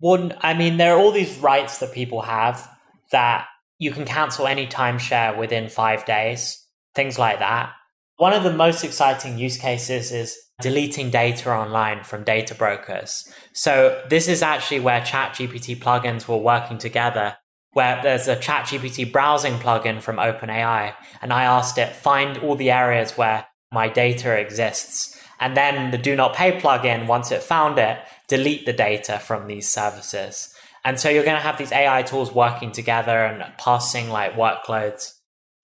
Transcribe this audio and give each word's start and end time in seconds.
Well, 0.00 0.32
I 0.40 0.54
mean, 0.54 0.78
there 0.78 0.94
are 0.94 0.98
all 0.98 1.12
these 1.12 1.38
rights 1.38 1.78
that 1.78 1.92
people 1.92 2.22
have 2.22 2.68
that 3.12 3.46
you 3.78 3.90
can 3.90 4.04
cancel 4.04 4.46
any 4.46 4.66
timeshare 4.66 5.36
within 5.36 5.68
five 5.68 6.04
days, 6.04 6.64
things 6.94 7.18
like 7.18 7.38
that. 7.38 7.72
One 8.16 8.32
of 8.32 8.42
the 8.42 8.52
most 8.52 8.84
exciting 8.84 9.38
use 9.38 9.56
cases 9.56 10.12
is 10.12 10.36
deleting 10.60 11.10
data 11.10 11.50
online 11.50 12.04
from 12.04 12.22
data 12.22 12.54
brokers. 12.54 13.24
So 13.52 14.02
this 14.08 14.28
is 14.28 14.42
actually 14.42 14.80
where 14.80 15.00
ChatGPT 15.00 15.78
plugins 15.78 16.28
were 16.28 16.36
working 16.36 16.76
together, 16.76 17.36
where 17.72 18.00
there's 18.02 18.28
a 18.28 18.36
ChatGPT 18.36 19.10
browsing 19.10 19.54
plugin 19.54 20.02
from 20.02 20.16
OpenAI. 20.16 20.94
And 21.22 21.32
I 21.32 21.44
asked 21.44 21.78
it, 21.78 21.96
find 21.96 22.36
all 22.38 22.56
the 22.56 22.70
areas 22.70 23.12
where 23.12 23.46
my 23.72 23.88
data 23.88 24.38
exists. 24.38 25.18
And 25.40 25.56
then 25.56 25.90
the 25.90 25.98
do 25.98 26.14
not 26.14 26.34
pay 26.34 26.60
plugin, 26.60 27.06
once 27.06 27.32
it 27.32 27.42
found 27.42 27.78
it, 27.78 27.98
delete 28.30 28.64
the 28.64 28.72
data 28.72 29.18
from 29.18 29.48
these 29.48 29.68
services. 29.68 30.54
And 30.84 30.98
so 30.98 31.10
you're 31.10 31.24
going 31.24 31.36
to 31.36 31.42
have 31.42 31.58
these 31.58 31.72
AI 31.72 32.02
tools 32.02 32.32
working 32.32 32.72
together 32.72 33.24
and 33.26 33.44
passing 33.58 34.08
like 34.08 34.34
workloads. 34.34 35.12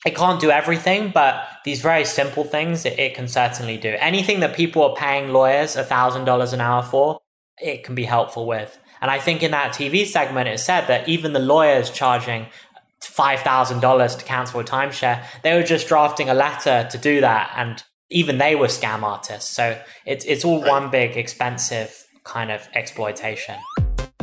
It 0.05 0.15
can't 0.15 0.41
do 0.41 0.51
everything, 0.51 1.11
but 1.11 1.47
these 1.65 1.80
very 1.80 2.05
simple 2.05 2.45
things 2.45 2.84
it, 2.84 2.98
it 2.98 3.15
can 3.15 3.29
certainly 3.29 3.79
do. 3.79 3.95
Anything 3.98 4.41
that 4.41 4.55
people 4.55 4.83
are 4.83 4.95
paying 4.95 5.33
lawyers 5.33 5.77
$1,000 5.77 6.52
an 6.52 6.61
hour 6.61 6.83
for, 6.83 7.20
it 7.59 7.84
can 7.84 7.95
be 7.95 8.05
helpful 8.05 8.47
with. 8.47 8.78
And 9.01 9.11
I 9.11 9.19
think 9.19 9.42
in 9.42 9.53
that 9.53 9.73
TV 9.73 10.05
segment, 10.05 10.48
it 10.48 10.59
said 10.59 10.87
that 10.89 11.09
even 11.09 11.33
the 11.33 11.39
lawyers 11.39 11.91
charging 11.91 12.47
$5,000 13.03 14.19
to 14.19 14.25
cancel 14.25 14.61
a 14.61 14.64
timeshare, 14.64 15.25
they 15.42 15.55
were 15.55 15.62
just 15.62 15.87
drafting 15.87 16.28
a 16.28 16.34
letter 16.34 16.89
to 16.91 16.98
do 16.98 17.20
that. 17.20 17.53
And 17.56 17.83
even 18.11 18.39
they 18.39 18.55
were 18.55 18.67
scam 18.67 19.03
artists. 19.03 19.51
So 19.51 19.80
it's, 20.05 20.25
it's 20.25 20.45
all 20.45 20.61
right. 20.62 20.70
one 20.70 20.91
big 20.91 21.17
expensive 21.17 22.05
kind 22.27 22.51
of 22.51 22.69
exploitation. 22.75 23.55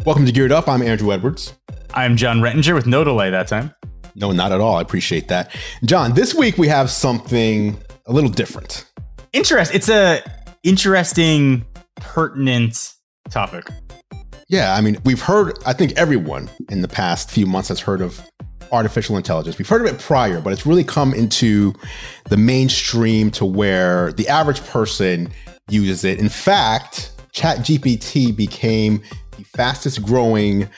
Welcome 0.05 0.25
to 0.25 0.31
Geared 0.31 0.51
Up. 0.51 0.67
I'm 0.67 0.81
Andru 0.81 1.13
Edwards. 1.13 1.53
I'm 1.93 2.17
Jon 2.17 2.41
Rettinger 2.41 2.75
with 2.75 2.85
no 2.85 3.05
delay 3.05 3.29
that 3.29 3.47
time. 3.47 3.73
No, 4.15 4.31
not 4.33 4.51
at 4.51 4.59
all. 4.59 4.75
I 4.75 4.81
appreciate 4.81 5.29
that. 5.29 5.55
Jon, 5.85 6.13
this 6.13 6.35
week 6.35 6.57
we 6.57 6.67
have 6.67 6.91
something 6.91 7.81
a 8.05 8.11
little 8.11 8.29
different. 8.29 8.85
Interest. 9.31 9.73
It's 9.73 9.89
a 9.89 10.21
interesting, 10.63 11.65
pertinent 11.95 12.93
topic. 13.29 13.65
Yeah, 14.49 14.75
I 14.75 14.81
mean, 14.81 14.97
we've 15.05 15.21
heard, 15.21 15.57
I 15.65 15.71
think 15.71 15.93
everyone 15.93 16.49
in 16.69 16.81
the 16.81 16.89
past 16.89 17.31
few 17.31 17.45
months 17.45 17.69
has 17.69 17.79
heard 17.79 18.01
of 18.01 18.21
artificial 18.73 19.15
intelligence. 19.15 19.57
We've 19.57 19.69
heard 19.69 19.81
of 19.81 19.87
it 19.87 19.99
prior, 19.99 20.41
but 20.41 20.51
it's 20.51 20.65
really 20.65 20.83
come 20.83 21.13
into 21.13 21.73
the 22.25 22.37
mainstream 22.37 23.31
to 23.31 23.45
where 23.45 24.11
the 24.11 24.27
average 24.27 24.61
person 24.65 25.31
uses 25.69 26.03
it. 26.03 26.19
In 26.19 26.27
fact, 26.29 27.11
ChatGPT 27.33 28.35
became 28.35 29.01
the 29.37 29.43
fastest 29.43 30.03
growing 30.03 30.69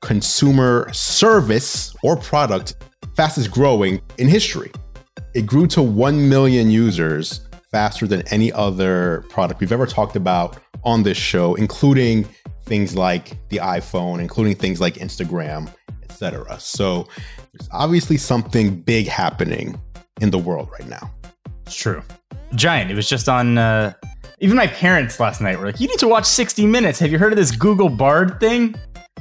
consumer 0.00 0.90
service 0.92 1.94
or 2.02 2.16
product, 2.16 2.76
fastest 3.16 3.50
growing 3.50 4.00
in 4.18 4.28
history. 4.28 4.72
It 5.34 5.46
grew 5.46 5.66
to 5.68 5.82
1 5.82 6.28
million 6.28 6.70
users 6.70 7.46
faster 7.70 8.06
than 8.06 8.22
any 8.28 8.52
other 8.52 9.24
product 9.28 9.60
we've 9.60 9.72
ever 9.72 9.86
talked 9.86 10.16
about 10.16 10.58
on 10.84 11.02
this 11.02 11.16
show, 11.16 11.54
including 11.54 12.26
things 12.64 12.96
like 12.96 13.36
the 13.48 13.58
iPhone, 13.58 14.20
including 14.20 14.56
things 14.56 14.80
like 14.80 14.94
Instagram, 14.94 15.72
etc. 16.02 16.58
So 16.58 17.06
there's 17.52 17.68
obviously 17.72 18.16
something 18.16 18.80
big 18.80 19.06
happening 19.06 19.80
in 20.20 20.30
the 20.30 20.38
world 20.38 20.68
right 20.72 20.88
now. 20.88 21.10
It's 21.66 21.76
true. 21.76 22.02
Giant. 22.56 22.90
It 22.90 22.94
was 22.94 23.08
just 23.08 23.28
on 23.28 23.58
uh, 23.58 23.92
even 24.40 24.56
my 24.56 24.66
parents 24.66 25.20
last 25.20 25.40
night 25.40 25.58
were 25.58 25.66
like, 25.66 25.80
"You 25.80 25.86
need 25.86 25.98
to 25.98 26.08
watch 26.08 26.24
60 26.24 26.66
Minutes. 26.66 26.98
Have 26.98 27.12
you 27.12 27.18
heard 27.18 27.32
of 27.32 27.38
this 27.38 27.50
Google 27.50 27.88
Bard 27.88 28.40
thing?" 28.40 28.74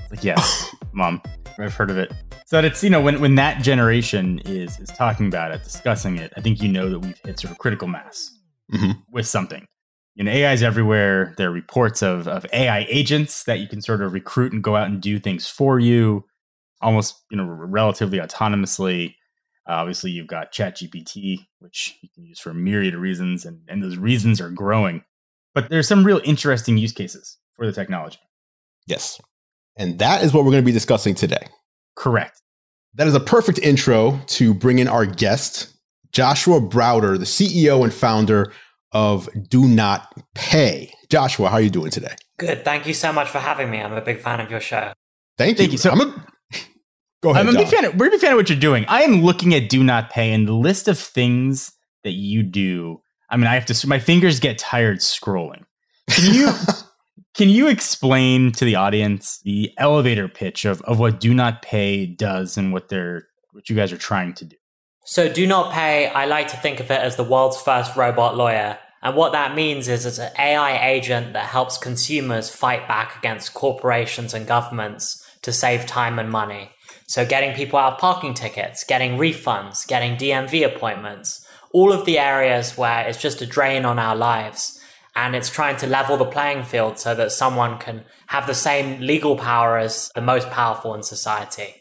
Like, 0.10 0.24
yes, 0.24 0.74
mom, 0.94 1.22
I've 1.60 1.74
heard 1.74 1.92
of 1.92 1.98
it. 1.98 2.12
So 2.46 2.60
it's 2.60 2.84
you 2.84 2.90
know 2.90 3.02
when 3.02 3.20
when 3.22 3.36
that 3.36 3.62
generation 3.62 4.40
is 4.46 4.80
is 4.80 4.90
talking 4.90 5.28
about 5.28 5.52
it, 5.52 5.64
discussing 5.64 6.18
it, 6.18 6.34
I 6.38 6.42
think 6.42 6.62
you 6.62 6.70
know 6.70 6.90
that 6.90 7.00
we've 7.00 7.20
hit 7.24 7.40
sort 7.40 7.52
of 7.52 7.58
critical 7.60 7.88
mass 7.88 8.32
mm-hmm. 8.74 8.92
with 9.12 9.28
something. 9.28 9.68
You 10.16 10.24
know, 10.24 10.32
AI 10.32 10.54
is 10.54 10.64
everywhere. 10.64 11.34
There 11.38 11.50
are 11.50 11.54
reports 11.54 12.02
of 12.02 12.28
of 12.28 12.46
AI 12.54 12.86
agents 12.90 13.44
that 13.44 13.60
you 13.60 13.68
can 13.68 13.82
sort 13.82 14.02
of 14.02 14.14
recruit 14.14 14.54
and 14.54 14.64
go 14.64 14.76
out 14.76 14.88
and 14.88 15.02
do 15.02 15.20
things 15.20 15.48
for 15.48 15.80
you, 15.80 16.26
almost 16.82 17.16
you 17.30 17.38
know 17.38 17.46
relatively 17.46 18.20
autonomously. 18.20 19.16
Uh, 19.68 19.74
obviously, 19.74 20.10
you've 20.10 20.28
got 20.28 20.52
ChatGPT, 20.52 21.46
which 21.60 22.00
you 22.02 22.10
can 22.16 22.26
use 22.26 22.40
for 22.40 22.50
a 22.50 22.56
myriad 22.56 22.96
of 22.96 23.02
reasons, 23.02 23.46
and, 23.46 23.60
and 23.68 23.84
those 23.84 23.98
reasons 23.98 24.42
are 24.42 24.50
growing. 24.50 25.04
But 25.62 25.70
there's 25.70 25.88
some 25.88 26.04
real 26.04 26.22
interesting 26.24 26.78
use 26.78 26.92
cases 26.92 27.38
for 27.54 27.66
the 27.66 27.72
technology. 27.72 28.20
Yes. 28.88 29.20
And 29.78 30.00
that 30.00 30.24
is 30.24 30.34
what 30.34 30.44
we're 30.44 30.52
going 30.52 30.64
to 30.64 30.66
be 30.66 30.72
discussing 30.72 31.16
today. 31.16 31.48
Correct. 31.96 32.42
That 32.96 33.08
is 33.08 33.14
a 33.14 33.20
perfect 33.20 33.60
intro 33.60 34.20
to 34.28 34.54
bring 34.54 34.80
in 34.80 34.88
our 34.88 35.06
guest, 35.06 35.74
Joshua 36.12 36.60
Browder, 36.60 37.18
the 37.18 37.26
CEO 37.26 37.84
and 37.84 37.94
founder 37.94 38.52
of 38.92 39.30
Do 39.48 39.68
Not 39.68 40.14
Pay. 40.34 40.92
Joshua, 41.10 41.50
how 41.50 41.56
are 41.56 41.62
you 41.62 41.70
doing 41.70 41.92
today? 41.92 42.16
Good. 42.38 42.64
Thank 42.64 42.88
you 42.88 42.94
so 42.94 43.14
much 43.14 43.30
for 43.30 43.40
having 43.40 43.70
me. 43.70 43.80
I'm 43.80 43.94
a 43.94 44.02
big 44.02 44.20
fan 44.20 44.40
of 44.40 44.50
your 44.50 44.60
show. 44.60 44.94
Thank 45.38 45.58
you. 45.60 45.64
Thank 45.64 45.72
you. 45.74 45.78
So 45.78 45.92
I'm 45.92 46.02
a, 46.02 46.26
go 47.22 47.30
ahead. 47.30 47.48
I'm 47.48 47.56
a 47.56 47.58
big 47.58 47.68
fan. 47.68 47.86
Of, 47.86 47.96
we're 47.96 48.08
a 48.08 48.12
big 48.12 48.20
fan 48.20 48.32
of 48.32 48.38
what 48.38 48.50
you're 48.50 48.60
doing. 48.60 48.86
I 48.88 49.04
am 49.04 49.22
looking 49.22 49.54
at 49.54 49.70
Do 49.70 49.84
Not 49.84 50.10
Pay 50.10 50.34
and 50.34 50.48
the 50.48 50.54
list 50.54 50.88
of 50.88 50.98
things 50.98 51.72
that 52.04 52.14
you 52.14 52.44
do 52.44 53.02
I 53.30 53.38
mean, 53.38 53.48
I 53.48 53.54
have 53.54 53.66
to. 53.68 53.88
My 53.88 54.00
fingers 54.00 54.40
get 54.40 54.58
tired 54.58 55.00
scrolling. 55.00 55.66
Can 56.10 56.34
you 56.34 56.52
can 57.36 57.50
you 57.50 57.68
explain 57.68 58.52
to 58.54 58.66
the 58.66 58.76
audience 58.76 59.40
the 59.44 59.72
elevator 59.78 60.28
pitch 60.28 60.66
of 60.66 60.82
of 60.84 61.00
what 61.00 61.20
Do 61.20 61.34
Not 61.34 61.62
Pay 61.62 62.06
does 62.06 62.58
and 62.58 62.74
what 62.74 62.90
they're 62.90 63.28
what 63.52 63.70
you 63.70 63.76
guys 63.76 63.92
are 63.92 63.98
trying 63.98 64.34
to 64.36 64.46
do? 64.46 64.56
So, 65.06 65.32
Do 65.32 65.48
Not 65.48 65.74
Pay. 65.74 66.08
I 66.08 66.26
like 66.26 66.50
to 66.50 66.58
think 66.58 66.80
of 66.80 66.92
it 66.92 67.02
as 67.02 67.16
the 67.16 67.24
world's 67.24 67.60
first 67.62 67.96
robot 67.96 68.38
lawyer. 68.38 68.78
And 69.02 69.16
what 69.16 69.32
that 69.32 69.56
means 69.56 69.88
is 69.88 70.06
it's 70.06 70.20
an 70.20 70.32
AI 70.38 70.88
agent 70.90 71.34
that 71.34 71.46
helps 71.46 71.78
consumers 71.78 72.50
fight 72.50 72.88
back 72.88 73.18
against 73.18 73.54
corporations 73.54 74.34
and 74.34 74.46
governments 74.46 75.26
to 75.42 75.54
save 75.54 75.86
time 75.86 76.20
and 76.20 76.30
money. 76.30 76.72
So 77.08 77.26
getting 77.26 77.56
people 77.56 77.80
out 77.80 77.94
of 77.94 78.00
parking 78.00 78.34
tickets, 78.34 78.84
getting 78.84 79.18
refunds, 79.18 79.88
getting 79.88 80.16
DMV 80.16 80.66
appointments, 80.66 81.46
all 81.72 81.92
of 81.92 82.06
the 82.06 82.18
areas 82.18 82.78
where 82.78 83.08
it's 83.08 83.22
just 83.22 83.42
a 83.42 83.46
drain 83.46 83.86
on 83.86 84.00
our 84.00 84.16
lives. 84.16 84.80
And 85.16 85.36
it's 85.36 85.50
trying 85.50 85.76
to 85.78 85.88
level 85.88 86.18
the 86.18 86.26
playing 86.26 86.64
field 86.64 87.00
so 87.00 87.14
that 87.16 87.32
someone 87.32 87.78
can 87.78 88.06
have 88.28 88.48
the 88.48 88.54
same 88.54 89.02
legal 89.02 89.36
power 89.36 89.78
as 89.78 90.12
the 90.16 90.22
most 90.22 90.50
powerful 90.50 90.94
in 90.94 91.04
society. 91.04 91.76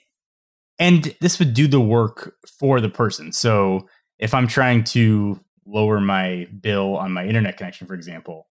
And 0.79 1.15
this 1.21 1.39
would 1.39 1.55
do 1.55 1.69
the 1.69 1.81
work 1.81 2.35
for 2.59 2.81
the 2.81 2.89
person. 2.89 3.33
So 3.33 3.87
if 4.19 4.35
I'm 4.35 4.49
trying 4.49 4.85
to 4.85 5.39
lower 5.67 6.01
my 6.01 6.49
bill 6.61 6.97
on 6.97 7.13
my 7.13 7.27
internet 7.27 7.59
connection, 7.59 7.87
for 7.87 7.95
example, 7.95 8.49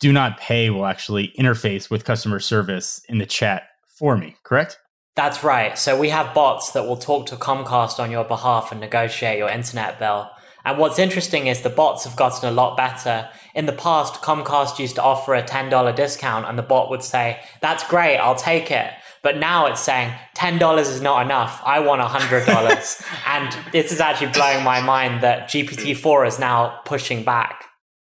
do 0.00 0.12
not 0.12 0.38
pay 0.38 0.70
will 0.70 0.86
actually 0.86 1.32
interface 1.38 1.90
with 1.90 2.04
customer 2.04 2.40
service 2.40 3.02
in 3.08 3.18
the 3.18 3.26
chat 3.26 3.64
for 3.86 4.16
me, 4.16 4.36
correct? 4.42 4.78
That's 5.16 5.44
right. 5.44 5.78
So 5.78 5.98
we 5.98 6.08
have 6.08 6.34
bots 6.34 6.72
that 6.72 6.86
will 6.86 6.96
talk 6.96 7.26
to 7.26 7.36
Comcast 7.36 8.00
on 8.00 8.10
your 8.10 8.24
behalf 8.24 8.72
and 8.72 8.80
negotiate 8.80 9.38
your 9.38 9.48
internet 9.48 9.98
bill. 9.98 10.30
And 10.64 10.78
what's 10.78 10.98
interesting 10.98 11.46
is 11.46 11.60
the 11.60 11.70
bots 11.70 12.04
have 12.04 12.16
gotten 12.16 12.48
a 12.48 12.52
lot 12.52 12.76
better. 12.76 13.28
In 13.54 13.66
the 13.66 13.72
past, 13.72 14.22
Comcast 14.22 14.78
used 14.78 14.94
to 14.96 15.02
offer 15.02 15.34
a 15.34 15.42
$10 15.42 15.94
discount 15.94 16.46
and 16.46 16.58
the 16.58 16.62
bot 16.62 16.90
would 16.90 17.02
say, 17.02 17.40
that's 17.60 17.86
great, 17.86 18.16
I'll 18.16 18.34
take 18.34 18.70
it. 18.70 18.90
But 19.22 19.38
now 19.38 19.66
it's 19.66 19.80
saying 19.80 20.12
$10 20.36 20.78
is 20.80 21.00
not 21.00 21.24
enough. 21.24 21.60
I 21.64 21.80
want 21.80 22.02
$100. 22.02 23.06
and 23.26 23.72
this 23.72 23.92
is 23.92 24.00
actually 24.00 24.32
blowing 24.32 24.64
my 24.64 24.80
mind 24.80 25.22
that 25.22 25.48
GPT-4 25.48 26.28
is 26.28 26.38
now 26.38 26.80
pushing 26.84 27.24
back. 27.24 27.64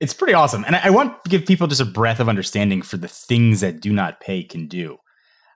It's 0.00 0.12
pretty 0.12 0.34
awesome. 0.34 0.64
And 0.66 0.76
I 0.76 0.90
want 0.90 1.24
to 1.24 1.30
give 1.30 1.46
people 1.46 1.68
just 1.68 1.80
a 1.80 1.86
breadth 1.86 2.20
of 2.20 2.28
understanding 2.28 2.82
for 2.82 2.96
the 2.96 3.08
things 3.08 3.60
that 3.60 3.80
do 3.80 3.92
not 3.92 4.20
pay 4.20 4.42
can 4.42 4.66
do. 4.68 4.98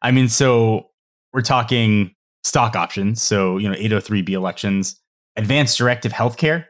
I 0.02 0.12
mean, 0.12 0.28
so 0.28 0.86
we're 1.32 1.42
talking 1.42 2.14
stock 2.42 2.74
options. 2.74 3.20
So, 3.20 3.58
you 3.58 3.68
know, 3.68 3.76
803B 3.76 4.30
elections, 4.30 4.98
advanced 5.36 5.76
directive 5.78 6.12
healthcare 6.12 6.64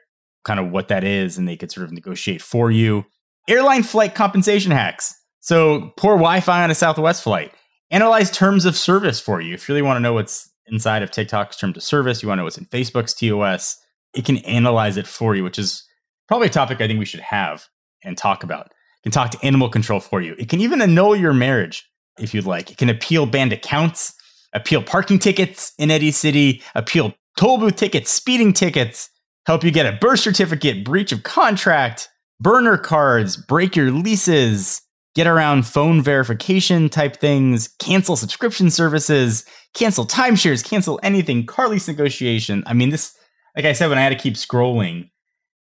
kind 0.44 0.60
of 0.60 0.70
what 0.70 0.88
that 0.88 1.04
is 1.04 1.38
and 1.38 1.48
they 1.48 1.56
could 1.56 1.70
sort 1.70 1.84
of 1.84 1.92
negotiate 1.92 2.42
for 2.42 2.70
you. 2.70 3.04
Airline 3.48 3.82
flight 3.82 4.14
compensation 4.14 4.70
hacks. 4.70 5.14
So 5.40 5.92
poor 5.96 6.14
Wi-Fi 6.14 6.62
on 6.62 6.70
a 6.70 6.74
Southwest 6.74 7.22
flight. 7.22 7.52
Analyze 7.90 8.30
terms 8.30 8.64
of 8.64 8.76
service 8.76 9.20
for 9.20 9.40
you. 9.40 9.54
If 9.54 9.68
you 9.68 9.74
really 9.74 9.82
want 9.82 9.96
to 9.96 10.00
know 10.00 10.12
what's 10.12 10.48
inside 10.66 11.02
of 11.02 11.10
TikTok's 11.10 11.56
terms 11.56 11.76
of 11.76 11.82
service, 11.82 12.22
you 12.22 12.28
want 12.28 12.38
to 12.38 12.40
know 12.40 12.44
what's 12.44 12.58
in 12.58 12.66
Facebook's 12.66 13.14
TOS, 13.14 13.76
it 14.14 14.24
can 14.24 14.38
analyze 14.38 14.96
it 14.96 15.06
for 15.06 15.34
you, 15.34 15.42
which 15.42 15.58
is 15.58 15.84
probably 16.28 16.46
a 16.46 16.50
topic 16.50 16.80
I 16.80 16.86
think 16.86 16.98
we 16.98 17.04
should 17.04 17.20
have 17.20 17.66
and 18.04 18.16
talk 18.16 18.42
about. 18.42 18.66
It 18.66 19.02
can 19.04 19.12
talk 19.12 19.30
to 19.30 19.44
animal 19.44 19.68
control 19.68 20.00
for 20.00 20.20
you. 20.20 20.36
It 20.38 20.48
can 20.48 20.60
even 20.60 20.80
annul 20.80 21.16
your 21.16 21.32
marriage 21.32 21.84
if 22.18 22.34
you'd 22.34 22.46
like. 22.46 22.70
It 22.70 22.76
can 22.76 22.88
appeal 22.88 23.26
banned 23.26 23.52
accounts, 23.52 24.14
appeal 24.52 24.82
parking 24.82 25.18
tickets 25.18 25.72
in 25.78 25.90
Eddie 25.90 26.12
City, 26.12 26.62
appeal 26.74 27.14
toll 27.36 27.58
booth 27.58 27.76
tickets, 27.76 28.10
speeding 28.10 28.52
tickets, 28.52 29.10
help 29.46 29.64
you 29.64 29.70
get 29.70 29.86
a 29.86 29.98
birth 29.98 30.20
certificate, 30.20 30.84
breach 30.84 31.12
of 31.12 31.22
contract, 31.22 32.08
burner 32.40 32.76
cards, 32.76 33.36
break 33.36 33.76
your 33.76 33.90
leases, 33.90 34.82
get 35.14 35.26
around 35.26 35.66
phone 35.66 36.02
verification 36.02 36.88
type 36.88 37.16
things, 37.16 37.68
cancel 37.78 38.16
subscription 38.16 38.70
services, 38.70 39.44
cancel 39.74 40.06
timeshares, 40.06 40.64
cancel 40.64 41.00
anything, 41.02 41.46
car 41.46 41.68
lease 41.68 41.88
negotiation. 41.88 42.62
I 42.66 42.74
mean, 42.74 42.90
this, 42.90 43.16
like 43.56 43.64
I 43.64 43.72
said, 43.72 43.88
when 43.88 43.98
I 43.98 44.02
had 44.02 44.10
to 44.10 44.22
keep 44.22 44.34
scrolling, 44.34 45.10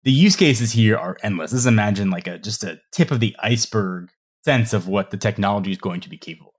the 0.03 0.11
use 0.11 0.35
cases 0.35 0.71
here 0.71 0.97
are 0.97 1.17
endless. 1.23 1.51
This 1.51 1.61
is 1.61 1.65
imagine 1.65 2.09
like 2.09 2.27
a 2.27 2.37
just 2.37 2.63
a 2.63 2.79
tip 2.91 3.11
of 3.11 3.19
the 3.19 3.35
iceberg 3.39 4.09
sense 4.43 4.73
of 4.73 4.87
what 4.87 5.11
the 5.11 5.17
technology 5.17 5.71
is 5.71 5.77
going 5.77 6.01
to 6.01 6.09
be 6.09 6.17
capable. 6.17 6.52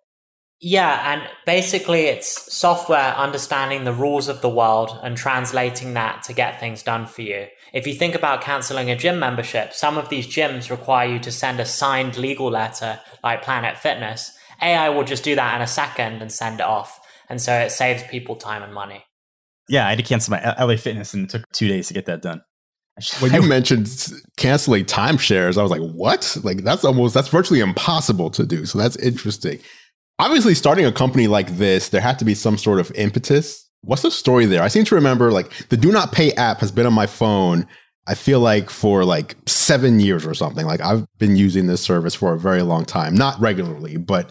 Yeah, 0.67 1.13
and 1.13 1.29
basically 1.45 2.05
it's 2.05 2.51
software 2.51 3.15
understanding 3.17 3.85
the 3.85 3.93
rules 3.93 4.29
of 4.29 4.41
the 4.41 4.49
world 4.49 4.99
and 5.03 5.15
translating 5.15 5.93
that 5.93 6.23
to 6.23 6.33
get 6.33 6.59
things 6.59 6.83
done 6.83 7.05
for 7.05 7.21
you. 7.21 7.49
If 7.75 7.87
you 7.87 7.93
think 7.93 8.15
about 8.15 8.41
canceling 8.41 8.89
a 8.89 8.97
gym 8.97 9.19
membership, 9.19 9.75
some 9.75 9.99
of 9.99 10.09
these 10.09 10.27
gyms 10.27 10.71
require 10.71 11.07
you 11.07 11.19
to 11.19 11.31
send 11.31 11.61
a 11.61 11.67
signed 11.67 12.17
legal 12.17 12.51
letter 12.51 12.99
like 13.23 13.43
Planet 13.43 13.77
Fitness. 13.77 14.33
AI 14.63 14.89
will 14.89 15.05
just 15.05 15.23
do 15.23 15.35
that 15.35 15.55
in 15.55 15.61
a 15.61 15.67
second 15.67 16.23
and 16.23 16.33
send 16.33 16.61
it 16.61 16.67
off. 16.67 16.99
And 17.29 17.43
so 17.43 17.53
it 17.53 17.71
saves 17.71 18.03
people 18.05 18.35
time 18.35 18.63
and 18.63 18.73
money. 18.73 19.05
Yeah, 19.69 19.87
I 19.87 19.91
had 19.91 19.99
to 19.99 20.03
cancel 20.03 20.31
my 20.31 20.55
LA 20.59 20.77
Fitness 20.77 21.13
and 21.13 21.25
it 21.25 21.29
took 21.29 21.47
two 21.53 21.69
days 21.69 21.89
to 21.89 21.95
get 21.95 22.07
that 22.07 22.23
done. 22.23 22.41
When 23.21 23.35
you 23.35 23.43
mentioned 23.43 23.91
canceling 24.39 24.87
timeshares, 24.87 25.59
I 25.59 25.63
was 25.63 25.71
like, 25.71 25.83
what? 25.83 26.39
Like 26.43 26.63
that's 26.65 26.87
almost 26.87 27.13
that's 27.13 27.29
virtually 27.29 27.61
impossible 27.61 28.31
to 28.31 28.47
do. 28.47 28.65
So 28.65 28.79
that's 28.79 28.97
interesting. 28.97 29.59
Obviously, 30.19 30.55
starting 30.55 30.87
a 30.87 30.93
company 30.93 31.27
like 31.27 31.57
this, 31.57 31.89
there 31.89 32.01
had 32.01 32.19
to 32.21 32.25
be 32.25 32.35
some 32.35 32.57
sort 32.57 32.79
of 32.79 32.93
impetus. 32.95 33.69
What's 33.83 34.03
the 34.03 34.11
story 34.11 34.47
there? 34.47 34.63
I 34.63 34.69
seem 34.69 34.85
to 34.85 34.95
remember 34.95 35.33
like 35.33 35.69
the 35.69 35.77
Do 35.77 35.91
Not 35.91 36.13
Pay 36.13 36.33
app 36.33 36.61
has 36.61 36.71
been 36.71 36.87
on 36.87 36.93
my 36.93 37.07
phone. 37.07 37.67
I 38.07 38.15
feel 38.15 38.41
like 38.41 38.71
for 38.71 39.05
like 39.05 39.37
seven 39.47 39.99
years 39.99 40.27
or 40.27 40.35
something. 40.35 40.67
Like 40.67 40.81
I've 40.81 41.07
been 41.19 41.37
using 41.37 41.67
this 41.67 41.81
service 41.81 42.15
for 42.15 42.33
a 42.33 42.39
very 42.39 42.63
long 42.63 42.85
time, 42.85 43.15
not 43.15 43.41
regularly, 43.41 43.97
but 43.97 44.31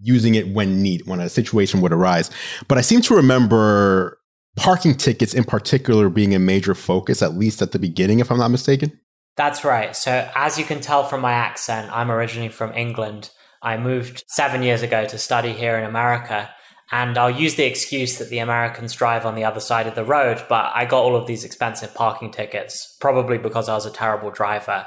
using 0.00 0.34
it 0.34 0.48
when 0.48 0.82
need, 0.82 1.06
when 1.06 1.20
a 1.20 1.28
situation 1.28 1.80
would 1.80 1.92
arise. 1.92 2.30
But 2.68 2.78
I 2.78 2.82
seem 2.82 3.00
to 3.02 3.16
remember 3.16 4.18
parking 4.56 4.94
tickets 4.94 5.34
in 5.34 5.44
particular 5.44 6.08
being 6.08 6.34
a 6.34 6.38
major 6.38 6.74
focus, 6.74 7.22
at 7.22 7.34
least 7.34 7.60
at 7.60 7.72
the 7.72 7.78
beginning, 7.78 8.20
if 8.20 8.30
I'm 8.30 8.38
not 8.38 8.50
mistaken. 8.50 8.98
That's 9.36 9.64
right. 9.64 9.96
So, 9.96 10.30
as 10.36 10.58
you 10.58 10.64
can 10.64 10.80
tell 10.80 11.04
from 11.04 11.20
my 11.20 11.32
accent, 11.32 11.90
I'm 11.92 12.10
originally 12.10 12.50
from 12.50 12.72
England. 12.74 13.30
I 13.64 13.78
moved 13.78 14.24
seven 14.28 14.62
years 14.62 14.82
ago 14.82 15.06
to 15.06 15.18
study 15.18 15.52
here 15.52 15.78
in 15.78 15.84
America. 15.84 16.50
And 16.92 17.16
I'll 17.16 17.30
use 17.30 17.54
the 17.54 17.64
excuse 17.64 18.18
that 18.18 18.28
the 18.28 18.38
Americans 18.38 18.92
drive 18.92 19.24
on 19.24 19.34
the 19.34 19.44
other 19.44 19.58
side 19.58 19.86
of 19.86 19.94
the 19.94 20.04
road, 20.04 20.44
but 20.50 20.70
I 20.74 20.84
got 20.84 21.02
all 21.02 21.16
of 21.16 21.26
these 21.26 21.42
expensive 21.42 21.94
parking 21.94 22.30
tickets, 22.30 22.96
probably 23.00 23.38
because 23.38 23.70
I 23.70 23.74
was 23.74 23.86
a 23.86 23.90
terrible 23.90 24.30
driver. 24.30 24.86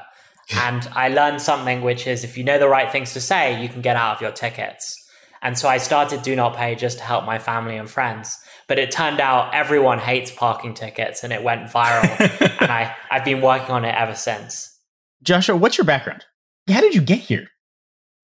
and 0.62 0.88
I 0.94 1.08
learned 1.08 1.42
something, 1.42 1.82
which 1.82 2.06
is 2.06 2.24
if 2.24 2.38
you 2.38 2.44
know 2.44 2.58
the 2.58 2.68
right 2.68 2.90
things 2.90 3.12
to 3.14 3.20
say, 3.20 3.60
you 3.60 3.68
can 3.68 3.82
get 3.82 3.96
out 3.96 4.16
of 4.16 4.22
your 4.22 4.30
tickets. 4.30 4.94
And 5.42 5.58
so 5.58 5.68
I 5.68 5.78
started 5.78 6.22
Do 6.22 6.34
Not 6.36 6.56
Pay 6.56 6.76
just 6.76 6.98
to 6.98 7.04
help 7.04 7.24
my 7.24 7.38
family 7.38 7.76
and 7.76 7.90
friends. 7.90 8.34
But 8.68 8.78
it 8.78 8.90
turned 8.90 9.20
out 9.20 9.54
everyone 9.54 9.98
hates 9.98 10.30
parking 10.30 10.74
tickets 10.74 11.24
and 11.24 11.32
it 11.32 11.42
went 11.42 11.70
viral. 11.70 12.08
and 12.60 12.70
I, 12.70 12.94
I've 13.10 13.24
been 13.24 13.40
working 13.40 13.70
on 13.70 13.84
it 13.84 13.94
ever 13.94 14.14
since. 14.14 14.78
Joshua, 15.22 15.56
what's 15.56 15.78
your 15.78 15.84
background? 15.84 16.24
How 16.68 16.80
did 16.80 16.94
you 16.94 17.00
get 17.00 17.20
here? 17.20 17.48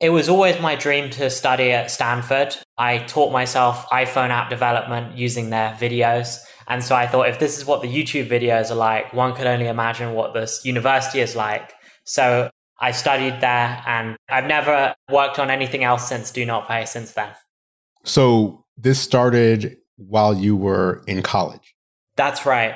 It 0.05 0.11
was 0.11 0.29
always 0.29 0.61
my 0.61 0.75
dream 0.75 1.09
to 1.13 1.31
study 1.31 1.73
at 1.73 1.91
Stanford. 1.91 2.55
I 2.77 2.99
taught 2.99 3.33
myself 3.33 3.89
iPhone 3.89 4.29
app 4.29 4.51
development 4.51 5.17
using 5.17 5.49
their 5.49 5.71
videos. 5.81 6.41
And 6.69 6.85
so 6.85 6.95
I 6.95 7.07
thought 7.07 7.31
if 7.31 7.39
this 7.39 7.57
is 7.57 7.65
what 7.65 7.81
the 7.81 7.89
YouTube 7.89 8.29
videos 8.29 8.71
are 8.71 8.75
like, 8.75 9.15
one 9.15 9.35
could 9.35 9.47
only 9.47 9.67
imagine 9.67 10.13
what 10.13 10.35
this 10.35 10.63
university 10.63 11.21
is 11.21 11.35
like. 11.35 11.73
So 12.05 12.51
I 12.79 12.91
studied 12.91 13.41
there 13.41 13.83
and 13.87 14.19
I've 14.29 14.45
never 14.45 14.95
worked 15.11 15.39
on 15.39 15.49
anything 15.49 15.85
else 15.85 16.07
since 16.07 16.31
Do 16.31 16.45
Not 16.45 16.69
Pay 16.69 16.85
since 16.85 17.13
then. 17.13 17.33
So 18.03 18.67
this 18.77 19.01
started 19.01 19.79
while 19.97 20.35
you 20.35 20.55
were 20.55 21.03
in 21.07 21.23
college. 21.23 21.75
That's 22.17 22.45
right. 22.45 22.75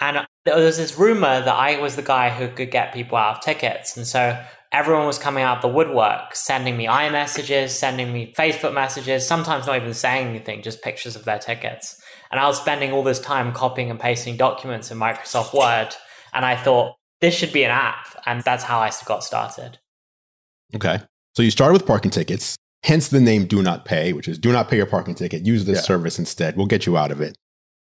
And 0.00 0.26
there 0.44 0.56
was 0.56 0.76
this 0.76 0.98
rumor 0.98 1.40
that 1.40 1.48
I 1.48 1.80
was 1.80 1.96
the 1.96 2.02
guy 2.02 2.28
who 2.28 2.48
could 2.48 2.70
get 2.70 2.92
people 2.92 3.16
out 3.16 3.38
of 3.38 3.42
tickets. 3.42 3.96
And 3.96 4.06
so 4.06 4.38
everyone 4.72 5.06
was 5.06 5.18
coming 5.18 5.42
out 5.42 5.56
of 5.56 5.62
the 5.62 5.68
woodwork, 5.68 6.34
sending 6.34 6.76
me 6.76 6.86
iMessages, 6.86 7.70
sending 7.70 8.12
me 8.12 8.34
Facebook 8.36 8.74
messages, 8.74 9.26
sometimes 9.26 9.66
not 9.66 9.76
even 9.76 9.94
saying 9.94 10.28
anything, 10.28 10.62
just 10.62 10.82
pictures 10.82 11.16
of 11.16 11.24
their 11.24 11.38
tickets. 11.38 12.00
And 12.30 12.38
I 12.38 12.46
was 12.46 12.58
spending 12.58 12.92
all 12.92 13.02
this 13.02 13.20
time 13.20 13.52
copying 13.52 13.90
and 13.90 13.98
pasting 13.98 14.36
documents 14.36 14.90
in 14.90 14.98
Microsoft 14.98 15.54
Word. 15.54 15.94
And 16.34 16.44
I 16.44 16.56
thought, 16.56 16.94
this 17.20 17.34
should 17.34 17.52
be 17.52 17.64
an 17.64 17.70
app. 17.70 18.06
And 18.26 18.42
that's 18.42 18.64
how 18.64 18.78
I 18.78 18.92
got 19.06 19.24
started. 19.24 19.78
Okay. 20.74 21.00
So 21.34 21.42
you 21.42 21.50
started 21.50 21.72
with 21.72 21.86
parking 21.86 22.10
tickets, 22.10 22.56
hence 22.82 23.08
the 23.08 23.20
name 23.20 23.46
Do 23.46 23.62
Not 23.62 23.84
Pay, 23.84 24.12
which 24.12 24.28
is 24.28 24.38
do 24.38 24.52
not 24.52 24.68
pay 24.68 24.76
your 24.76 24.86
parking 24.86 25.14
ticket. 25.14 25.46
Use 25.46 25.64
this 25.64 25.78
yeah. 25.78 25.82
service 25.82 26.18
instead. 26.18 26.56
We'll 26.56 26.66
get 26.66 26.84
you 26.84 26.98
out 26.98 27.10
of 27.10 27.20
it. 27.20 27.36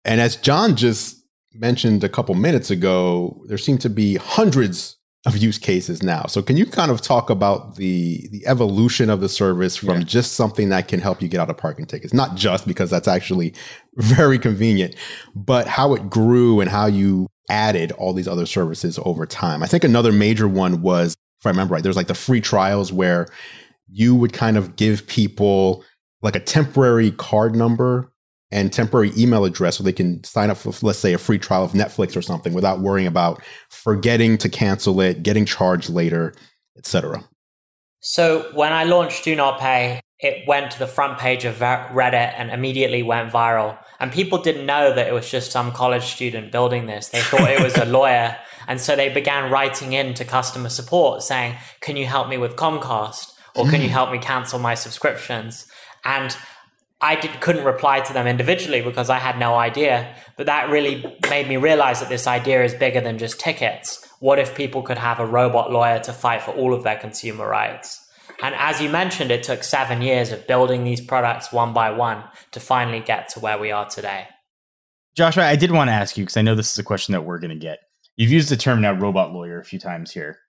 And 0.04 0.20
as 0.20 0.36
Jon 0.36 0.76
just 0.76 1.24
mentioned 1.54 2.04
a 2.04 2.10
couple 2.10 2.36
minutes 2.36 2.70
ago, 2.70 3.42
there 3.48 3.58
seem 3.58 3.78
to 3.80 3.90
be 3.90 4.16
hundreds 4.16 4.98
of 5.26 5.38
use 5.38 5.58
cases 5.58 6.04
now. 6.04 6.26
So 6.26 6.42
can 6.42 6.58
you 6.58 6.66
kind 6.66 6.92
of 6.92 7.02
talk 7.02 7.30
about 7.30 7.78
the 7.78 8.28
the 8.32 8.46
evolution 8.46 9.10
of 9.10 9.22
the 9.22 9.30
service 9.30 9.78
from 9.78 10.00
yeah. 10.00 10.04
just 10.04 10.34
something 10.34 10.70
that 10.70 10.90
can 10.90 11.00
help 11.00 11.22
you 11.22 11.30
get 11.30 11.40
out 11.40 11.50
of 11.50 11.58
parking 11.58 11.86
tickets, 11.86 12.14
not 12.14 12.36
just 12.36 12.68
because 12.68 12.90
that's 12.90 13.08
actually 13.08 13.54
very 13.96 14.38
convenient, 14.38 14.96
but 15.34 15.68
how 15.68 15.94
it 15.94 16.10
grew 16.10 16.60
and 16.60 16.70
how 16.70 16.88
you 16.88 17.28
added 17.50 17.92
all 17.94 18.14
these 18.14 18.28
other 18.28 18.46
services 18.46 19.00
over 19.06 19.26
time. 19.26 19.64
I 19.64 19.68
think 19.68 19.84
another 19.84 20.12
major 20.12 20.48
one 20.48 20.82
was 20.82 21.16
if 21.40 21.46
I 21.46 21.50
remember 21.50 21.74
right, 21.74 21.84
there's 21.84 21.96
like 21.98 22.08
the 22.08 22.14
free 22.14 22.42
trials 22.42 22.92
where 22.92 23.28
you 23.90 24.16
would 24.16 24.34
kind 24.34 24.58
of 24.58 24.76
give 24.76 25.08
people 25.08 25.84
like 26.22 26.36
a 26.36 26.40
temporary 26.40 27.12
card 27.12 27.56
number 27.56 28.13
and 28.54 28.72
temporary 28.72 29.12
email 29.18 29.46
address 29.46 29.78
so 29.78 29.84
they 29.84 29.92
can 29.92 30.24
sign 30.24 30.52
up 30.52 30.58
for, 30.58 30.72
let's 30.84 31.00
say, 31.00 31.12
a 31.12 31.18
free 31.18 31.40
trial 31.40 31.64
of 31.64 31.72
Netflix 31.72 32.16
or 32.16 32.22
something 32.22 32.54
without 32.54 32.82
worrying 32.82 33.08
about 33.08 33.42
forgetting 33.70 34.38
to 34.38 34.48
cancel 34.48 35.02
it, 35.02 35.24
getting 35.24 35.44
charged 35.44 35.90
later, 35.90 36.36
etc. 36.78 37.24
So 38.00 38.48
when 38.54 38.72
I 38.72 38.84
launched 38.84 39.24
Do 39.24 39.36
Not 39.36 39.60
Pay, 39.60 40.02
it 40.20 40.48
went 40.48 40.70
to 40.72 40.80
the 40.80 40.88
front 40.88 41.18
page 41.18 41.46
of 41.46 41.56
Reddit 41.56 42.34
and 42.38 42.52
immediately 42.52 43.02
went 43.02 43.34
viral. 43.34 43.78
And 44.00 44.12
people 44.12 44.38
didn't 44.38 44.68
know 44.68 44.94
that 44.94 45.08
it 45.08 45.14
was 45.14 45.30
just 45.30 45.52
some 45.52 45.72
college 45.72 46.04
student 46.04 46.52
building 46.52 46.86
this. 46.86 47.10
They 47.10 47.22
thought 47.22 47.50
it 47.50 47.64
was 47.64 47.76
a 47.76 47.86
lawyer. 47.98 48.38
And 48.68 48.80
so 48.80 48.96
they 48.96 49.10
began 49.10 49.52
writing 49.52 49.94
in 49.94 50.14
to 50.14 50.26
customer 50.26 50.70
support 50.70 51.24
saying, 51.24 51.56
Can 51.82 51.96
you 51.96 52.06
help 52.06 52.30
me 52.30 52.38
with 52.38 52.56
Comcast? 52.56 53.32
Or 53.56 53.70
can 53.70 53.82
you 53.82 53.88
mm. 53.88 53.92
help 53.92 54.12
me 54.12 54.18
cancel 54.18 54.58
my 54.58 54.74
subscriptions? 54.74 55.68
And 56.06 56.36
I 57.04 57.18
did, 57.18 57.42
couldn't 57.42 57.66
reply 57.66 58.00
to 58.00 58.14
them 58.14 58.28
individually 58.28 58.82
because 58.82 59.10
I 59.10 59.20
had 59.20 59.38
no 59.38 59.56
idea. 59.56 60.16
But 60.38 60.46
that 60.46 60.70
really 60.70 61.20
made 61.30 61.50
me 61.50 61.58
realize 61.58 62.00
that 62.00 62.08
this 62.08 62.28
idea 62.28 62.64
is 62.64 62.74
bigger 62.74 63.02
than 63.02 63.18
just 63.18 63.42
tickets. 63.42 64.08
What 64.22 64.40
if 64.40 64.56
people 64.56 64.82
could 64.82 64.98
have 64.98 65.20
a 65.20 65.26
robot 65.26 65.70
lawyer 65.70 66.00
to 66.00 66.14
fight 66.14 66.42
for 66.42 66.52
all 66.52 66.74
of 66.74 66.84
their 66.84 66.98
consumer 66.98 67.46
rights? 67.46 68.00
And 68.42 68.56
as 68.56 68.82
you 68.82 68.90
mentioned, 68.90 69.32
it 69.32 69.44
took 69.44 69.66
seven 69.66 70.02
years 70.02 70.32
of 70.32 70.48
building 70.48 70.86
these 70.86 71.02
products 71.02 71.52
one 71.52 71.74
by 71.74 71.92
one 71.92 72.24
to 72.52 72.62
finally 72.62 73.02
get 73.02 73.28
to 73.30 73.42
where 73.42 73.58
we 73.58 73.70
are 73.70 73.86
today. 73.86 74.28
Joshua, 75.14 75.44
I 75.44 75.58
did 75.58 75.72
want 75.72 75.90
to 75.90 75.94
ask 75.94 76.18
you 76.18 76.24
because 76.24 76.38
I 76.38 76.42
know 76.42 76.56
this 76.56 76.72
is 76.72 76.80
a 76.80 76.84
question 76.84 77.12
that 77.12 77.26
we're 77.26 77.40
going 77.40 77.50
to 77.50 77.58
get. 77.58 77.80
You've 78.16 78.32
used 78.32 78.50
the 78.50 78.56
term 78.56 78.80
now 78.80 78.94
robot 78.94 79.34
lawyer 79.34 79.60
a 79.60 79.66
few 79.66 79.78
times 79.78 80.12
here. 80.12 80.40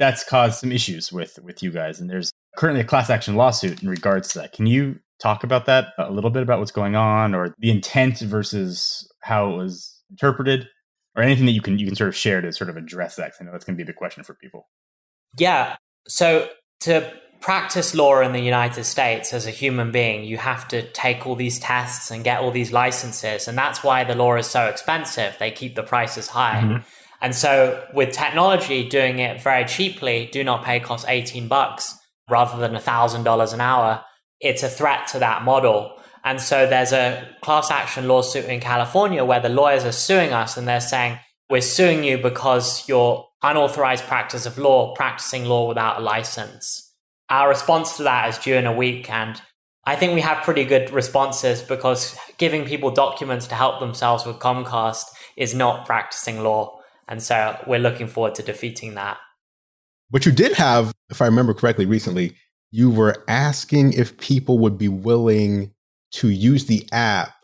That's 0.00 0.24
caused 0.24 0.58
some 0.58 0.72
issues 0.72 1.12
with 1.12 1.38
with 1.44 1.62
you 1.62 1.70
guys, 1.70 2.00
and 2.00 2.10
there's 2.10 2.32
currently 2.56 2.80
a 2.80 2.84
class 2.84 3.08
action 3.08 3.36
lawsuit 3.36 3.82
in 3.82 3.88
regards 3.88 4.28
to 4.30 4.40
that. 4.40 4.52
Can 4.52 4.66
you 4.66 4.98
talk 5.22 5.44
about 5.44 5.66
that 5.66 5.88
a 5.98 6.10
little 6.10 6.30
bit 6.30 6.42
about 6.42 6.58
what's 6.58 6.72
going 6.72 6.96
on 6.96 7.34
or 7.34 7.54
the 7.58 7.70
intent 7.70 8.18
versus 8.18 9.08
how 9.20 9.52
it 9.52 9.56
was 9.56 10.02
interpreted 10.10 10.68
or 11.16 11.22
anything 11.22 11.46
that 11.46 11.52
you 11.52 11.62
can 11.62 11.78
you 11.78 11.86
can 11.86 11.94
sort 11.94 12.08
of 12.08 12.16
share 12.16 12.40
to 12.40 12.52
sort 12.52 12.68
of 12.68 12.76
address 12.76 13.16
that 13.16 13.32
i 13.40 13.44
know 13.44 13.52
that's 13.52 13.64
going 13.64 13.76
to 13.76 13.82
be 13.82 13.86
the 13.86 13.92
question 13.92 14.24
for 14.24 14.34
people. 14.34 14.68
Yeah. 15.38 15.76
So 16.08 16.48
to 16.80 17.12
practice 17.40 17.94
law 17.94 18.20
in 18.20 18.32
the 18.32 18.40
united 18.40 18.84
states 18.84 19.32
as 19.32 19.46
a 19.46 19.50
human 19.50 19.90
being 19.90 20.22
you 20.22 20.36
have 20.36 20.68
to 20.68 20.80
take 20.92 21.26
all 21.26 21.34
these 21.34 21.58
tests 21.58 22.08
and 22.10 22.22
get 22.22 22.38
all 22.38 22.52
these 22.52 22.72
licenses 22.72 23.48
and 23.48 23.58
that's 23.58 23.82
why 23.82 24.04
the 24.04 24.14
law 24.14 24.36
is 24.36 24.46
so 24.46 24.66
expensive. 24.66 25.36
They 25.38 25.50
keep 25.50 25.74
the 25.74 25.82
prices 25.82 26.28
high. 26.28 26.62
Mm-hmm. 26.62 26.76
and 27.20 27.34
so 27.34 27.84
with 27.94 28.12
technology 28.12 28.88
doing 28.88 29.18
it 29.18 29.40
very 29.42 29.64
cheaply 29.64 30.28
do 30.32 30.42
not 30.42 30.64
pay 30.64 30.80
cost 30.80 31.06
18 31.08 31.48
bucks 31.48 31.96
rather 32.28 32.58
than 32.58 32.80
$1000 32.80 33.54
an 33.54 33.60
hour 33.60 34.04
it's 34.42 34.62
a 34.62 34.68
threat 34.68 35.06
to 35.08 35.18
that 35.20 35.44
model. 35.44 35.98
And 36.24 36.40
so 36.40 36.66
there's 36.66 36.92
a 36.92 37.28
class 37.40 37.70
action 37.70 38.06
lawsuit 38.06 38.44
in 38.44 38.60
California 38.60 39.24
where 39.24 39.40
the 39.40 39.48
lawyers 39.48 39.84
are 39.84 39.92
suing 39.92 40.32
us 40.32 40.56
and 40.56 40.68
they're 40.68 40.80
saying, 40.80 41.18
we're 41.50 41.60
suing 41.60 42.04
you 42.04 42.18
because 42.18 42.88
you're 42.88 43.26
unauthorized 43.42 44.04
practice 44.04 44.46
of 44.46 44.58
law, 44.58 44.94
practicing 44.94 45.44
law 45.44 45.68
without 45.68 45.98
a 45.98 46.04
license. 46.04 46.94
Our 47.28 47.48
response 47.48 47.96
to 47.96 48.04
that 48.04 48.28
is 48.28 48.38
due 48.38 48.54
in 48.54 48.66
a 48.66 48.72
week. 48.72 49.10
And 49.10 49.40
I 49.84 49.96
think 49.96 50.14
we 50.14 50.20
have 50.20 50.44
pretty 50.44 50.64
good 50.64 50.90
responses 50.90 51.60
because 51.60 52.16
giving 52.38 52.64
people 52.64 52.90
documents 52.90 53.48
to 53.48 53.54
help 53.54 53.80
themselves 53.80 54.24
with 54.24 54.36
Comcast 54.38 55.04
is 55.36 55.54
not 55.54 55.86
practicing 55.86 56.42
law. 56.42 56.78
And 57.08 57.22
so 57.22 57.58
we're 57.66 57.80
looking 57.80 58.06
forward 58.06 58.36
to 58.36 58.42
defeating 58.42 58.94
that. 58.94 59.18
But 60.10 60.24
you 60.24 60.30
did 60.30 60.52
have, 60.52 60.92
if 61.10 61.20
I 61.20 61.26
remember 61.26 61.52
correctly 61.52 61.86
recently, 61.86 62.36
you 62.72 62.90
were 62.90 63.22
asking 63.28 63.92
if 63.92 64.18
people 64.18 64.58
would 64.58 64.76
be 64.76 64.88
willing 64.88 65.72
to 66.12 66.28
use 66.28 66.64
the 66.64 66.84
app 66.90 67.34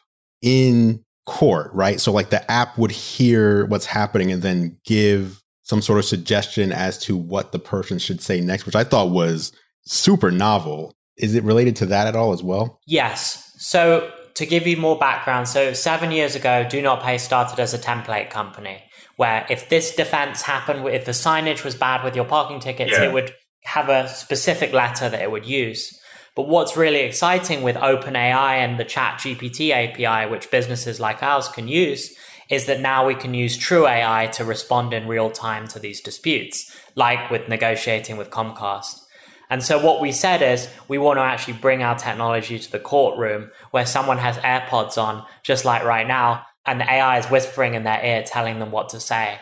in 0.42 1.04
court, 1.26 1.70
right? 1.74 2.00
So, 2.00 2.10
like 2.10 2.30
the 2.30 2.50
app 2.50 2.78
would 2.78 2.90
hear 2.90 3.66
what's 3.66 3.86
happening 3.86 4.32
and 4.32 4.42
then 4.42 4.78
give 4.84 5.42
some 5.62 5.82
sort 5.82 5.98
of 5.98 6.06
suggestion 6.06 6.72
as 6.72 6.98
to 6.98 7.16
what 7.16 7.52
the 7.52 7.58
person 7.58 7.98
should 7.98 8.22
say 8.22 8.40
next, 8.40 8.64
which 8.64 8.74
I 8.74 8.84
thought 8.84 9.10
was 9.10 9.52
super 9.84 10.30
novel. 10.30 10.94
Is 11.18 11.34
it 11.34 11.44
related 11.44 11.76
to 11.76 11.86
that 11.86 12.06
at 12.06 12.16
all 12.16 12.32
as 12.32 12.42
well? 12.42 12.80
Yes. 12.86 13.52
So, 13.58 14.10
to 14.34 14.46
give 14.46 14.66
you 14.66 14.76
more 14.76 14.98
background, 14.98 15.46
so 15.48 15.74
seven 15.74 16.10
years 16.10 16.34
ago, 16.34 16.66
Do 16.68 16.80
Not 16.80 17.02
Pay 17.02 17.18
started 17.18 17.60
as 17.60 17.74
a 17.74 17.78
template 17.78 18.30
company 18.30 18.82
where 19.16 19.44
if 19.50 19.68
this 19.68 19.94
defense 19.94 20.42
happened, 20.42 20.86
if 20.88 21.04
the 21.04 21.12
signage 21.12 21.64
was 21.64 21.74
bad 21.74 22.04
with 22.04 22.14
your 22.14 22.24
parking 22.24 22.60
tickets, 22.60 22.92
yeah. 22.92 23.02
it 23.02 23.12
would 23.12 23.34
have 23.64 23.88
a 23.88 24.08
specific 24.08 24.72
letter 24.72 25.08
that 25.08 25.22
it 25.22 25.30
would 25.30 25.46
use. 25.46 25.98
But 26.34 26.48
what's 26.48 26.76
really 26.76 27.00
exciting 27.00 27.62
with 27.62 27.76
OpenAI 27.76 28.58
and 28.58 28.78
the 28.78 28.84
Chat 28.84 29.20
GPT 29.20 29.70
API, 29.70 30.30
which 30.30 30.50
businesses 30.50 31.00
like 31.00 31.22
ours 31.22 31.48
can 31.48 31.66
use, 31.68 32.14
is 32.48 32.66
that 32.66 32.80
now 32.80 33.06
we 33.06 33.14
can 33.14 33.34
use 33.34 33.56
true 33.56 33.86
AI 33.86 34.28
to 34.28 34.44
respond 34.44 34.92
in 34.92 35.08
real 35.08 35.30
time 35.30 35.66
to 35.68 35.78
these 35.78 36.00
disputes, 36.00 36.74
like 36.94 37.30
with 37.30 37.48
negotiating 37.48 38.16
with 38.16 38.30
Comcast. 38.30 39.00
And 39.50 39.62
so 39.62 39.82
what 39.82 40.00
we 40.00 40.12
said 40.12 40.42
is 40.42 40.68
we 40.88 40.98
want 40.98 41.18
to 41.18 41.22
actually 41.22 41.54
bring 41.54 41.82
our 41.82 41.96
technology 41.96 42.58
to 42.58 42.70
the 42.70 42.78
courtroom 42.78 43.50
where 43.70 43.86
someone 43.86 44.18
has 44.18 44.36
AirPods 44.38 44.96
on, 44.96 45.24
just 45.42 45.64
like 45.64 45.84
right 45.84 46.06
now, 46.06 46.44
and 46.66 46.80
the 46.80 46.90
AI 46.90 47.18
is 47.18 47.26
whispering 47.26 47.74
in 47.74 47.84
their 47.84 48.04
ear, 48.04 48.22
telling 48.22 48.58
them 48.58 48.70
what 48.70 48.90
to 48.90 49.00
say. 49.00 49.38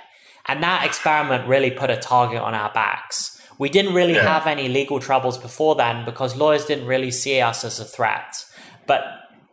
And 0.48 0.62
that 0.62 0.86
experiment 0.86 1.48
really 1.48 1.72
put 1.72 1.90
a 1.90 1.96
target 1.96 2.40
on 2.40 2.54
our 2.54 2.72
backs 2.72 3.35
we 3.58 3.68
didn't 3.68 3.94
really 3.94 4.14
yeah. 4.14 4.22
have 4.22 4.46
any 4.46 4.68
legal 4.68 5.00
troubles 5.00 5.38
before 5.38 5.74
then 5.74 6.04
because 6.04 6.36
lawyers 6.36 6.64
didn't 6.64 6.86
really 6.86 7.10
see 7.10 7.40
us 7.40 7.64
as 7.64 7.80
a 7.80 7.84
threat. 7.84 8.44
But 8.86 9.04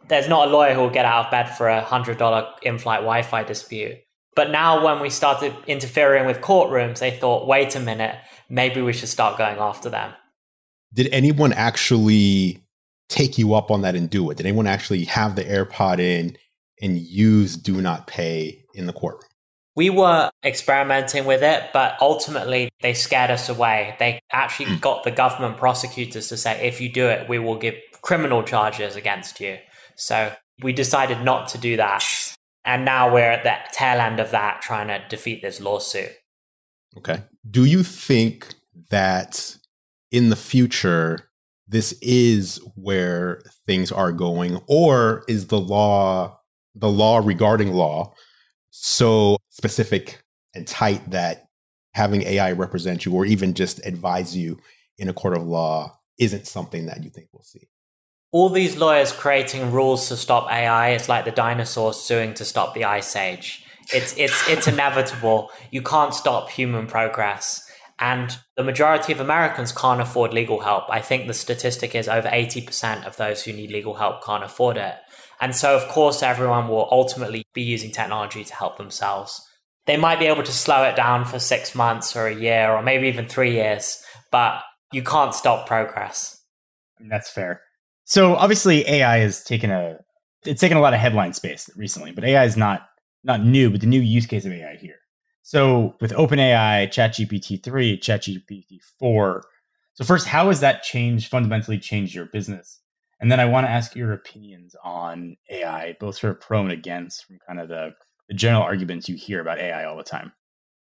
there's 0.07 0.27
not 0.27 0.49
a 0.49 0.51
lawyer 0.51 0.73
who 0.73 0.81
will 0.81 0.89
get 0.89 1.05
out 1.05 1.25
of 1.25 1.31
bed 1.31 1.45
for 1.55 1.67
a 1.69 1.81
hundred 1.81 2.17
dollar 2.17 2.47
in-flight 2.61 2.99
Wi-Fi 2.99 3.43
dispute. 3.43 3.97
But 4.35 4.49
now, 4.49 4.83
when 4.83 4.99
we 4.99 5.09
started 5.09 5.55
interfering 5.67 6.25
with 6.25 6.41
courtrooms, 6.41 6.99
they 6.99 7.11
thought, 7.11 7.47
wait 7.47 7.75
a 7.75 7.79
minute, 7.79 8.15
maybe 8.49 8.81
we 8.81 8.91
should 8.91 9.09
start 9.09 9.37
going 9.37 9.57
after 9.57 9.89
them. 9.89 10.13
Did 10.93 11.07
anyone 11.11 11.53
actually 11.53 12.63
take 13.09 13.37
you 13.37 13.53
up 13.53 13.69
on 13.69 13.81
that 13.81 13.95
and 13.95 14.09
do 14.09 14.29
it? 14.31 14.37
Did 14.37 14.47
anyone 14.47 14.67
actually 14.67 15.05
have 15.05 15.35
the 15.35 15.43
AirPod 15.43 15.99
in 15.99 16.35
and 16.81 16.97
use 16.97 17.55
Do 17.55 17.79
Not 17.79 18.07
Pay 18.07 18.65
in 18.73 18.87
the 18.87 18.93
courtroom? 18.93 19.29
We 19.75 19.89
were 19.89 20.29
experimenting 20.43 21.25
with 21.25 21.41
it, 21.41 21.69
but 21.73 21.95
ultimately 21.99 22.69
they 22.81 22.93
scared 22.93 23.31
us 23.31 23.49
away. 23.49 23.95
They 23.99 24.19
actually 24.31 24.73
hmm. 24.73 24.77
got 24.77 25.03
the 25.03 25.11
government 25.11 25.57
prosecutors 25.57 26.27
to 26.29 26.37
say, 26.37 26.67
if 26.67 26.79
you 26.79 26.91
do 26.91 27.07
it, 27.07 27.27
we 27.27 27.39
will 27.39 27.57
give 27.57 27.75
criminal 28.01 28.43
charges 28.43 28.95
against 28.95 29.39
you. 29.39 29.57
So 29.95 30.33
we 30.61 30.73
decided 30.73 31.21
not 31.21 31.47
to 31.49 31.57
do 31.57 31.77
that. 31.77 32.03
And 32.65 32.85
now 32.85 33.13
we're 33.13 33.31
at 33.31 33.43
the 33.43 33.55
tail 33.73 33.99
end 33.99 34.19
of 34.19 34.31
that, 34.31 34.61
trying 34.61 34.87
to 34.87 35.03
defeat 35.09 35.41
this 35.41 35.59
lawsuit. 35.59 36.11
Okay. 36.97 37.23
Do 37.49 37.65
you 37.65 37.83
think 37.83 38.53
that 38.89 39.57
in 40.11 40.29
the 40.29 40.35
future, 40.35 41.29
this 41.67 41.93
is 42.01 42.57
where 42.75 43.41
things 43.65 43.91
are 43.91 44.11
going, 44.11 44.59
or 44.67 45.23
is 45.27 45.47
the 45.47 45.59
law, 45.59 46.39
the 46.75 46.89
law 46.89 47.17
regarding 47.17 47.73
law, 47.73 48.13
so 48.75 49.37
specific 49.49 50.23
and 50.55 50.67
tight 50.67 51.11
that 51.11 51.45
having 51.93 52.23
AI 52.23 52.51
represent 52.53 53.05
you 53.05 53.13
or 53.13 53.23
even 53.23 53.53
just 53.53 53.85
advise 53.85 54.35
you 54.35 54.59
in 54.97 55.07
a 55.07 55.13
court 55.13 55.37
of 55.37 55.43
law 55.43 55.99
isn't 56.17 56.47
something 56.47 56.87
that 56.87 57.03
you 57.03 57.11
think 57.11 57.27
we'll 57.31 57.43
see. 57.43 57.67
All 58.31 58.49
these 58.49 58.75
lawyers 58.75 59.11
creating 59.11 59.71
rules 59.71 60.09
to 60.09 60.17
stop 60.17 60.51
AI 60.51 60.93
is 60.93 61.07
like 61.07 61.23
the 61.23 61.31
dinosaurs 61.31 61.97
suing 61.97 62.33
to 62.33 62.45
stop 62.45 62.73
the 62.73 62.83
ice 62.83 63.15
age. 63.15 63.63
It's 63.93 64.17
it's 64.17 64.49
it's 64.49 64.67
inevitable. 64.67 65.51
You 65.69 65.83
can't 65.83 66.15
stop 66.15 66.49
human 66.49 66.87
progress. 66.87 67.69
And 67.99 68.35
the 68.57 68.63
majority 68.63 69.13
of 69.13 69.19
Americans 69.19 69.71
can't 69.71 70.01
afford 70.01 70.33
legal 70.33 70.61
help. 70.61 70.85
I 70.89 70.99
think 70.99 71.27
the 71.27 71.33
statistic 71.33 71.93
is 71.93 72.07
over 72.07 72.27
80% 72.27 73.05
of 73.05 73.17
those 73.17 73.43
who 73.43 73.53
need 73.53 73.71
legal 73.71 73.93
help 73.93 74.25
can't 74.25 74.43
afford 74.43 74.77
it. 74.77 74.95
And 75.43 75.53
so, 75.53 75.75
of 75.75 75.89
course, 75.89 76.23
everyone 76.23 76.69
will 76.69 76.87
ultimately 76.89 77.43
be 77.53 77.63
using 77.63 77.91
technology 77.91 78.45
to 78.45 78.55
help 78.55 78.77
themselves. 78.77 79.45
They 79.85 79.97
might 79.97 80.17
be 80.17 80.27
able 80.27 80.43
to 80.43 80.53
slow 80.53 80.83
it 80.83 80.95
down 80.95 81.25
for 81.25 81.37
six 81.37 81.75
months 81.75 82.15
or 82.15 82.27
a 82.27 82.33
year 82.33 82.71
or 82.71 82.81
maybe 82.81 83.09
even 83.09 83.27
three 83.27 83.51
years, 83.51 84.01
but 84.31 84.61
you 84.93 85.03
can't 85.03 85.35
stop 85.35 85.67
progress. 85.67 86.41
That's 87.09 87.29
fair. 87.29 87.59
So 88.05 88.37
obviously 88.37 88.87
AI 88.87 89.17
has 89.17 89.43
taken 89.43 89.69
a 89.69 89.97
it's 90.45 90.61
taken 90.61 90.77
a 90.77 90.81
lot 90.81 90.93
of 90.93 91.01
headline 91.01 91.33
space 91.33 91.69
recently, 91.75 92.13
but 92.13 92.23
AI 92.23 92.45
is 92.45 92.55
not 92.55 92.87
not 93.25 93.43
new, 93.43 93.69
but 93.69 93.81
the 93.81 93.87
new 93.87 93.99
use 93.99 94.25
case 94.25 94.45
of 94.45 94.53
AI 94.53 94.77
here. 94.77 94.99
So 95.41 95.97
with 95.99 96.13
OpenAI, 96.13 96.87
ChatGPT 96.87 97.61
3, 97.61 97.99
ChatGPT 97.99 98.79
4. 98.97 99.43
So 99.95 100.05
first, 100.05 100.25
how 100.25 100.47
has 100.47 100.61
that 100.61 100.83
changed 100.83 101.29
fundamentally 101.29 101.79
changed 101.79 102.15
your 102.15 102.27
business? 102.27 102.79
And 103.23 103.31
then 103.31 103.39
I 103.39 103.45
want 103.45 103.65
to 103.65 103.71
ask 103.71 103.95
your 103.95 104.11
opinions 104.11 104.75
on 104.83 105.37
AI, 105.49 105.95
both 105.97 106.19
for 106.19 106.33
pro 106.33 106.59
and 106.59 106.73
against, 106.73 107.23
from 107.23 107.39
kind 107.47 107.57
of 107.57 107.69
the, 107.69 107.91
the 108.27 108.33
general 108.33 108.61
arguments 108.61 109.07
you 109.07 109.15
hear 109.15 109.39
about 109.39 109.59
AI 109.59 109.85
all 109.85 109.95
the 109.95 110.03
time. 110.03 110.33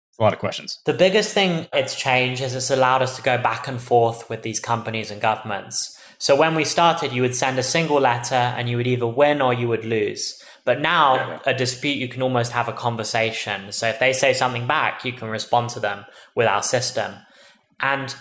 It's 0.09 0.19
a 0.19 0.23
lot 0.23 0.33
of 0.33 0.39
questions. 0.39 0.79
The 0.87 0.95
biggest 0.95 1.35
thing 1.35 1.69
it's 1.75 1.95
changed 1.95 2.41
is 2.41 2.55
it's 2.55 2.71
allowed 2.71 3.03
us 3.03 3.15
to 3.17 3.23
go 3.23 3.37
back 3.37 3.69
and 3.69 3.79
forth 3.79 4.31
with 4.31 4.41
these 4.41 4.59
companies 4.59 5.11
and 5.11 5.21
governments. 5.21 5.95
So 6.17 6.35
when 6.35 6.55
we 6.55 6.65
started, 6.65 7.13
you 7.13 7.21
would 7.21 7.35
send 7.35 7.59
a 7.59 7.63
single 7.63 8.01
letter 8.01 8.35
and 8.35 8.71
you 8.71 8.79
would 8.79 8.87
either 8.87 9.07
win 9.07 9.43
or 9.43 9.53
you 9.53 9.69
would 9.69 9.85
lose. 9.85 10.43
But 10.65 10.81
now, 10.81 11.17
yeah. 11.17 11.39
a 11.45 11.53
dispute, 11.53 11.99
you 11.99 12.09
can 12.09 12.23
almost 12.23 12.53
have 12.53 12.69
a 12.69 12.73
conversation. 12.73 13.71
So 13.71 13.87
if 13.87 13.99
they 13.99 14.15
say 14.15 14.33
something 14.33 14.67
back, 14.67 15.05
you 15.05 15.13
can 15.13 15.29
respond 15.29 15.69
to 15.71 15.81
them 15.81 16.07
with 16.35 16.47
our 16.47 16.63
system. 16.63 17.17
And 17.81 18.15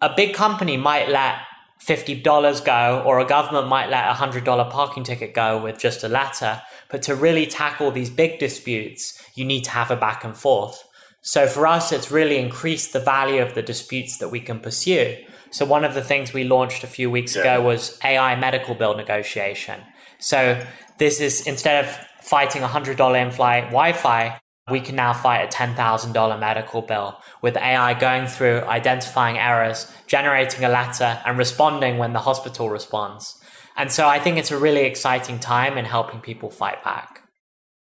a 0.00 0.14
big 0.14 0.32
company 0.32 0.76
might 0.76 1.08
let 1.08 1.38
$50 1.86 2.64
go, 2.64 3.02
or 3.04 3.18
a 3.18 3.24
government 3.24 3.68
might 3.68 3.90
let 3.90 4.08
a 4.08 4.14
$100 4.14 4.70
parking 4.70 5.02
ticket 5.02 5.34
go 5.34 5.60
with 5.60 5.78
just 5.78 6.04
a 6.04 6.08
letter. 6.08 6.62
But 6.88 7.02
to 7.02 7.14
really 7.14 7.46
tackle 7.46 7.90
these 7.90 8.10
big 8.10 8.38
disputes, 8.38 9.20
you 9.34 9.44
need 9.44 9.64
to 9.64 9.70
have 9.70 9.90
a 9.90 9.96
back 9.96 10.24
and 10.24 10.36
forth. 10.36 10.84
So 11.22 11.46
for 11.46 11.66
us, 11.66 11.92
it's 11.92 12.10
really 12.10 12.38
increased 12.38 12.92
the 12.92 13.00
value 13.00 13.42
of 13.42 13.54
the 13.54 13.62
disputes 13.62 14.18
that 14.18 14.28
we 14.28 14.40
can 14.40 14.60
pursue. 14.60 15.16
So 15.50 15.64
one 15.64 15.84
of 15.84 15.94
the 15.94 16.02
things 16.02 16.32
we 16.32 16.44
launched 16.44 16.84
a 16.84 16.86
few 16.86 17.10
weeks 17.10 17.36
yeah. 17.36 17.42
ago 17.42 17.62
was 17.62 17.98
AI 18.04 18.36
medical 18.36 18.74
bill 18.74 18.96
negotiation. 18.96 19.80
So 20.18 20.64
this 20.98 21.20
is 21.20 21.46
instead 21.46 21.84
of 21.84 21.90
fighting 22.20 22.62
a 22.62 22.68
$100 22.68 23.22
in 23.22 23.30
flight 23.32 23.64
Wi 23.64 23.92
Fi, 23.92 24.38
we 24.70 24.80
can 24.80 24.94
now 24.94 25.12
fight 25.12 25.42
a 25.42 25.48
$10,000 25.48 26.38
medical 26.38 26.82
bill 26.82 27.18
with 27.40 27.56
AI 27.56 27.94
going 27.94 28.26
through 28.26 28.60
identifying 28.60 29.36
errors, 29.36 29.90
generating 30.06 30.64
a 30.64 30.68
letter, 30.68 31.20
and 31.26 31.36
responding 31.36 31.98
when 31.98 32.12
the 32.12 32.20
hospital 32.20 32.70
responds. 32.70 33.42
And 33.76 33.90
so 33.90 34.06
I 34.06 34.20
think 34.20 34.38
it's 34.38 34.52
a 34.52 34.58
really 34.58 34.82
exciting 34.82 35.40
time 35.40 35.76
in 35.76 35.84
helping 35.84 36.20
people 36.20 36.50
fight 36.50 36.82
back. 36.84 37.22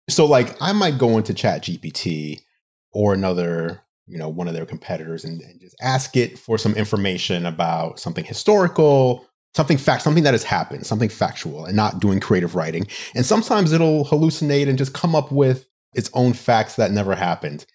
So, 0.10 0.26
like, 0.26 0.56
I 0.62 0.74
might 0.74 0.98
go 0.98 1.18
into 1.18 1.34
Chat 1.34 1.64
GPT 1.64 2.42
or 2.92 3.14
another, 3.14 3.82
you 4.06 4.18
know, 4.18 4.30
one 4.30 4.48
of 4.48 4.54
their 4.54 4.66
competitors 4.66 5.24
and, 5.24 5.42
and 5.42 5.60
just 5.62 5.76
ask 5.82 6.18
it 6.18 6.38
for 6.38 6.58
some 6.58 6.74
information 6.76 7.46
about 7.46 8.00
something 8.00 8.26
historical, 8.26 9.26
something 9.56 9.78
fact, 9.78 10.04
something 10.04 10.24
that 10.24 10.34
has 10.34 10.44
happened, 10.44 10.86
something 10.86 11.10
factual, 11.10 11.66
and 11.66 11.76
not 11.76 12.00
doing 12.00 12.20
creative 12.20 12.56
writing. 12.56 12.86
And 13.16 13.26
sometimes 13.26 13.72
it'll 13.72 14.06
hallucinate 14.06 14.68
and 14.68 14.78
just 14.78 14.94
come 14.94 15.16
up 15.16 15.32
with 15.32 15.68
its 15.96 16.10
own 16.14 16.34
facts 16.34 16.76
that 16.76 16.92
never 16.92 17.16
happened. 17.16 17.66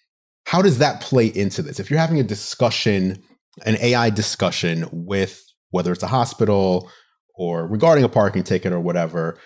How 0.45 0.61
does 0.61 0.77
that 0.79 1.01
play 1.01 1.27
into 1.27 1.61
this? 1.61 1.79
If 1.79 1.89
you're 1.89 1.99
having 1.99 2.19
a 2.19 2.23
discussion, 2.23 3.21
an 3.65 3.77
AI 3.81 4.09
discussion 4.09 4.87
with 4.91 5.43
whether 5.71 5.91
it's 5.91 6.03
a 6.03 6.07
hospital 6.07 6.89
or 7.35 7.67
regarding 7.67 8.03
a 8.03 8.09
parking 8.09 8.43
ticket 8.43 8.73
or 8.73 8.79
whatever, 8.79 9.37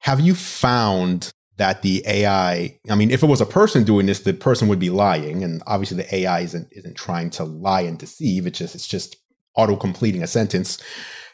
have 0.00 0.20
you 0.20 0.34
found 0.34 1.32
that 1.56 1.82
the 1.82 2.02
AI, 2.06 2.78
I 2.90 2.94
mean, 2.94 3.10
if 3.10 3.22
it 3.22 3.26
was 3.26 3.40
a 3.40 3.46
person 3.46 3.84
doing 3.84 4.06
this, 4.06 4.20
the 4.20 4.32
person 4.32 4.68
would 4.68 4.80
be 4.80 4.90
lying. 4.90 5.44
And 5.44 5.62
obviously 5.66 5.98
the 5.98 6.14
AI 6.14 6.40
isn't 6.40 6.68
isn't 6.72 6.96
trying 6.96 7.30
to 7.30 7.44
lie 7.44 7.82
and 7.82 7.98
deceive. 7.98 8.46
It's 8.46 8.58
just 8.58 8.74
it's 8.74 8.88
just 8.88 9.16
auto 9.56 9.76
completing 9.76 10.22
a 10.22 10.26
sentence. 10.26 10.78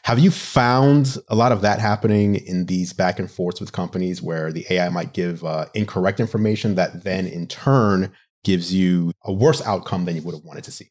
Have 0.03 0.17
you 0.17 0.31
found 0.31 1.17
a 1.27 1.35
lot 1.35 1.51
of 1.51 1.61
that 1.61 1.79
happening 1.79 2.35
in 2.35 2.65
these 2.65 2.91
back 2.91 3.19
and 3.19 3.29
forths 3.29 3.59
with 3.59 3.71
companies 3.71 4.21
where 4.21 4.51
the 4.51 4.65
AI 4.69 4.89
might 4.89 5.13
give 5.13 5.43
uh, 5.43 5.65
incorrect 5.75 6.19
information 6.19 6.75
that 6.75 7.03
then 7.03 7.27
in 7.27 7.47
turn 7.47 8.11
gives 8.43 8.73
you 8.73 9.11
a 9.23 9.31
worse 9.31 9.61
outcome 9.61 10.05
than 10.05 10.15
you 10.15 10.23
would 10.23 10.33
have 10.33 10.43
wanted 10.43 10.63
to 10.63 10.71
see? 10.71 10.87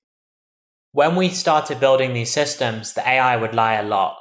When 0.93 1.17
we 1.17 1.29
started 1.29 1.81
building 1.81 2.15
these 2.15 2.31
systems, 2.31 2.95
the 2.95 3.09
AI 3.09 3.37
would 3.37 3.55
lie 3.55 3.75
a 3.75 3.83
lot. 3.83 4.17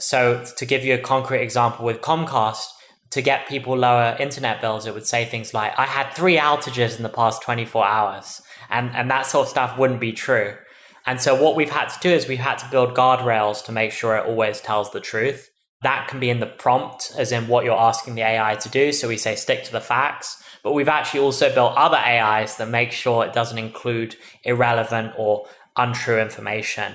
So, 0.00 0.44
to 0.56 0.66
give 0.66 0.84
you 0.84 0.94
a 0.94 0.98
concrete 0.98 1.42
example 1.42 1.84
with 1.84 2.00
Comcast, 2.00 2.66
to 3.10 3.22
get 3.22 3.46
people 3.46 3.76
lower 3.76 4.16
internet 4.18 4.60
bills, 4.60 4.86
it 4.86 4.94
would 4.94 5.06
say 5.06 5.24
things 5.24 5.52
like, 5.52 5.78
I 5.78 5.84
had 5.84 6.10
three 6.14 6.38
outages 6.38 6.96
in 6.96 7.02
the 7.02 7.08
past 7.08 7.42
24 7.42 7.86
hours. 7.86 8.40
And, 8.70 8.90
and 8.96 9.10
that 9.10 9.26
sort 9.26 9.46
of 9.46 9.50
stuff 9.50 9.76
wouldn't 9.76 10.00
be 10.00 10.12
true. 10.12 10.56
And 11.06 11.20
so 11.20 11.40
what 11.40 11.56
we've 11.56 11.70
had 11.70 11.88
to 11.88 12.00
do 12.00 12.10
is 12.10 12.28
we've 12.28 12.38
had 12.38 12.58
to 12.58 12.70
build 12.70 12.94
guardrails 12.94 13.64
to 13.64 13.72
make 13.72 13.92
sure 13.92 14.16
it 14.16 14.26
always 14.26 14.60
tells 14.60 14.90
the 14.90 15.00
truth. 15.00 15.50
That 15.82 16.06
can 16.08 16.20
be 16.20 16.30
in 16.30 16.38
the 16.38 16.46
prompt, 16.46 17.12
as 17.16 17.32
in 17.32 17.48
what 17.48 17.64
you're 17.64 17.76
asking 17.76 18.14
the 18.14 18.22
AI 18.22 18.54
to 18.54 18.68
do. 18.68 18.92
So 18.92 19.08
we 19.08 19.16
say 19.16 19.34
stick 19.34 19.64
to 19.64 19.72
the 19.72 19.80
facts. 19.80 20.42
But 20.62 20.72
we've 20.72 20.88
actually 20.88 21.20
also 21.20 21.52
built 21.52 21.74
other 21.76 21.96
AIs 21.96 22.56
that 22.56 22.68
make 22.68 22.92
sure 22.92 23.24
it 23.24 23.32
doesn't 23.32 23.58
include 23.58 24.14
irrelevant 24.44 25.14
or 25.18 25.46
untrue 25.76 26.20
information. 26.20 26.94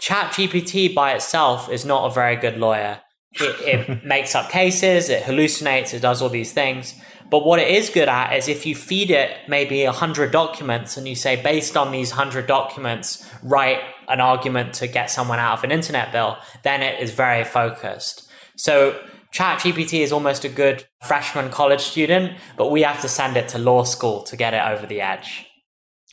ChatGPT 0.00 0.94
by 0.94 1.14
itself 1.14 1.70
is 1.70 1.86
not 1.86 2.10
a 2.10 2.14
very 2.14 2.36
good 2.36 2.58
lawyer. 2.58 3.00
It, 3.32 3.88
it 3.88 4.04
makes 4.04 4.34
up 4.34 4.50
cases, 4.50 5.08
it 5.08 5.22
hallucinates, 5.22 5.94
it 5.94 6.00
does 6.00 6.20
all 6.20 6.28
these 6.28 6.52
things. 6.52 6.94
But 7.30 7.44
what 7.44 7.58
it 7.58 7.68
is 7.68 7.90
good 7.90 8.08
at 8.08 8.36
is 8.36 8.48
if 8.48 8.66
you 8.66 8.74
feed 8.74 9.10
it 9.10 9.36
maybe 9.48 9.84
100 9.84 10.30
documents 10.30 10.96
and 10.96 11.08
you 11.08 11.14
say, 11.14 11.40
based 11.40 11.76
on 11.76 11.90
these 11.90 12.10
100 12.10 12.46
documents, 12.46 13.28
write 13.42 13.80
an 14.08 14.20
argument 14.20 14.74
to 14.74 14.86
get 14.86 15.10
someone 15.10 15.38
out 15.38 15.58
of 15.58 15.64
an 15.64 15.72
internet 15.72 16.12
bill, 16.12 16.38
then 16.62 16.82
it 16.82 17.00
is 17.00 17.12
very 17.12 17.44
focused. 17.44 18.30
So 18.56 19.00
ChatGPT 19.34 20.00
is 20.00 20.12
almost 20.12 20.44
a 20.44 20.48
good 20.48 20.86
freshman 21.02 21.50
college 21.50 21.82
student, 21.82 22.38
but 22.56 22.70
we 22.70 22.82
have 22.82 23.02
to 23.02 23.08
send 23.08 23.36
it 23.36 23.48
to 23.48 23.58
law 23.58 23.82
school 23.82 24.22
to 24.22 24.36
get 24.36 24.54
it 24.54 24.62
over 24.62 24.86
the 24.86 25.00
edge. 25.00 25.46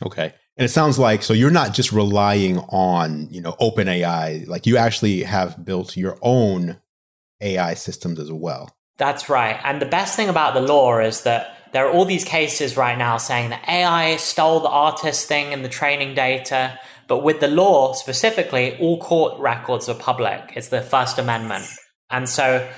Okay. 0.04 0.34
And 0.56 0.64
it 0.64 0.68
sounds 0.68 0.98
like 0.98 1.22
so 1.22 1.32
you're 1.32 1.50
not 1.50 1.74
just 1.74 1.92
relying 1.92 2.58
on, 2.58 3.28
you 3.30 3.40
know, 3.40 3.52
OpenAI, 3.60 4.46
like 4.46 4.66
you 4.66 4.76
actually 4.76 5.22
have 5.22 5.64
built 5.64 5.96
your 5.96 6.18
own 6.22 6.80
AI 7.40 7.74
systems 7.74 8.18
as 8.18 8.30
well. 8.30 8.73
That's 8.96 9.28
right. 9.28 9.58
And 9.64 9.82
the 9.82 9.86
best 9.86 10.16
thing 10.16 10.28
about 10.28 10.54
the 10.54 10.60
law 10.60 10.98
is 10.98 11.22
that 11.22 11.56
there 11.72 11.86
are 11.86 11.92
all 11.92 12.04
these 12.04 12.24
cases 12.24 12.76
right 12.76 12.96
now 12.96 13.16
saying 13.16 13.50
that 13.50 13.68
AI 13.68 14.16
stole 14.16 14.60
the 14.60 14.68
artist 14.68 15.26
thing 15.26 15.52
and 15.52 15.64
the 15.64 15.68
training 15.68 16.14
data. 16.14 16.78
But 17.08 17.24
with 17.24 17.40
the 17.40 17.48
law 17.48 17.92
specifically, 17.94 18.78
all 18.78 18.98
court 19.00 19.38
records 19.40 19.88
are 19.88 19.94
public. 19.94 20.52
It's 20.54 20.68
the 20.68 20.80
First 20.80 21.18
Amendment. 21.18 21.66
And 22.10 22.28
so 22.28 22.68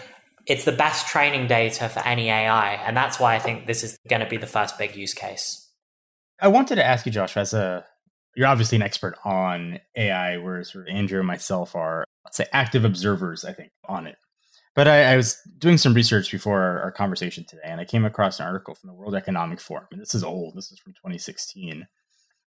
it's 0.47 0.65
the 0.65 0.73
best 0.73 1.09
training 1.09 1.47
data 1.47 1.89
for 1.89 2.01
any 2.01 2.31
AI. 2.31 2.75
And 2.75 2.97
that's 2.97 3.21
why 3.21 3.35
I 3.35 3.39
think 3.39 3.67
this 3.67 3.85
is 3.85 3.99
going 4.09 4.23
to 4.23 4.29
be 4.29 4.39
the 4.39 4.47
first 4.47 4.79
big 4.79 4.97
use 4.97 5.13
case. 5.13 5.71
I 6.41 6.49
wanted 6.49 6.77
to 6.77 6.85
ask 6.85 7.05
you, 7.05 7.13
Josh, 7.13 7.37
as 7.37 7.53
a 7.53 7.85
you're 8.35 8.47
obviously 8.47 8.77
an 8.77 8.83
expert 8.83 9.17
on 9.25 9.81
AI, 9.97 10.37
whereas 10.37 10.73
Andru 10.73 11.19
and 11.19 11.27
myself 11.27 11.75
are, 11.75 12.05
let's 12.25 12.37
say, 12.37 12.47
active 12.53 12.85
observers, 12.85 13.45
I 13.45 13.53
think, 13.53 13.71
on 13.89 14.07
it. 14.07 14.17
But 14.77 14.87
I, 14.87 15.15
I 15.15 15.17
was 15.17 15.41
doing 15.59 15.79
some 15.79 15.95
research 15.95 16.31
before 16.31 16.61
our, 16.61 16.83
our, 16.83 16.93
conversation 16.93 17.45
today, 17.49 17.63
and 17.65 17.81
I 17.81 17.87
came 17.87 18.05
across 18.05 18.39
an 18.39 18.47
article 18.47 18.75
from 18.75 18.89
the 18.89 18.95
World 18.95 19.15
Economic 19.15 19.59
Forum. 19.59 19.87
And 19.91 20.01
this 20.01 20.15
is 20.15 20.23
old, 20.23 20.55
this 20.55 20.71
is 20.71 20.79
from 20.79 20.93
2016. 20.93 21.89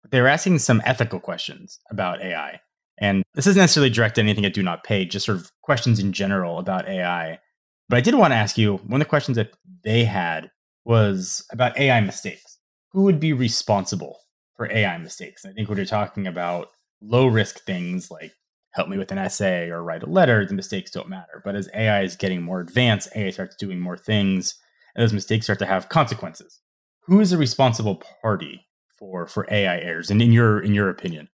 But 0.04 0.12
they 0.12 0.22
were 0.22 0.28
asking 0.28 0.60
some 0.60 0.82
ethical 0.86 1.20
questions 1.20 1.80
about 1.90 2.22
AI. 2.22 2.62
And 3.00 3.24
this 3.34 3.48
isn't 3.48 3.60
necessarily 3.60 3.90
directed 3.90 4.22
anything 4.22 4.46
at 4.46 4.54
Do 4.54 4.62
Not 4.62 4.84
Pay, 4.84 5.06
just 5.06 5.26
sort 5.26 5.40
of 5.40 5.52
questions 5.64 6.00
in 6.00 6.14
general 6.14 6.60
about 6.60 6.88
AI. 6.88 7.40
But 7.90 7.98
I 7.98 8.02
did 8.02 8.14
want 8.14 8.32
to 8.32 8.38
ask 8.38 8.60
you 8.60 8.78
one 8.78 9.02
of 9.02 9.06
the 9.06 9.10
questions 9.10 9.36
that 9.36 9.52
they 9.84 10.04
had 10.04 10.52
was 10.86 11.44
about 11.52 11.80
AI 11.80 12.00
mistakes. 12.00 12.60
Who 12.92 13.04
would 13.04 13.20
be 13.20 13.34
responsible 13.34 14.20
for 14.56 14.72
AI 14.72 15.00
mistakes? 15.00 15.46
I 15.46 15.52
think 15.52 15.68
when 15.68 15.78
you're 15.78 15.86
talking 15.86 16.28
about 16.28 16.70
low 17.02 17.26
risk 17.26 17.64
things 17.66 18.12
like 18.12 18.34
help 18.80 18.88
me 18.88 18.98
with 18.98 19.12
an 19.12 19.18
essay 19.18 19.70
or 19.70 19.84
write 19.84 20.04
a 20.04 20.10
letter, 20.10 20.46
the 20.46 20.54
mistakes 20.54 20.90
don't 20.90 21.10
matter. 21.10 21.42
But 21.44 21.56
as 21.56 21.70
AI 21.76 22.04
is 22.04 22.16
getting 22.16 22.42
more 22.42 22.62
advanced, 22.62 23.10
AI 23.14 23.30
starts 23.30 23.58
doing 23.58 23.78
more 23.78 23.98
things, 23.98 24.56
and 24.96 25.04
those 25.04 25.12
mistakes 25.12 25.46
start 25.48 25.60
to 25.60 25.66
have 25.66 25.90
consequences. 25.90 26.62
Who 27.02 27.20
is 27.20 27.32
the 27.32 27.38
responsible 27.38 28.02
party 28.22 28.66
for 28.98 29.28
for 29.28 29.46
AI 29.52 29.80
errors? 29.80 30.10
And 30.10 30.22
in 30.22 30.32
your 30.32 30.62
in 30.62 30.74
your 30.74 30.90
opinion, 30.90 31.28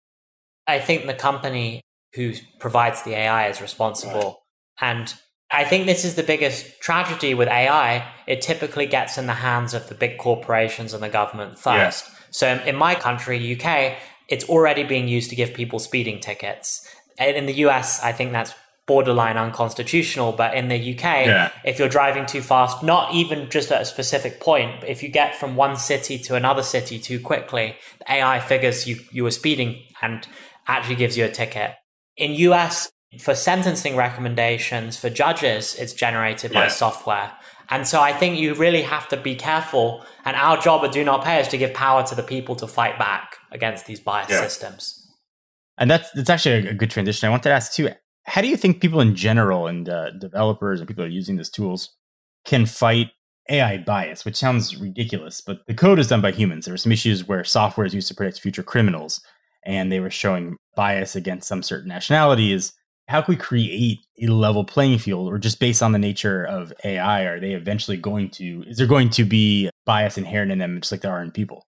I 0.66 0.78
think 0.78 1.04
the 1.04 1.12
company 1.12 1.82
who 2.14 2.32
provides 2.60 3.02
the 3.02 3.14
AI 3.14 3.48
is 3.48 3.60
responsible. 3.60 4.40
And 4.80 5.12
I 5.50 5.64
think 5.64 5.84
this 5.84 6.04
is 6.04 6.14
the 6.14 6.22
biggest 6.22 6.80
tragedy 6.80 7.34
with 7.34 7.48
AI. 7.48 8.08
It 8.26 8.40
typically 8.40 8.86
gets 8.86 9.18
in 9.18 9.26
the 9.26 9.34
hands 9.34 9.74
of 9.74 9.88
the 9.88 9.94
big 9.94 10.16
corporations 10.16 10.94
and 10.94 11.02
the 11.02 11.10
government 11.10 11.58
first. 11.58 12.06
Yeah. 12.08 12.14
So 12.30 12.62
in 12.64 12.76
my 12.76 12.94
country, 12.94 13.36
UK, 13.54 13.98
it's 14.28 14.48
already 14.48 14.84
being 14.84 15.08
used 15.08 15.30
to 15.30 15.36
give 15.36 15.54
people 15.54 15.78
speeding 15.78 16.20
tickets 16.20 16.88
in 17.18 17.46
the 17.46 17.54
US, 17.66 18.02
I 18.02 18.12
think 18.12 18.32
that's 18.32 18.54
borderline 18.86 19.36
unconstitutional. 19.36 20.32
But 20.32 20.54
in 20.54 20.68
the 20.68 20.94
UK, 20.94 21.02
yeah. 21.26 21.50
if 21.64 21.78
you're 21.78 21.88
driving 21.88 22.26
too 22.26 22.42
fast, 22.42 22.82
not 22.82 23.14
even 23.14 23.48
just 23.50 23.72
at 23.72 23.82
a 23.82 23.84
specific 23.84 24.40
point, 24.40 24.80
but 24.80 24.88
if 24.88 25.02
you 25.02 25.08
get 25.08 25.34
from 25.34 25.56
one 25.56 25.76
city 25.76 26.18
to 26.18 26.34
another 26.34 26.62
city 26.62 26.98
too 26.98 27.20
quickly, 27.20 27.76
the 28.00 28.12
AI 28.12 28.40
figures 28.40 28.86
you, 28.86 29.00
you 29.10 29.24
were 29.24 29.30
speeding 29.30 29.82
and 30.02 30.26
actually 30.66 30.96
gives 30.96 31.16
you 31.16 31.24
a 31.24 31.30
ticket. 31.30 31.74
In 32.16 32.32
US, 32.32 32.90
for 33.20 33.34
sentencing 33.34 33.96
recommendations 33.96 34.96
for 34.96 35.08
judges, 35.08 35.74
it's 35.76 35.92
generated 35.92 36.52
yeah. 36.52 36.64
by 36.64 36.68
software. 36.68 37.32
And 37.70 37.86
so 37.86 38.00
I 38.00 38.12
think 38.12 38.38
you 38.38 38.54
really 38.54 38.82
have 38.82 39.08
to 39.08 39.16
be 39.16 39.34
careful. 39.34 40.04
And 40.24 40.36
our 40.36 40.60
job 40.60 40.84
at 40.84 40.92
Do 40.92 41.02
Not 41.02 41.24
Pay 41.24 41.40
is 41.40 41.48
to 41.48 41.58
give 41.58 41.72
power 41.72 42.06
to 42.06 42.14
the 42.14 42.22
people 42.22 42.56
to 42.56 42.66
fight 42.66 42.98
back 42.98 43.38
against 43.50 43.86
these 43.86 44.00
biased 44.00 44.30
yeah. 44.30 44.42
systems. 44.42 45.03
And 45.78 45.90
that's 45.90 46.10
that's 46.12 46.30
actually 46.30 46.68
a, 46.68 46.74
good 46.74 46.90
transition. 46.90 47.26
I 47.26 47.30
want 47.30 47.42
to 47.44 47.50
ask 47.50 47.72
too: 47.72 47.88
How 48.24 48.40
do 48.40 48.48
you 48.48 48.56
think 48.56 48.80
people 48.80 49.00
in 49.00 49.16
general 49.16 49.66
and 49.66 49.88
uh, 49.88 50.10
developers 50.10 50.80
and 50.80 50.88
people 50.88 51.04
are 51.04 51.08
using 51.08 51.36
these 51.36 51.50
tools 51.50 51.90
can 52.44 52.66
fight 52.66 53.10
AI 53.50 53.78
bias? 53.78 54.24
Which 54.24 54.36
sounds 54.36 54.76
ridiculous, 54.76 55.40
but 55.40 55.66
the 55.66 55.74
code 55.74 55.98
is 55.98 56.08
done 56.08 56.20
by 56.20 56.32
humans. 56.32 56.64
There 56.64 56.74
were 56.74 56.78
some 56.78 56.92
issues 56.92 57.26
where 57.26 57.42
software 57.44 57.86
is 57.86 57.94
used 57.94 58.08
to 58.08 58.14
predict 58.14 58.40
future 58.40 58.62
criminals, 58.62 59.20
and 59.64 59.90
they 59.90 60.00
were 60.00 60.10
showing 60.10 60.56
bias 60.76 61.16
against 61.16 61.48
some 61.48 61.62
certain 61.62 61.88
nationalities. 61.88 62.72
How 63.08 63.20
can 63.20 63.34
we 63.34 63.36
create 63.36 63.98
a 64.22 64.28
level 64.28 64.64
playing 64.64 64.98
field, 64.98 65.28
or 65.28 65.38
just 65.38 65.60
based 65.60 65.82
on 65.82 65.92
the 65.92 65.98
nature 65.98 66.44
of 66.44 66.72
AI, 66.84 67.24
are 67.24 67.40
they 67.40 67.52
eventually 67.52 67.96
going 67.96 68.30
to? 68.30 68.64
Is 68.66 68.78
there 68.78 68.86
going 68.86 69.10
to 69.10 69.24
be 69.24 69.70
bias 69.84 70.16
inherent 70.16 70.52
in 70.52 70.58
them, 70.58 70.80
just 70.80 70.92
like 70.92 71.00
there 71.00 71.12
are 71.12 71.22
in 71.22 71.32
people? 71.32 71.66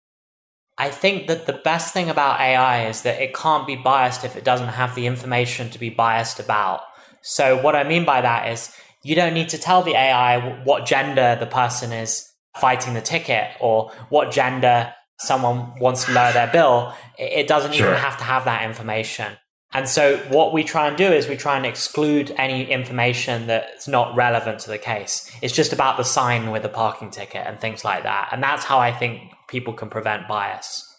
I 0.78 0.90
think 0.90 1.28
that 1.28 1.46
the 1.46 1.54
best 1.54 1.94
thing 1.94 2.10
about 2.10 2.40
AI 2.40 2.88
is 2.88 3.04
that 3.04 3.22
it 3.22 3.34
can't 3.36 3.68
be 3.68 3.76
biased 3.76 4.24
if 4.24 4.36
it 4.36 4.44
doesn't 4.44 4.70
have 4.70 4.96
the 4.96 5.06
information 5.06 5.70
to 5.70 5.80
be 5.80 5.90
biased 5.90 6.40
about. 6.40 6.82
So, 7.22 7.62
what 7.62 7.76
I 7.76 7.84
mean 7.84 8.06
by 8.06 8.22
that 8.22 8.50
is 8.52 8.76
you 9.04 9.16
don't 9.16 9.34
need 9.34 9.50
to 9.50 9.58
tell 9.58 9.84
the 9.84 9.96
AI 9.96 10.64
what 10.64 10.86
gender 10.86 11.38
the 11.40 11.46
person 11.46 11.92
is 11.92 12.30
fighting 12.58 12.94
the 12.94 13.02
ticket 13.02 13.50
or 13.60 13.92
what 14.10 14.32
gender 14.32 14.94
someone 15.20 15.78
wants 15.80 16.06
to 16.06 16.12
lower 16.12 16.32
their 16.32 16.48
bill. 16.48 16.94
It 17.18 17.48
doesn't 17.48 17.74
sure. 17.74 17.88
even 17.88 18.00
have 18.00 18.18
to 18.18 18.24
have 18.24 18.46
that 18.46 18.64
information. 18.64 19.38
And 19.76 19.90
so, 19.90 20.18
what 20.30 20.54
we 20.54 20.64
try 20.64 20.88
and 20.88 20.98
do 20.98 21.06
is 21.06 21.28
we 21.28 21.36
try 21.36 21.58
and 21.58 21.66
exclude 21.66 22.34
any 22.38 22.70
information 22.70 23.48
that's 23.48 23.88
not 23.88 24.16
relevant 24.16 24.60
to 24.62 24.70
the 24.70 24.78
case. 24.78 25.32
It's 25.42 25.54
just 25.54 25.74
about 25.74 25.98
the 25.98 26.04
sign 26.04 26.52
with 26.52 26.64
the 26.64 26.70
parking 26.70 27.10
ticket 27.10 27.46
and 27.46 27.60
things 27.60 27.84
like 27.84 28.04
that. 28.04 28.30
And 28.32 28.42
that's 28.42 28.66
how 28.66 28.80
I 28.80 28.92
think 28.92 29.33
people 29.54 29.74
can 29.74 29.88
prevent 29.88 30.28
bias. 30.28 30.90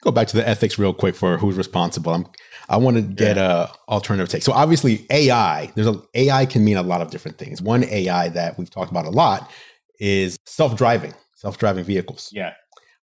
Go 0.00 0.10
back 0.10 0.26
to 0.28 0.36
the 0.36 0.48
ethics 0.48 0.78
real 0.78 0.94
quick 0.94 1.14
for 1.14 1.36
who's 1.36 1.58
responsible. 1.58 2.12
I'm, 2.12 2.26
I 2.70 2.78
want 2.78 2.96
to 2.96 3.02
get 3.02 3.36
yeah. 3.36 3.68
a 3.68 3.90
alternative 3.90 4.30
take. 4.30 4.42
So 4.42 4.52
obviously 4.52 5.06
AI, 5.10 5.70
there's 5.74 5.86
a 5.86 6.02
AI 6.14 6.46
can 6.46 6.64
mean 6.64 6.78
a 6.78 6.82
lot 6.82 7.02
of 7.02 7.10
different 7.10 7.38
things. 7.38 7.60
One 7.60 7.84
AI 7.84 8.30
that 8.30 8.58
we've 8.58 8.70
talked 8.70 8.90
about 8.90 9.04
a 9.04 9.10
lot 9.10 9.50
is 10.00 10.38
self-driving, 10.46 11.12
self-driving 11.36 11.84
vehicles. 11.84 12.30
Yeah. 12.32 12.54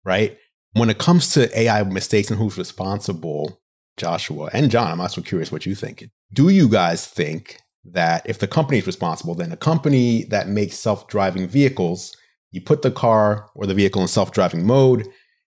Right. 0.04 0.38
When 0.74 0.88
it 0.88 0.98
comes 0.98 1.30
to 1.30 1.58
AI 1.58 1.82
mistakes 1.82 2.30
and 2.30 2.38
who's 2.38 2.56
responsible, 2.56 3.60
Joshua 3.96 4.50
and 4.52 4.70
Jon, 4.70 4.92
I'm 4.92 5.00
also 5.00 5.20
curious 5.20 5.50
what 5.50 5.66
you 5.66 5.74
think. 5.74 6.08
Do 6.32 6.48
you 6.48 6.68
guys 6.68 7.06
think 7.06 7.60
that 7.84 8.22
if 8.24 8.38
the 8.38 8.46
company 8.46 8.78
is 8.78 8.86
responsible, 8.86 9.34
then 9.34 9.52
a 9.52 9.56
company 9.56 10.24
that 10.24 10.48
makes 10.48 10.78
self-driving 10.78 11.48
vehicles 11.48 12.16
you 12.56 12.62
put 12.62 12.82
the 12.82 12.90
car 12.90 13.48
or 13.54 13.66
the 13.66 13.74
vehicle 13.74 14.02
in 14.02 14.08
self 14.08 14.32
driving 14.32 14.66
mode, 14.66 15.06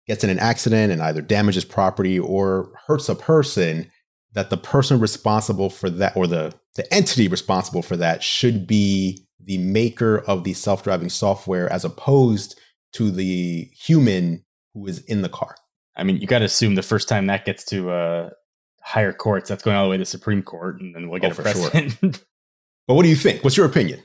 gets 0.06 0.22
in 0.22 0.30
an 0.30 0.38
accident 0.38 0.92
and 0.92 1.02
either 1.02 1.22
damages 1.22 1.64
property 1.64 2.18
or 2.18 2.70
hurts 2.86 3.08
a 3.08 3.14
person, 3.14 3.90
that 4.34 4.50
the 4.50 4.56
person 4.56 5.00
responsible 5.00 5.70
for 5.70 5.90
that 5.90 6.14
or 6.14 6.26
the, 6.26 6.54
the 6.76 6.94
entity 6.94 7.26
responsible 7.26 7.82
for 7.82 7.96
that 7.96 8.22
should 8.22 8.66
be 8.66 9.26
the 9.42 9.58
maker 9.58 10.18
of 10.26 10.44
the 10.44 10.52
self 10.52 10.84
driving 10.84 11.08
software 11.08 11.72
as 11.72 11.84
opposed 11.84 12.60
to 12.92 13.10
the 13.10 13.70
human 13.72 14.44
who 14.74 14.86
is 14.86 14.98
in 15.04 15.22
the 15.22 15.28
car. 15.28 15.56
I 15.96 16.04
mean, 16.04 16.18
you 16.18 16.26
got 16.26 16.40
to 16.40 16.44
assume 16.44 16.74
the 16.74 16.82
first 16.82 17.08
time 17.08 17.26
that 17.26 17.44
gets 17.46 17.64
to 17.66 17.90
uh, 17.90 18.30
higher 18.82 19.12
courts, 19.12 19.48
that's 19.48 19.62
going 19.62 19.76
all 19.76 19.84
the 19.84 19.90
way 19.90 19.96
to 19.96 20.04
Supreme 20.04 20.42
Court, 20.42 20.80
and 20.80 20.94
then 20.94 21.08
we'll 21.08 21.20
get 21.20 21.30
oh, 21.38 21.40
a 21.40 21.42
precedent. 21.42 21.92
Sure. 21.92 22.10
but 22.86 22.94
what 22.94 23.02
do 23.02 23.08
you 23.08 23.16
think? 23.16 23.42
What's 23.42 23.56
your 23.56 23.66
opinion? 23.66 24.02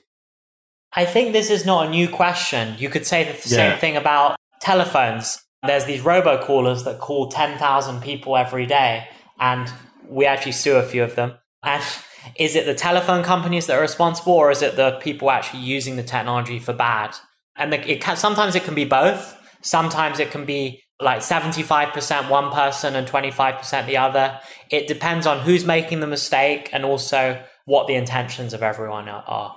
I 0.95 1.05
think 1.05 1.33
this 1.33 1.49
is 1.49 1.65
not 1.65 1.87
a 1.87 1.89
new 1.89 2.07
question. 2.07 2.75
You 2.77 2.89
could 2.89 3.05
say 3.05 3.23
the 3.25 3.31
yeah. 3.31 3.71
same 3.71 3.79
thing 3.79 3.97
about 3.97 4.37
telephones. 4.61 5.37
There's 5.63 5.85
these 5.85 6.01
robocallers 6.01 6.85
that 6.85 6.99
call 6.99 7.29
10,000 7.29 8.01
people 8.01 8.37
every 8.37 8.65
day, 8.65 9.07
and 9.39 9.69
we 10.07 10.25
actually 10.25 10.53
sue 10.53 10.77
a 10.77 10.83
few 10.83 11.03
of 11.03 11.15
them. 11.15 11.33
And 11.63 11.83
is 12.37 12.55
it 12.55 12.65
the 12.65 12.73
telephone 12.75 13.23
companies 13.23 13.67
that 13.67 13.77
are 13.77 13.81
responsible, 13.81 14.33
or 14.33 14.51
is 14.51 14.61
it 14.61 14.77
the 14.77 14.97
people 15.01 15.31
actually 15.31 15.63
using 15.63 15.97
the 15.97 16.03
technology 16.03 16.59
for 16.59 16.73
bad? 16.73 17.15
And 17.57 17.73
the, 17.73 17.91
it 17.91 18.01
can, 18.01 18.15
sometimes 18.15 18.55
it 18.55 18.63
can 18.63 18.75
be 18.75 18.85
both. 18.85 19.37
Sometimes 19.61 20.19
it 20.19 20.31
can 20.31 20.45
be 20.45 20.81
like 21.01 21.19
75% 21.19 22.29
one 22.29 22.51
person 22.51 22.95
and 22.95 23.05
25% 23.05 23.85
the 23.85 23.97
other. 23.97 24.39
It 24.71 24.87
depends 24.87 25.27
on 25.27 25.41
who's 25.41 25.65
making 25.65 25.99
the 25.99 26.07
mistake 26.07 26.69
and 26.71 26.85
also 26.85 27.43
what 27.65 27.87
the 27.87 27.95
intentions 27.95 28.53
of 28.53 28.63
everyone 28.63 29.09
are. 29.09 29.55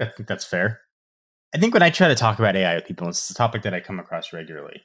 I 0.00 0.06
think 0.06 0.28
that's 0.28 0.44
fair. 0.44 0.80
I 1.54 1.58
think 1.58 1.74
when 1.74 1.82
I 1.82 1.90
try 1.90 2.08
to 2.08 2.14
talk 2.14 2.38
about 2.38 2.56
AI 2.56 2.74
with 2.74 2.86
people, 2.86 3.08
it's 3.08 3.30
a 3.30 3.34
topic 3.34 3.62
that 3.62 3.74
I 3.74 3.80
come 3.80 3.98
across 3.98 4.32
regularly. 4.32 4.82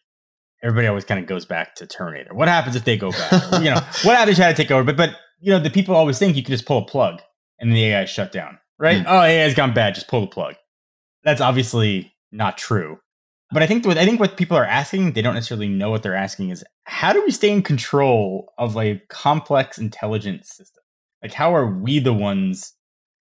Everybody 0.64 0.88
always 0.88 1.06
kind 1.06 1.20
of 1.20 1.28
goes 1.28 1.46
back 1.46 1.76
to 1.76 1.88
Terminator. 1.88 2.34
What 2.34 2.48
happens 2.48 2.76
if 2.76 2.84
they 2.84 2.98
go 2.98 3.12
back? 3.12 3.64
you 3.64 3.70
know, 3.70 3.76
what 4.04 4.18
happens 4.18 4.32
if 4.32 4.38
they 4.38 4.44
try 4.44 4.52
to 4.52 4.58
take 4.58 4.72
over? 4.72 4.84
But 4.84 4.98
but 4.98 5.16
you 5.40 5.52
know, 5.52 5.60
the 5.60 5.70
people 5.70 5.96
always 5.96 6.18
think 6.20 6.36
you 6.36 6.44
can 6.44 6.52
just 6.52 6.66
pull 6.66 6.80
a 6.80 6.86
plug 6.86 7.22
and 7.60 7.72
the 7.72 7.86
AI 7.86 8.04
is 8.04 8.10
shut 8.10 8.32
down, 8.32 8.58
right? 8.80 9.04
Mm. 9.04 9.06
Oh, 9.08 9.22
AI 9.22 9.44
has 9.44 9.54
gone 9.54 9.74
bad. 9.74 9.96
Just 9.96 10.08
pull 10.08 10.22
the 10.22 10.28
plug. 10.28 10.56
That's 11.24 11.42
obviously 11.42 12.14
not 12.32 12.58
true. 12.58 13.00
But 13.52 13.64
I 13.64 13.68
think 13.68 13.86
what 13.86 13.98
I 13.98 14.06
think 14.06 14.20
what 14.20 14.36
people 14.36 14.58
are 14.58 14.66
asking, 14.66 15.14
they 15.14 15.22
don't 15.22 15.36
necessarily 15.36 15.70
know 15.70 15.90
what 15.90 16.04
they're 16.04 16.16
asking 16.16 16.50
is 16.50 16.66
how 16.84 17.14
do 17.14 17.24
we 17.24 17.32
stay 17.32 17.52
in 17.52 17.62
control 17.62 18.52
of 18.58 18.76
a 18.78 19.02
complex 19.10 19.78
intelligent 19.78 20.46
system? 20.46 20.84
Like 21.22 21.34
how 21.34 21.56
are 21.56 21.66
we 21.66 22.00
the 22.00 22.14
ones 22.14 22.74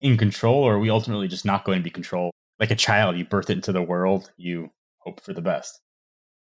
in 0.00 0.16
control, 0.16 0.62
or 0.62 0.74
are 0.74 0.78
we 0.78 0.90
ultimately 0.90 1.28
just 1.28 1.44
not 1.44 1.64
going 1.64 1.78
to 1.78 1.84
be 1.84 1.90
controlled? 1.90 2.32
Like 2.60 2.70
a 2.70 2.76
child, 2.76 3.16
you 3.16 3.24
birth 3.24 3.50
it 3.50 3.54
into 3.54 3.72
the 3.72 3.82
world, 3.82 4.30
you 4.36 4.70
hope 4.98 5.20
for 5.20 5.32
the 5.32 5.42
best. 5.42 5.80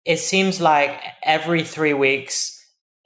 It 0.04 0.18
seems 0.18 0.60
like 0.60 1.02
every 1.22 1.64
three 1.64 1.94
weeks 1.94 2.52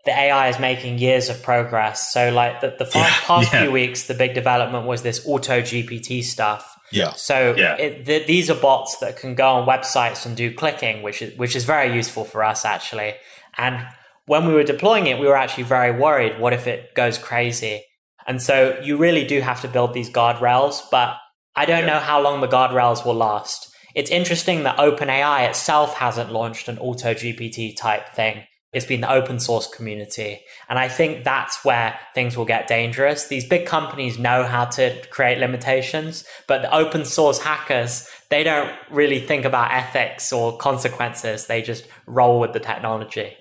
the 0.04 0.12
AI 0.12 0.48
is 0.48 0.58
making 0.58 0.98
years 0.98 1.28
of 1.28 1.42
progress. 1.42 2.12
So, 2.12 2.30
like 2.30 2.61
the, 2.61 2.74
the 2.78 2.90
yeah, 2.94 3.14
past 3.22 3.52
yeah. 3.52 3.62
few 3.62 3.70
weeks, 3.70 4.06
the 4.06 4.14
big 4.14 4.34
development 4.34 4.87
was 4.87 5.02
this 5.02 5.26
auto 5.26 5.61
GPT 5.61 6.22
stuff. 6.22 6.76
Yeah. 6.90 7.12
So 7.12 7.54
yeah. 7.56 7.76
It, 7.76 8.06
the, 8.06 8.24
these 8.24 8.50
are 8.50 8.54
bots 8.54 8.98
that 8.98 9.18
can 9.18 9.34
go 9.34 9.46
on 9.46 9.68
websites 9.68 10.24
and 10.24 10.37
do 10.37 10.52
clicking, 10.54 11.02
which 11.02 11.20
is 11.20 11.37
which 11.38 11.54
is 11.54 11.64
very 11.64 11.94
useful 11.94 12.24
for 12.24 12.42
us 12.42 12.64
actually. 12.64 13.14
And 13.56 13.87
when 14.26 14.46
we 14.46 14.54
were 14.54 14.64
deploying 14.64 15.06
it, 15.06 15.18
we 15.18 15.26
were 15.26 15.37
actually 15.37 15.64
very 15.64 15.98
worried. 15.98 16.38
What 16.38 16.52
if 16.52 16.66
it 16.66 16.94
goes 16.94 17.18
crazy? 17.18 17.82
And 18.28 18.40
so 18.42 18.78
you 18.82 18.98
really 18.98 19.26
do 19.26 19.40
have 19.40 19.62
to 19.62 19.68
build 19.68 19.94
these 19.94 20.10
guardrails, 20.10 20.82
but 20.90 21.16
I 21.56 21.64
don't 21.64 21.80
yeah. 21.80 21.94
know 21.94 21.98
how 21.98 22.20
long 22.20 22.40
the 22.40 22.46
guardrails 22.46 23.04
will 23.04 23.14
last. 23.14 23.74
It's 23.94 24.10
interesting 24.10 24.62
that 24.62 24.76
OpenAI 24.76 25.48
itself 25.48 25.94
hasn't 25.94 26.30
launched 26.30 26.68
an 26.68 26.78
auto 26.78 27.14
GPT 27.14 27.74
type 27.76 28.10
thing. 28.10 28.44
It's 28.72 28.84
been 28.84 29.00
the 29.00 29.10
open 29.10 29.40
source 29.40 29.66
community. 29.66 30.40
And 30.68 30.78
I 30.78 30.88
think 30.88 31.24
that's 31.24 31.64
where 31.64 31.98
things 32.14 32.36
will 32.36 32.44
get 32.44 32.68
dangerous. 32.68 33.26
These 33.26 33.48
big 33.48 33.64
companies 33.64 34.18
know 34.18 34.44
how 34.44 34.66
to 34.66 35.02
create 35.08 35.38
limitations, 35.38 36.24
but 36.46 36.60
the 36.60 36.74
open 36.74 37.06
source 37.06 37.40
hackers, 37.40 38.06
they 38.28 38.44
don't 38.44 38.70
really 38.90 39.20
think 39.20 39.46
about 39.46 39.72
ethics 39.72 40.32
or 40.34 40.58
consequences. 40.58 41.46
They 41.46 41.62
just 41.62 41.88
roll 42.06 42.40
with 42.40 42.52
the 42.52 42.60
technology. 42.60 43.34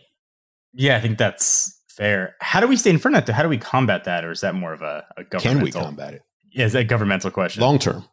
Yeah, 0.73 0.95
I 0.95 1.01
think 1.01 1.17
that's 1.17 1.76
fair. 1.97 2.35
How 2.39 2.59
do 2.59 2.67
we 2.67 2.77
stay 2.77 2.91
in 2.91 2.99
front 2.99 3.17
of 3.17 3.25
that? 3.25 3.33
How 3.33 3.43
do 3.43 3.49
we 3.49 3.57
combat 3.57 4.05
that? 4.05 4.23
Or 4.23 4.31
is 4.31 4.41
that 4.41 4.55
more 4.55 4.73
of 4.73 4.81
a, 4.81 5.05
a 5.17 5.23
governmental? 5.23 5.41
Can 5.41 5.63
we 5.63 5.71
combat 5.71 6.13
it? 6.13 6.21
Yeah, 6.51 6.65
is 6.65 6.73
that 6.73 6.79
a 6.79 6.85
governmental 6.85 7.31
question? 7.31 7.61
Long 7.61 7.79
term. 7.79 8.05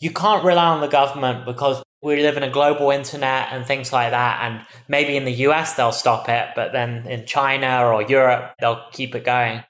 You 0.00 0.10
can't 0.10 0.44
rely 0.44 0.66
on 0.66 0.80
the 0.80 0.88
government 0.88 1.44
because 1.44 1.82
we 2.02 2.22
live 2.22 2.36
in 2.36 2.42
a 2.42 2.50
global 2.50 2.90
internet 2.90 3.48
and 3.52 3.66
things 3.66 3.92
like 3.92 4.10
that. 4.10 4.40
And 4.42 4.66
maybe 4.88 5.16
in 5.16 5.24
the 5.24 5.32
US 5.48 5.74
they'll 5.74 5.92
stop 5.92 6.28
it, 6.28 6.48
but 6.54 6.72
then 6.72 7.06
in 7.06 7.26
China 7.26 7.86
or 7.86 8.02
Europe 8.02 8.54
they'll 8.60 8.82
keep 8.92 9.14
it 9.14 9.24
going. 9.24 9.64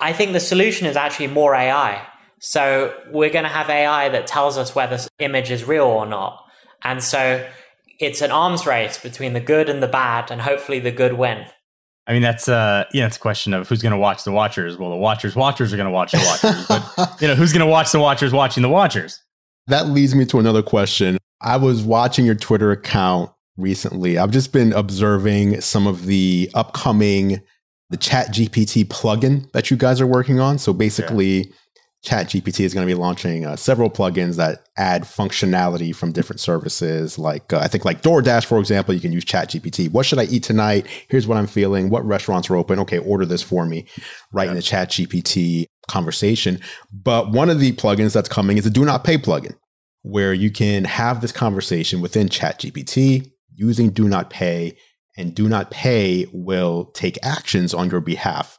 I 0.00 0.12
think 0.12 0.32
the 0.32 0.40
solution 0.40 0.86
is 0.86 0.96
actually 0.96 1.28
more 1.28 1.54
AI. 1.54 2.06
So 2.40 2.94
we're 3.10 3.30
going 3.30 3.44
to 3.44 3.50
have 3.50 3.68
AI 3.68 4.08
that 4.08 4.26
tells 4.26 4.56
us 4.56 4.74
whether 4.74 4.96
this 4.96 5.08
image 5.18 5.50
is 5.50 5.64
real 5.64 5.84
or 5.84 6.06
not. 6.06 6.42
And 6.82 7.02
so 7.02 7.46
it's 7.98 8.22
an 8.22 8.30
arms 8.30 8.66
race 8.66 8.98
between 8.98 9.34
the 9.34 9.40
good 9.40 9.68
and 9.68 9.82
the 9.82 9.86
bad, 9.86 10.30
and 10.30 10.40
hopefully 10.40 10.80
the 10.80 10.90
good 10.90 11.12
win. 11.12 11.44
I 12.10 12.12
mean, 12.12 12.22
that's 12.22 12.48
uh, 12.48 12.86
yeah, 12.92 13.06
it's 13.06 13.18
a 13.18 13.20
question 13.20 13.54
of 13.54 13.68
who's 13.68 13.82
going 13.82 13.92
to 13.92 13.98
watch 13.98 14.24
the 14.24 14.32
watchers. 14.32 14.76
Well, 14.76 14.90
the 14.90 14.96
watchers, 14.96 15.36
watchers 15.36 15.72
are 15.72 15.76
going 15.76 15.86
to 15.86 15.92
watch 15.92 16.10
the 16.10 16.18
watchers, 16.18 16.66
but 16.66 17.22
you 17.22 17.28
know, 17.28 17.36
who's 17.36 17.52
going 17.52 17.64
to 17.64 17.70
watch 17.70 17.92
the 17.92 18.00
watchers 18.00 18.32
watching 18.32 18.64
the 18.64 18.68
watchers? 18.68 19.22
That 19.68 19.86
leads 19.90 20.12
me 20.16 20.26
to 20.26 20.40
another 20.40 20.60
question. 20.60 21.18
I 21.40 21.56
was 21.56 21.84
watching 21.84 22.26
your 22.26 22.34
Twitter 22.34 22.72
account 22.72 23.30
recently. 23.56 24.18
I've 24.18 24.32
just 24.32 24.52
been 24.52 24.72
observing 24.72 25.60
some 25.60 25.86
of 25.86 26.06
the 26.06 26.50
upcoming 26.52 27.42
the 27.90 27.96
Chat 27.96 28.34
GPT 28.34 28.86
plugin 28.86 29.48
that 29.52 29.70
you 29.70 29.76
guys 29.76 30.00
are 30.00 30.06
working 30.06 30.40
on. 30.40 30.58
So 30.58 30.72
basically, 30.72 31.46
yeah. 31.46 31.54
Chat 32.02 32.28
GPT 32.28 32.64
is 32.64 32.72
going 32.72 32.86
to 32.86 32.92
be 32.92 32.98
launching 32.98 33.44
uh, 33.44 33.56
several 33.56 33.90
plugins 33.90 34.36
that 34.36 34.66
add 34.76 35.02
functionality 35.02 35.94
from 35.94 36.12
different 36.12 36.40
services. 36.40 37.18
Like 37.18 37.52
uh, 37.52 37.58
I 37.58 37.68
think 37.68 37.84
like 37.84 38.02
DoorDash, 38.02 38.46
for 38.46 38.58
example, 38.58 38.94
you 38.94 39.00
can 39.00 39.12
use 39.12 39.24
Chat 39.24 39.50
GPT. 39.50 39.90
What 39.90 40.06
should 40.06 40.18
I 40.18 40.24
eat 40.24 40.42
tonight? 40.42 40.86
Here's 41.08 41.26
what 41.26 41.36
I'm 41.36 41.46
feeling. 41.46 41.90
What 41.90 42.04
restaurants 42.06 42.48
are 42.48 42.56
open? 42.56 42.78
Okay, 42.80 42.98
order 42.98 43.26
this 43.26 43.42
for 43.42 43.66
me. 43.66 43.86
Right 44.32 44.44
yeah. 44.44 44.50
in 44.50 44.56
the 44.56 44.62
Chat 44.62 44.90
GPT 44.90 45.66
conversation. 45.88 46.60
But 46.92 47.32
one 47.32 47.50
of 47.50 47.60
the 47.60 47.72
plugins 47.72 48.14
that's 48.14 48.28
coming 48.28 48.56
is 48.56 48.64
a 48.64 48.70
Do 48.70 48.84
Not 48.84 49.04
Pay 49.04 49.18
plugin 49.18 49.54
where 50.02 50.32
you 50.32 50.50
can 50.50 50.84
have 50.84 51.20
this 51.20 51.32
conversation 51.32 52.00
within 52.00 52.28
ChatGPT 52.28 53.30
using 53.54 53.90
Do 53.90 54.08
Not 54.08 54.30
Pay, 54.30 54.76
and 55.16 55.34
Do 55.34 55.48
Not 55.48 55.70
Pay 55.70 56.26
will 56.32 56.86
take 56.86 57.18
actions 57.22 57.74
on 57.74 57.90
your 57.90 58.00
behalf. 58.00 58.56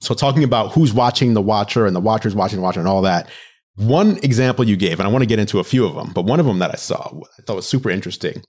So, 0.00 0.14
talking 0.14 0.44
about 0.44 0.72
who's 0.72 0.92
watching 0.92 1.34
the 1.34 1.42
watcher 1.42 1.86
and 1.86 1.96
the 1.96 2.00
watcher's 2.00 2.34
watching 2.34 2.58
the 2.58 2.62
watcher 2.62 2.80
and 2.80 2.88
all 2.88 3.02
that, 3.02 3.28
one 3.76 4.18
example 4.18 4.64
you 4.64 4.76
gave, 4.76 4.98
and 4.98 5.08
I 5.08 5.10
want 5.10 5.22
to 5.22 5.28
get 5.28 5.38
into 5.38 5.58
a 5.58 5.64
few 5.64 5.86
of 5.86 5.94
them, 5.94 6.12
but 6.14 6.24
one 6.24 6.40
of 6.40 6.46
them 6.46 6.58
that 6.58 6.70
I 6.70 6.76
saw, 6.76 7.12
I 7.38 7.42
thought 7.42 7.56
was 7.56 7.68
super 7.68 7.90
interesting, 7.90 8.42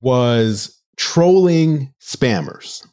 was 0.00 0.80
trolling 0.96 1.92
spammers. 2.02 2.86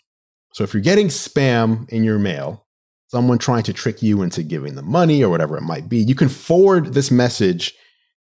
So, 0.53 0.63
if 0.63 0.73
you're 0.73 0.83
getting 0.83 1.07
spam 1.07 1.89
in 1.89 2.03
your 2.03 2.19
mail, 2.19 2.65
someone 3.07 3.37
trying 3.37 3.63
to 3.63 3.73
trick 3.73 4.01
you 4.01 4.21
into 4.21 4.43
giving 4.43 4.75
them 4.75 4.89
money 4.89 5.23
or 5.23 5.29
whatever 5.29 5.57
it 5.57 5.63
might 5.63 5.87
be, 5.87 5.97
you 5.97 6.15
can 6.15 6.29
forward 6.29 6.93
this 6.93 7.11
message 7.11 7.73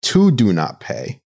to 0.02 0.30
do 0.30 0.52
not 0.52 0.80
pay. 0.80 1.20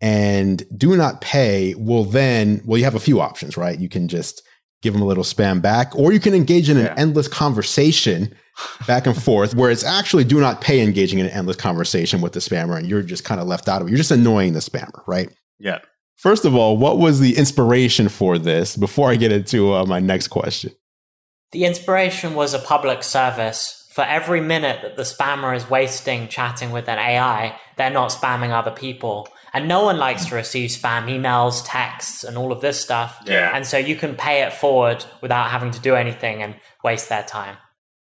And 0.00 0.62
do 0.76 0.96
not 0.96 1.20
pay 1.20 1.74
will 1.74 2.04
then, 2.04 2.60
well, 2.64 2.78
you 2.78 2.84
have 2.84 2.94
a 2.94 3.00
few 3.00 3.20
options, 3.20 3.56
right? 3.56 3.78
You 3.78 3.88
can 3.88 4.08
just 4.08 4.42
give 4.82 4.92
them 4.92 5.02
a 5.02 5.06
little 5.06 5.24
spam 5.24 5.60
back, 5.60 5.94
or 5.96 6.12
you 6.12 6.20
can 6.20 6.34
engage 6.34 6.68
in 6.68 6.76
an 6.76 6.86
yeah. 6.86 6.94
endless 6.96 7.28
conversation 7.28 8.34
back 8.86 9.06
and 9.06 9.20
forth 9.20 9.54
where 9.54 9.70
it's 9.70 9.84
actually 9.84 10.24
do 10.24 10.40
not 10.40 10.60
pay 10.60 10.80
engaging 10.80 11.18
in 11.18 11.26
an 11.26 11.32
endless 11.32 11.56
conversation 11.56 12.20
with 12.20 12.32
the 12.32 12.40
spammer 12.40 12.78
and 12.78 12.88
you're 12.88 13.02
just 13.02 13.24
kind 13.24 13.40
of 13.40 13.46
left 13.46 13.68
out 13.68 13.82
of 13.82 13.88
it. 13.88 13.90
You're 13.90 13.98
just 13.98 14.10
annoying 14.10 14.54
the 14.54 14.60
spammer, 14.60 15.02
right? 15.06 15.28
Yeah. 15.58 15.80
First 16.16 16.44
of 16.44 16.54
all, 16.54 16.76
what 16.76 16.98
was 16.98 17.20
the 17.20 17.36
inspiration 17.36 18.08
for 18.08 18.38
this 18.38 18.76
before 18.76 19.10
I 19.10 19.16
get 19.16 19.32
into 19.32 19.74
uh, 19.74 19.84
my 19.84 20.00
next 20.00 20.28
question? 20.28 20.72
The 21.52 21.64
inspiration 21.64 22.34
was 22.34 22.54
a 22.54 22.58
public 22.58 23.02
service 23.02 23.85
for 23.96 24.02
every 24.02 24.42
minute 24.42 24.82
that 24.82 24.94
the 24.94 25.04
spammer 25.04 25.56
is 25.56 25.70
wasting 25.70 26.28
chatting 26.28 26.70
with 26.70 26.86
an 26.86 26.98
AI, 26.98 27.58
they're 27.78 27.88
not 27.88 28.10
spamming 28.10 28.50
other 28.50 28.70
people. 28.70 29.26
And 29.54 29.68
no 29.68 29.84
one 29.84 29.96
likes 29.96 30.26
to 30.26 30.34
receive 30.34 30.68
spam 30.68 31.06
emails, 31.06 31.62
texts, 31.64 32.22
and 32.22 32.36
all 32.36 32.52
of 32.52 32.60
this 32.60 32.78
stuff. 32.78 33.18
Yeah. 33.24 33.56
And 33.56 33.66
so 33.66 33.78
you 33.78 33.96
can 33.96 34.14
pay 34.14 34.42
it 34.42 34.52
forward 34.52 35.02
without 35.22 35.48
having 35.48 35.70
to 35.70 35.80
do 35.80 35.94
anything 35.94 36.42
and 36.42 36.56
waste 36.84 37.08
their 37.08 37.22
time. 37.22 37.56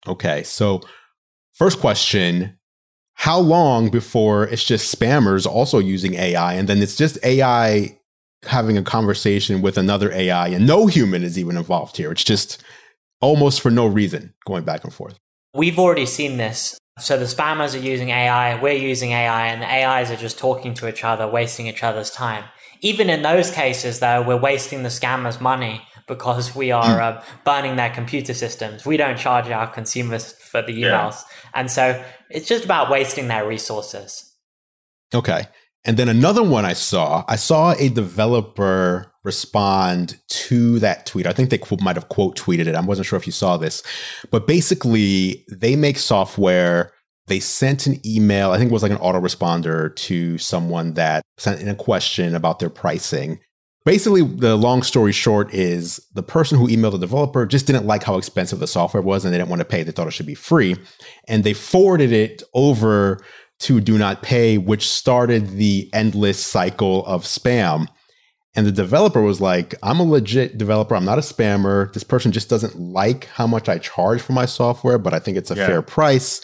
Okay. 0.09 0.45
So, 0.45 0.81
first 1.53 1.79
question 1.79 2.59
How 3.13 3.39
long 3.39 3.91
before 3.91 4.45
it's 4.45 4.65
just 4.65 4.99
spammers 4.99 5.47
also 5.47 5.79
using 5.79 6.15
AI? 6.15 6.55
And 6.55 6.71
then 6.71 6.81
it's 6.81 6.97
just 6.97 7.23
AI 7.23 7.99
having 8.45 8.79
a 8.79 8.83
conversation 8.83 9.61
with 9.61 9.77
another 9.77 10.11
AI, 10.11 10.49
and 10.49 10.67
no 10.67 10.87
human 10.87 11.23
is 11.23 11.39
even 11.39 11.59
involved 11.59 11.99
here. 11.99 12.13
It's 12.13 12.25
just 12.25 12.65
almost 13.21 13.61
for 13.61 13.71
no 13.71 13.87
reason 13.87 14.33
going 14.47 14.65
back 14.65 14.83
and 14.83 14.95
forth. 14.95 15.19
We've 15.57 15.79
already 15.79 16.07
seen 16.07 16.37
this. 16.37 16.79
So 16.99 17.19
the 17.19 17.25
spammers 17.25 17.75
are 17.75 17.83
using 17.83 18.09
AI, 18.09 18.61
we're 18.61 18.73
using 18.73 19.11
AI, 19.11 19.49
and 19.49 19.61
the 19.61 19.67
AIs 19.67 20.11
are 20.11 20.17
just 20.17 20.39
talking 20.39 20.73
to 20.75 20.89
each 20.89 21.05
other, 21.05 21.29
wasting 21.29 21.67
each 21.67 21.83
other's 21.83 22.11
time. 22.11 22.45
Even 22.81 23.11
in 23.11 23.23
those 23.23 23.51
cases, 23.51 24.01
though, 24.01 24.23
we're 24.23 24.41
wasting 24.41 24.83
the 24.83 24.89
scammers' 24.89 25.41
money 25.41 25.83
because 26.07 26.55
we 26.55 26.71
are 26.71 27.01
uh, 27.01 27.25
burning 27.45 27.77
their 27.77 27.91
computer 27.91 28.33
systems. 28.33 28.87
We 28.87 28.97
don't 28.97 29.19
charge 29.19 29.51
our 29.51 29.67
consumers 29.67 30.33
for 30.33 30.63
the 30.63 30.73
emails. 30.73 31.23
Yeah. 31.23 31.51
And 31.55 31.71
so 31.71 32.05
it's 32.31 32.49
just 32.49 32.65
about 32.65 32.91
wasting 32.91 33.29
their 33.29 33.47
resources. 33.47 34.35
Okay. 35.15 35.47
And 35.85 35.97
then 35.97 36.09
another 36.09 36.43
one 36.43 36.65
I 36.65 36.73
saw, 36.73 37.25
I 37.29 37.37
saw 37.37 37.73
a 37.73 37.89
developer 37.89 39.13
respond 39.27 40.19
to 40.29 40.79
that 40.79 41.05
tweet. 41.05 41.27
I 41.27 41.33
think 41.33 41.51
they 41.51 41.61
might 41.83 41.97
have 41.97 42.09
quote 42.09 42.39
tweeted 42.39 42.67
it. 42.67 42.75
I 42.75 42.81
wasn't 42.81 43.07
sure 43.07 43.19
if 43.19 43.27
you 43.27 43.33
saw 43.33 43.57
this, 43.57 43.83
but 44.31 44.47
basically, 44.47 45.45
they 45.51 45.77
make 45.77 45.99
software. 45.99 46.93
They 47.27 47.41
sent 47.41 47.89
an 47.89 48.01
email, 48.07 48.53
I 48.53 48.57
think 48.57 48.71
it 48.71 48.73
was 48.73 48.85
like 48.85 48.93
an 48.93 48.99
autoresponder 48.99 49.95
to 49.97 50.39
someone 50.39 50.95
that 50.95 51.23
sent 51.39 51.61
in 51.61 51.69
a 51.69 51.75
question 51.75 52.37
about 52.37 52.61
their 52.61 52.71
pricing. 52.71 53.41
Basically, 53.85 54.23
the 54.23 54.57
long 54.57 54.83
story 54.83 55.13
short 55.13 55.53
is 55.53 56.01
the 56.15 56.23
person 56.23 56.57
who 56.57 56.69
emailed 56.69 56.93
the 56.93 56.99
developer 56.99 57.45
just 57.47 57.67
didn't 57.67 57.87
like 57.87 58.05
how 58.05 58.17
expensive 58.17 58.61
the 58.61 58.67
software 58.67 59.03
was 59.03 59.25
and 59.25 59.35
they 59.35 59.39
didn't 59.39 59.51
want 59.51 59.61
to 59.61 59.67
pay. 59.67 59.83
They 59.83 59.93
thought 59.93 60.07
it 60.07 60.13
should 60.13 60.27
be 60.27 60.35
free. 60.35 60.77
And 61.29 61.43
they 61.43 61.53
forwarded 61.53 62.13
it 62.13 62.43
over 62.55 63.21
to 63.61 63.81
Do 63.81 63.97
Not 63.97 64.23
Pay, 64.23 64.59
which 64.59 64.89
started 64.89 65.51
the 65.51 65.89
endless 65.93 66.45
cycle 66.45 67.07
of 67.07 67.25
spam. 67.25 67.87
And 68.57 68.67
the 68.67 68.73
developer 68.73 69.21
was 69.21 69.39
like, 69.39 69.75
I'm 69.83 70.01
a 70.01 70.03
legit 70.03 70.57
developer. 70.57 70.97
I'm 70.97 71.05
not 71.05 71.19
a 71.19 71.21
spammer. 71.21 71.93
This 71.93 72.03
person 72.03 72.33
just 72.33 72.49
doesn't 72.49 72.79
like 72.79 73.27
how 73.27 73.47
much 73.47 73.69
I 73.69 73.77
charge 73.77 74.23
for 74.23 74.33
my 74.33 74.47
software, 74.47 74.97
but 74.97 75.13
I 75.13 75.19
think 75.19 75.37
it's 75.37 75.51
a 75.51 75.57
yeah. 75.57 75.67
fair 75.67 75.83
price. 75.83 76.41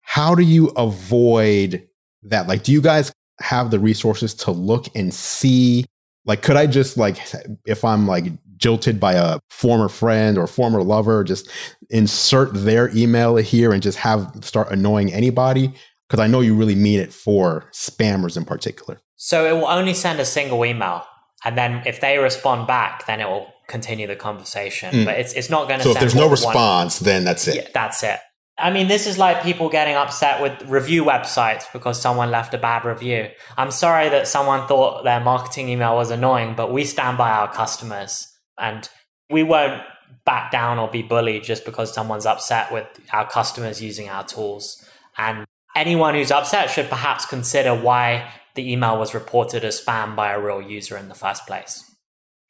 How 0.00 0.34
do 0.34 0.42
you 0.42 0.68
avoid 0.70 1.86
that? 2.22 2.48
Like, 2.48 2.62
do 2.62 2.72
you 2.72 2.80
guys 2.80 3.12
have 3.40 3.70
the 3.70 3.78
resources 3.78 4.32
to 4.34 4.50
look 4.50 4.86
and 4.94 5.12
see? 5.12 5.84
Like, 6.24 6.40
could 6.40 6.56
I 6.56 6.66
just, 6.66 6.96
like, 6.96 7.18
if 7.66 7.84
I'm 7.84 8.06
like 8.06 8.24
jilted 8.56 8.98
by 8.98 9.14
a 9.14 9.38
former 9.50 9.90
friend 9.90 10.38
or 10.38 10.46
former 10.46 10.82
lover, 10.82 11.22
just 11.22 11.50
insert 11.90 12.54
their 12.54 12.88
email 12.96 13.36
here 13.36 13.72
and 13.72 13.82
just 13.82 13.98
have 13.98 14.32
start 14.40 14.70
annoying 14.70 15.12
anybody? 15.12 15.74
Because 16.08 16.20
I 16.20 16.28
know 16.28 16.40
you 16.40 16.54
really 16.54 16.74
mean 16.74 16.98
it 16.98 17.12
for 17.12 17.68
spammers 17.72 18.38
in 18.38 18.46
particular. 18.46 19.02
So 19.16 19.46
it 19.46 19.52
will 19.52 19.68
only 19.68 19.92
send 19.92 20.18
a 20.18 20.24
single 20.24 20.64
email. 20.64 21.04
And 21.44 21.58
then 21.58 21.82
if 21.86 22.00
they 22.00 22.18
respond 22.18 22.66
back, 22.66 23.06
then 23.06 23.20
it 23.20 23.26
will 23.28 23.52
continue 23.66 24.06
the 24.06 24.16
conversation. 24.16 24.94
Mm. 24.94 25.04
But 25.04 25.18
it's, 25.18 25.32
it's 25.32 25.50
not 25.50 25.68
going 25.68 25.80
to 25.80 25.84
So 25.84 25.90
if 25.90 26.00
there's 26.00 26.14
no 26.14 26.28
response, 26.28 27.00
one. 27.00 27.06
then 27.06 27.24
that's 27.24 27.48
it. 27.48 27.56
Yeah, 27.56 27.68
that's 27.72 28.02
it. 28.02 28.20
I 28.58 28.70
mean, 28.70 28.86
this 28.86 29.06
is 29.06 29.18
like 29.18 29.42
people 29.42 29.68
getting 29.70 29.94
upset 29.94 30.42
with 30.42 30.68
review 30.68 31.04
websites 31.04 31.64
because 31.72 32.00
someone 32.00 32.30
left 32.30 32.52
a 32.54 32.58
bad 32.58 32.84
review. 32.84 33.28
I'm 33.56 33.70
sorry 33.70 34.08
that 34.10 34.28
someone 34.28 34.68
thought 34.68 35.04
their 35.04 35.20
marketing 35.20 35.68
email 35.68 35.96
was 35.96 36.10
annoying, 36.10 36.54
but 36.54 36.72
we 36.72 36.84
stand 36.84 37.18
by 37.18 37.30
our 37.30 37.52
customers 37.52 38.28
and 38.58 38.88
we 39.30 39.42
won't 39.42 39.82
back 40.24 40.52
down 40.52 40.78
or 40.78 40.88
be 40.88 41.02
bullied 41.02 41.42
just 41.42 41.64
because 41.64 41.92
someone's 41.92 42.26
upset 42.26 42.70
with 42.70 42.86
our 43.12 43.28
customers 43.28 43.82
using 43.82 44.08
our 44.08 44.22
tools. 44.22 44.84
And 45.16 45.46
anyone 45.74 46.14
who's 46.14 46.30
upset 46.30 46.70
should 46.70 46.88
perhaps 46.88 47.24
consider 47.26 47.74
why 47.74 48.30
the 48.54 48.70
email 48.72 48.98
was 48.98 49.14
reported 49.14 49.64
as 49.64 49.80
spam 49.80 50.14
by 50.14 50.32
a 50.32 50.40
real 50.40 50.60
user 50.60 50.96
in 50.96 51.08
the 51.08 51.14
first 51.14 51.46
place. 51.46 51.84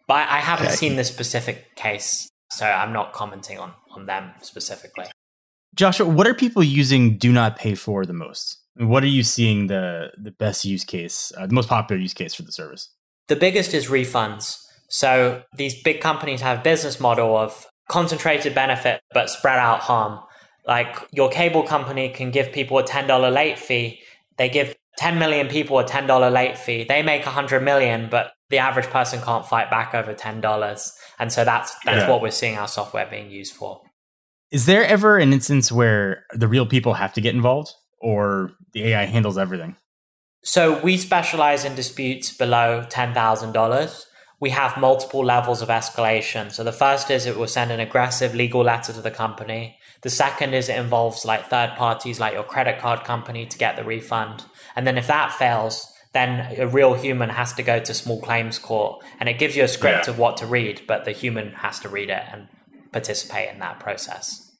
But 0.09 0.29
I 0.29 0.39
haven't 0.39 0.67
okay. 0.67 0.77
seen 0.77 0.97
this 0.97 1.09
specific 1.09 1.75
case, 1.77 2.29
so 2.51 2.67
I'm 2.67 2.93
not 2.93 3.13
commenting 3.13 3.59
on, 3.59 3.73
on 3.93 4.07
them 4.07 4.33
specifically. 4.43 5.07
Joshua, 5.75 6.07
what 6.07 6.27
are 6.27 6.35
people 6.35 6.63
using 6.63 7.17
do 7.17 7.33
not 7.33 7.57
pay 7.57 7.75
for 7.75 8.05
the 8.05 8.13
most? 8.13 8.59
What 8.77 9.03
are 9.03 9.09
you 9.09 9.23
seeing 9.23 9.69
the, 9.69 10.11
the 10.19 10.31
best 10.31 10.65
use 10.65 10.85
case, 10.85 11.33
uh, 11.37 11.47
the 11.47 11.55
most 11.55 11.69
popular 11.69 12.01
use 12.01 12.15
case 12.15 12.35
for 12.35 12.43
the 12.43 12.53
service? 12.53 12.91
The 13.29 13.37
biggest 13.37 13.73
is 13.73 13.89
refunds. 13.89 14.59
So 14.89 15.43
these 15.57 15.81
big 15.83 16.01
companies 16.01 16.43
have 16.43 16.63
business 16.63 17.01
model 17.01 17.37
of 17.37 17.67
concentrated 17.89 18.55
benefit 18.55 19.01
but 19.13 19.31
spread 19.31 19.59
out 19.59 19.81
harm. 19.81 20.21
Like 20.67 20.97
your 21.13 21.31
cable 21.31 21.63
company 21.63 22.11
can 22.11 22.31
give 22.31 22.53
people 22.53 22.79
a 22.79 22.85
$10 22.85 23.33
late 23.33 23.59
fee. 23.59 24.01
They 24.37 24.49
give 24.49 24.75
10 24.99 25.19
million 25.19 25.49
people 25.49 25.79
a 25.79 25.85
$10 25.85 26.33
late 26.33 26.59
fee. 26.59 26.85
They 26.85 27.03
make 27.03 27.25
100 27.25 27.63
million, 27.63 28.09
but 28.11 28.33
the 28.51 28.59
average 28.59 28.87
person 28.87 29.21
can't 29.21 29.47
fight 29.47 29.71
back 29.71 29.95
over 29.95 30.15
$10. 30.15 30.93
And 31.19 31.33
so 31.33 31.45
that's 31.45 31.75
that's 31.85 32.03
yeah. 32.03 32.11
what 32.11 32.21
we're 32.21 32.31
seeing 32.31 32.59
our 32.59 32.69
software 32.69 33.07
being 33.07 33.31
used 33.31 33.55
for. 33.55 33.81
Is 34.51 34.67
there 34.67 34.85
ever 34.85 35.19
an 35.19 35.33
instance 35.33 35.73
where 35.73 36.27
the 36.35 36.47
real 36.47 36.67
people 36.67 36.95
have 36.95 37.15
to 37.15 37.23
get 37.23 37.35
involved 37.35 37.71
or 38.01 38.53
the 38.75 38.85
AI 38.89 39.07
handles 39.07 39.39
everything? 39.39 39.77
So 40.45 40.79
we 40.81 40.99
specialize 40.99 41.65
in 41.65 41.75
disputes 41.75 42.37
below 42.37 42.85
$10,000. 42.91 44.05
We 44.41 44.51
have 44.51 44.77
multiple 44.77 45.25
levels 45.25 45.63
of 45.63 45.69
escalation. 45.69 46.51
So 46.51 46.65
the 46.65 46.73
first 46.73 47.11
is 47.11 47.27
it 47.27 47.39
will 47.39 47.47
send 47.47 47.71
an 47.71 47.79
aggressive 47.79 48.35
legal 48.35 48.63
letter 48.63 48.93
to 48.93 49.01
the 49.01 49.13
company. 49.13 49.79
The 50.03 50.11
second 50.11 50.53
is 50.53 50.69
it 50.69 50.77
involves 50.77 51.25
like 51.25 51.47
third 51.47 51.75
parties 51.77 52.19
like 52.19 52.35
your 52.35 52.43
credit 52.43 52.81
card 52.81 53.05
company 53.05 53.47
to 53.47 53.57
get 53.57 53.77
the 53.77 53.85
refund. 53.85 54.45
And 54.77 54.87
then 54.87 54.99
if 54.99 55.07
that 55.07 55.33
fails, 55.33 55.93
then 56.13 56.59
a 56.59 56.67
real 56.67 56.95
human 56.95 57.31
has 57.31 57.53
to 57.55 57.63
go 57.63 57.81
to 57.81 57.95
small 57.95 58.21
claims 58.21 58.59
court 58.59 59.03
and 59.19 59.29
it 59.29 59.39
gives 59.39 59.57
you 59.57 59.65
a 59.65 59.69
script 59.69 60.07
yeah. 60.07 60.13
of 60.13 60.19
what 60.19 60.37
to 60.39 60.47
read, 60.47 60.83
but 60.87 61.05
the 61.05 61.13
human 61.13 61.53
has 61.53 61.81
to 61.81 61.89
read 61.89 62.11
it 62.11 62.23
and 62.31 62.49
participate 62.93 63.51
in 63.51 63.59
that 63.61 63.81
process. 63.81 64.51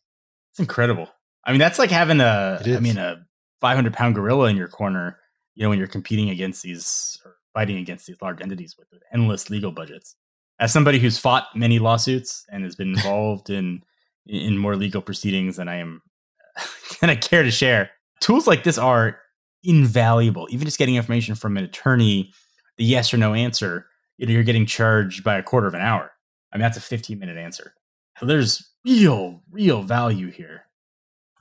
It's 0.53 0.61
incredible. 0.61 1.09
I 1.45 1.51
mean, 1.51 1.59
that's 1.59 1.79
like 1.79 1.91
having 1.91 2.21
a, 2.21 2.61
I 2.65 2.81
mean, 2.81 2.99
a 2.99 3.27
500 3.61 3.93
pound 3.93 4.15
gorilla 4.15 4.49
in 4.49 4.57
your 4.57 4.69
corner, 4.69 5.19
you 5.55 5.63
know, 5.63 5.69
when 5.69 5.79
you're 5.79 5.89
competing 5.89 6.31
against 6.31 6.63
these 6.63 7.19
or 7.25 7.37
fighting 7.53 7.77
against 7.77 8.07
these 8.07 8.21
large 8.23 8.41
entities 8.41 8.77
with 8.79 8.89
endless 9.13 9.51
legal 9.51 9.73
budgets. 9.73 10.17
As 10.59 10.73
somebody 10.73 10.99
who's 10.99 11.19
fought 11.19 11.47
many 11.55 11.79
lawsuits 11.79 12.47
and 12.51 12.65
has 12.65 12.77
been 12.77 12.89
involved 12.97 13.51
in, 13.51 13.83
in 14.27 14.57
more 14.57 14.77
legal 14.77 15.03
proceedings 15.03 15.57
than 15.57 15.69
I 15.69 15.77
am 15.77 16.03
than 17.01 17.11
I 17.11 17.17
care 17.17 17.43
to 17.43 17.51
share, 17.51 17.91
tools 18.21 18.47
like 18.47 18.65
this 18.65 18.79
are 18.79 19.19
invaluable. 19.65 20.49
Even 20.51 20.67
just 20.67 20.79
getting 20.79 20.97
information 20.97 21.35
from 21.35 21.57
an 21.57 21.65
attorney, 21.65 22.33
the 22.77 22.85
yes 22.85 23.13
or 23.13 23.17
no 23.17 23.35
answer, 23.35 23.87
you 24.19 24.27
know, 24.27 24.33
you're 24.33 24.43
getting 24.43 24.67
charged 24.67 25.25
by 25.25 25.37
a 25.37 25.43
quarter 25.43 25.67
of 25.67 25.75
an 25.75 25.81
hour. 25.81 26.13
I 26.53 26.57
mean, 26.57 26.63
that's 26.63 26.77
a 26.77 26.81
15 26.81 27.19
minute 27.19 27.37
answer. 27.37 27.75
So 28.19 28.27
there's 28.27 28.69
real, 28.85 29.43
real 29.51 29.83
value 29.83 30.31
here. 30.31 30.65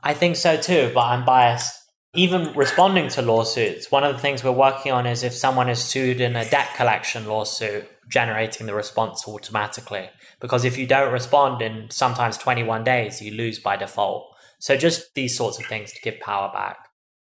I 0.04 0.14
think 0.14 0.36
so 0.36 0.58
too, 0.58 0.92
but 0.94 1.02
I'm 1.02 1.26
biased. 1.26 1.78
Even 2.14 2.54
responding 2.56 3.08
to 3.10 3.22
lawsuits, 3.22 3.90
one 3.90 4.04
of 4.04 4.14
the 4.14 4.20
things 4.20 4.44
we're 4.44 4.52
working 4.52 4.92
on 4.92 5.06
is 5.06 5.24
if 5.24 5.34
someone 5.34 5.70
is 5.70 5.80
sued 5.80 6.20
in 6.20 6.36
a 6.36 6.50
debt 6.50 6.70
collection 6.76 7.26
lawsuit, 7.26 7.88
generating 8.10 8.68
the 8.68 8.74
response 8.74 9.26
automatically. 9.28 10.10
Because 10.42 10.66
if 10.66 10.78
you 10.78 10.86
don't 10.86 11.14
respond 11.14 11.62
in 11.62 11.90
sometimes 11.90 12.38
21 12.38 12.84
days, 12.84 13.22
you 13.22 13.32
lose 13.32 13.60
by 13.60 13.78
default. 13.78 14.28
So 14.60 14.76
just 14.76 15.14
these 15.16 15.38
sorts 15.38 15.58
of 15.58 15.66
things 15.68 15.94
to 15.94 16.02
give 16.02 16.20
power 16.20 16.52
back. 16.52 16.90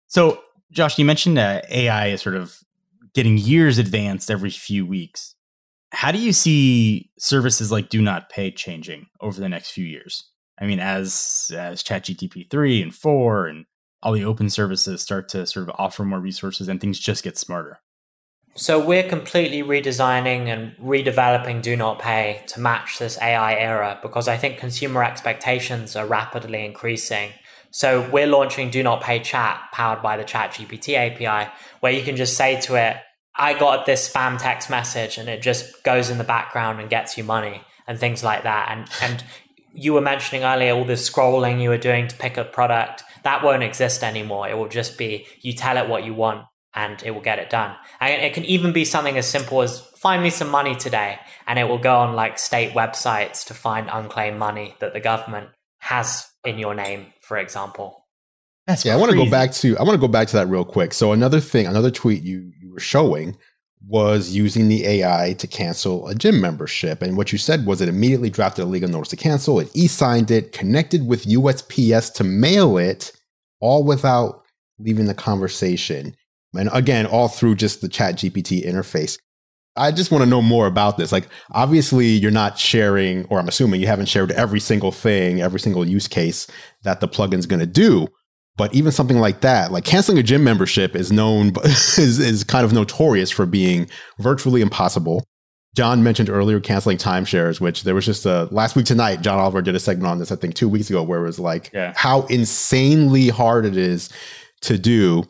So 0.09 0.40
Josh, 0.75 0.99
you 0.99 1.05
mentioned 1.05 1.39
uh, 1.39 1.63
AI 1.71 2.09
is 2.09 2.21
sort 2.21 2.35
of 2.35 2.59
getting 3.15 3.39
years 3.39 3.79
advanced 3.79 4.29
every 4.29 4.51
few 4.51 4.85
weeks. 4.85 5.37
How 5.93 6.11
do 6.11 6.19
you 6.19 6.33
see 6.33 7.11
services 7.17 7.71
like 7.71 7.89
Do 7.89 8.03
Not 8.03 8.29
Pay 8.29 8.51
changing 8.51 9.07
over 9.21 9.41
the 9.41 9.49
next 9.49 9.71
few 9.71 9.87
years? 9.87 10.25
I 10.61 10.67
mean, 10.67 10.81
as 10.81 11.53
as 11.57 11.83
ChatGPT 11.83 12.51
three 12.51 12.83
and 12.83 12.93
four 12.93 13.47
and 13.47 13.67
all 14.03 14.13
the 14.13 14.25
open 14.25 14.51
services 14.51 15.01
start 15.01 15.29
to 15.31 15.47
sort 15.47 15.69
of 15.69 15.75
offer 15.79 16.05
more 16.05 16.21
resources 16.21 16.69
and 16.69 16.81
things 16.81 16.99
just 16.99 17.23
get 17.23 17.39
smarter. 17.39 17.79
So 18.57 18.85
we're 18.85 19.09
completely 19.09 19.63
redesigning 19.63 20.47
and 20.47 20.77
redeveloping 20.77 21.63
Do 21.63 21.77
Not 21.77 22.01
Pay 22.01 22.43
to 22.49 22.61
match 22.61 22.99
this 22.99 23.17
AI 23.23 23.55
era 23.55 23.99
because 24.03 24.27
I 24.27 24.37
think 24.37 24.59
consumer 24.59 25.05
expectations 25.05 25.95
are 25.95 26.07
rapidly 26.07 26.65
increasing 26.65 27.31
so 27.75 28.09
we're 28.09 28.29
launching 28.29 28.71
Do 28.71 28.85
Not 28.85 29.03
Pay 29.03 29.19
Chat 29.19 29.61
powered 29.73 30.01
by 30.01 30.17
the 30.17 30.23
Chat 30.23 30.53
GPT 30.53 30.95
API, 30.95 31.51
where 31.81 31.91
you 31.91 32.05
can 32.05 32.15
just 32.15 32.37
say 32.37 32.61
to 32.61 32.77
it, 32.77 32.99
I 33.35 33.59
got 33.59 33.85
this 33.85 34.09
spam 34.09 34.41
text 34.41 34.71
message 34.71 35.19
and 35.19 35.29
it 35.29 35.43
just 35.43 35.83
goes 35.83 36.09
in 36.09 36.19
the 36.19 36.23
background 36.23 36.79
and 36.79 36.89
gets 36.89 37.19
you 37.19 37.25
money 37.25 37.63
and 37.89 37.99
things 37.99 38.23
like 38.23 38.45
that. 38.45 38.69
And 38.71 38.89
and 39.03 39.25
you 39.73 39.93
were 39.93 40.01
mentioning 40.01 40.45
earlier 40.45 40.73
all 40.73 40.85
this 40.85 41.11
scrolling 41.11 41.61
you 41.61 41.69
were 41.69 41.77
doing 41.77 42.07
to 42.07 42.17
pick 42.17 42.37
a 42.37 42.45
product. 42.45 43.03
That 43.25 43.43
won't 43.43 43.65
exist 43.65 44.05
anymore. 44.05 44.49
It 44.49 44.57
will 44.57 44.69
just 44.69 44.97
be 44.97 45.27
you 45.41 45.53
tell 45.53 45.77
it 45.77 45.89
what 45.89 46.05
you 46.05 46.15
want 46.15 46.45
and 46.77 47.03
it 47.03 47.11
will 47.11 47.23
get 47.23 47.41
it 47.41 47.51
done. 47.51 47.75
And 47.99 48.23
it 48.23 48.35
can 48.35 48.45
even 48.45 48.73
be 48.73 48.85
something 48.85 49.19
as 49.19 49.27
simple 49.27 49.63
as 49.63 49.81
find 49.97 50.23
me 50.23 50.31
some 50.31 50.49
money 50.49 50.77
today. 50.77 51.19
And 51.49 51.59
it 51.59 51.65
will 51.65 51.79
go 51.79 51.97
on 51.97 52.15
like 52.15 52.39
state 52.39 52.73
websites 52.73 53.45
to 53.47 53.55
find 53.55 53.89
unclaimed 53.93 54.39
money 54.39 54.77
that 54.79 54.93
the 54.93 55.01
government 55.01 55.49
has 55.81 56.29
in 56.45 56.59
your 56.59 56.75
name, 56.75 57.13
for 57.25 57.37
example. 57.39 58.07
That's 58.67 58.85
yeah. 58.85 58.93
Crazy. 58.93 58.99
I 58.99 59.01
want 59.01 59.13
to 59.13 59.25
go 59.25 59.31
back 59.31 59.53
to 59.53 59.79
I 59.79 59.83
want 59.83 59.95
to 59.95 60.01
go 60.01 60.09
back 60.09 60.29
to 60.29 60.37
that 60.37 60.49
real 60.49 60.65
quick. 60.65 60.95
So 60.95 61.13
another 61.13 61.41
thing, 61.41 61.67
another 61.67 61.91
tweet 61.91 62.23
you 62.23 62.53
you 62.61 62.73
were 62.73 62.81
showing 62.81 63.37
was 63.87 64.31
using 64.31 64.69
the 64.69 64.87
AI 64.87 65.35
to 65.35 65.47
cancel 65.47 66.09
a 66.09 66.15
gym 66.15 66.41
membership. 66.41 67.03
And 67.03 67.17
what 67.17 67.33
you 67.33 67.39
said 67.39 67.67
was 67.67 67.81
it 67.81 67.89
immediately 67.89 68.31
drafted 68.31 68.65
a 68.65 68.69
legal 68.69 68.89
notice 68.89 69.09
to 69.09 69.17
cancel. 69.17 69.61
It 69.61 69.71
e-signed 69.75 70.31
it, 70.31 70.53
connected 70.53 71.07
with 71.07 71.27
USPS 71.27 72.13
to 72.15 72.25
mail 72.25 72.79
it, 72.79 73.13
all 73.61 73.85
without 73.85 74.43
leaving 74.79 75.05
the 75.07 75.15
conversation. 75.15 76.17
And 76.55 76.71
again, 76.73 77.05
all 77.05 77.29
through 77.29 77.57
just 77.57 77.81
the 77.81 77.89
chat 77.89 78.17
GPT 78.17 78.65
interface. 78.65 79.19
I 79.77 79.91
just 79.91 80.11
want 80.11 80.23
to 80.23 80.31
know 80.31 80.43
more 80.43 80.67
about 80.67 80.97
this. 80.99 81.11
Like, 81.11 81.29
obviously, 81.51 82.07
you're 82.07 82.31
not 82.31 82.59
sharing, 82.59 83.25
or 83.27 83.41
I'm 83.41 83.49
assuming 83.49 83.81
you 83.81 83.87
haven't 83.87 84.07
shared 84.07 84.31
every 84.33 84.61
single 84.61 84.93
thing, 84.93 85.41
every 85.41 85.59
single 85.59 85.85
use 85.85 86.07
case 86.07 86.47
that 86.85 87.01
the 87.01 87.09
plugin's 87.09 87.47
going 87.47 87.61
to 87.61 87.67
do. 87.67 88.07
But 88.57 88.73
even 88.73 88.93
something 88.93 89.19
like 89.19 89.41
that, 89.41 89.73
like 89.73 89.85
canceling 89.85 90.19
a 90.19 90.23
gym 90.23 90.45
membership, 90.45 90.95
is 90.95 91.11
known 91.11 91.53
is 91.65 92.21
is 92.21 92.45
kind 92.45 92.65
of 92.65 92.73
notorious 92.73 93.31
for 93.31 93.47
being 93.47 93.89
virtually 94.21 94.61
impossible. 94.61 95.25
Jon 95.75 96.05
mentioned 96.05 96.31
earlier 96.31 96.61
canceling 96.61 96.99
timeshares, 96.99 97.61
which 97.61 97.83
there 97.83 97.97
was 97.97 98.07
just 98.07 98.25
a 98.27 98.45
last 98.53 98.77
week 98.77 98.87
tonight. 98.87 99.23
John 99.23 99.41
Oliver 99.41 99.61
did 99.61 99.75
a 99.75 99.81
segment 99.81 100.07
on 100.07 100.21
this, 100.21 100.31
I 100.31 100.37
think, 100.37 100.55
two 100.55 100.69
weeks 100.69 100.89
ago, 100.89 101.03
where 101.03 101.19
it 101.19 101.27
was 101.27 101.41
like 101.41 101.73
yeah. 101.75 101.95
how 101.97 102.27
insanely 102.27 103.29
hard 103.29 103.67
it 103.67 103.77
is 103.77 104.09
to 104.63 104.79
do. 104.79 105.25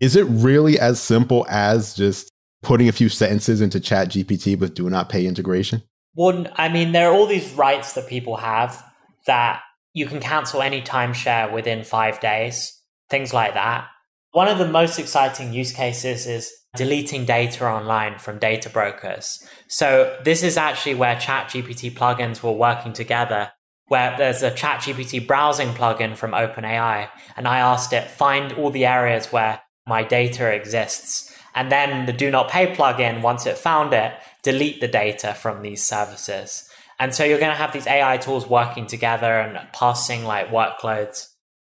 Is 0.00 0.16
it 0.16 0.24
really 0.24 0.80
as 0.80 0.98
simple 0.98 1.46
as 1.50 1.94
just 1.94 2.31
putting 2.62 2.88
a 2.88 2.92
few 2.92 3.08
sentences 3.08 3.60
into 3.60 3.80
chat 3.80 4.08
gpt 4.08 4.58
with 4.58 4.74
do 4.74 4.88
not 4.88 5.08
pay 5.08 5.26
integration 5.26 5.82
well 6.14 6.46
i 6.56 6.68
mean 6.68 6.92
there 6.92 7.10
are 7.10 7.14
all 7.14 7.26
these 7.26 7.52
rights 7.54 7.92
that 7.94 8.06
people 8.08 8.36
have 8.36 8.84
that 9.26 9.60
you 9.94 10.06
can 10.06 10.20
cancel 10.20 10.62
any 10.62 10.80
timeshare 10.80 11.52
within 11.52 11.84
five 11.84 12.20
days 12.20 12.80
things 13.10 13.32
like 13.32 13.54
that 13.54 13.86
one 14.32 14.48
of 14.48 14.58
the 14.58 14.68
most 14.68 14.98
exciting 14.98 15.52
use 15.52 15.72
cases 15.72 16.26
is 16.26 16.52
deleting 16.74 17.26
data 17.26 17.66
online 17.66 18.18
from 18.18 18.38
data 18.38 18.70
brokers. 18.70 19.46
So 19.68 20.18
this 20.24 20.42
is 20.42 20.56
actually 20.56 20.94
where 20.94 21.18
chat 21.18 21.48
gpt 21.48 21.92
plugins 21.92 22.42
were 22.42 22.52
working 22.52 22.94
together, 22.94 23.52
where 23.86 24.16
there's 24.16 24.42
a 24.42 24.50
ChatGPT 24.50 25.26
browsing 25.26 25.68
plugin 25.68 26.16
from 26.16 26.30
OpenAI. 26.30 27.10
And 27.36 27.46
I 27.46 27.58
asked 27.58 27.92
it, 27.92 28.10
find 28.10 28.52
all 28.54 28.70
the 28.70 28.86
areas 28.86 29.26
where 29.26 29.60
my 29.86 30.02
data 30.02 30.50
exists. 30.50 31.31
And 31.54 31.70
then 31.70 32.06
the 32.06 32.12
do 32.12 32.30
not 32.30 32.50
pay 32.50 32.74
plugin, 32.74 33.22
once 33.22 33.46
it 33.46 33.58
found 33.58 33.92
it, 33.92 34.14
delete 34.42 34.80
the 34.80 34.88
data 34.88 35.34
from 35.34 35.62
these 35.62 35.84
services. 35.84 36.68
And 36.98 37.14
so 37.14 37.24
you're 37.24 37.40
going 37.40 37.52
to 37.52 37.56
have 37.56 37.72
these 37.72 37.86
AI 37.86 38.16
tools 38.16 38.48
working 38.48 38.86
together 38.86 39.40
and 39.40 39.72
passing 39.72 40.24
like 40.24 40.48
workloads 40.48 41.32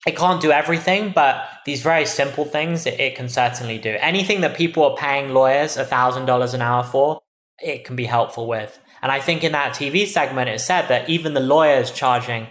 it 0.06 0.16
can't 0.16 0.40
do 0.40 0.52
everything, 0.52 1.12
but 1.14 1.48
these 1.64 1.82
very 1.82 2.04
simple 2.04 2.44
things 2.44 2.86
it, 2.86 3.00
it 3.00 3.16
can 3.16 3.28
certainly 3.28 3.78
do. 3.78 3.96
Anything 4.00 4.42
that 4.42 4.56
people 4.56 4.84
are 4.84 4.96
paying 4.96 5.32
lawyers 5.32 5.76
$1,000 5.76 6.54
an 6.54 6.62
hour 6.62 6.84
for, 6.84 7.20
it 7.62 7.84
can 7.84 7.96
be 7.96 8.04
helpful 8.04 8.46
with. 8.46 8.78
And 9.00 9.10
I 9.10 9.20
think 9.20 9.44
in 9.44 9.52
that 9.52 9.74
TV 9.74 10.06
segment, 10.06 10.48
it 10.48 10.60
said 10.60 10.88
that 10.88 11.08
even 11.08 11.34
the 11.34 11.40
lawyers 11.40 11.90
charging 11.90 12.48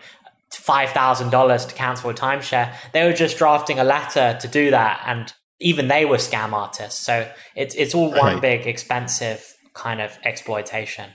$5,000 0.52 1.68
to 1.68 1.76
cancel 1.76 2.10
a 2.10 2.14
timeshare, 2.14 2.74
they 2.92 3.04
were 3.06 3.14
just 3.14 3.38
drafting 3.38 3.80
a 3.80 3.84
letter 3.84 4.38
to 4.40 4.48
do 4.48 4.72
that. 4.72 5.04
And 5.06 5.34
even 5.64 5.88
they 5.88 6.06
were 6.06 6.18
scam 6.18 6.54
artists. 6.54 7.00
So 7.00 7.30
it's, 7.56 7.74
it's 7.76 7.96
all 7.96 8.10
one 8.12 8.34
right. 8.34 8.42
big 8.42 8.68
expensive 8.68 9.56
kind 9.74 10.02
of 10.02 10.18
exploitation. 10.24 11.10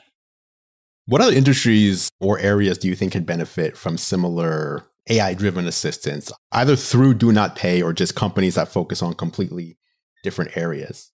What 1.07 1.21
other 1.21 1.33
industries 1.33 2.11
or 2.21 2.39
areas 2.39 2.79
do 2.79 2.89
you 2.89 2.95
think 2.95 3.13
could 3.13 3.25
benefit 3.25 3.77
from 3.77 3.97
similar 3.97 4.85
AI 5.09 5.35
driven 5.35 5.67
assistance, 5.67 6.31
either 6.53 6.77
through 6.77 7.15
Do 7.15 7.33
Not 7.33 7.57
Pay 7.57 7.81
or 7.81 7.93
just 7.93 8.15
companies 8.15 8.57
that 8.57 8.69
focus 8.69 9.03
on 9.03 9.15
completely 9.15 9.79
different 10.23 10.57
areas? 10.57 11.11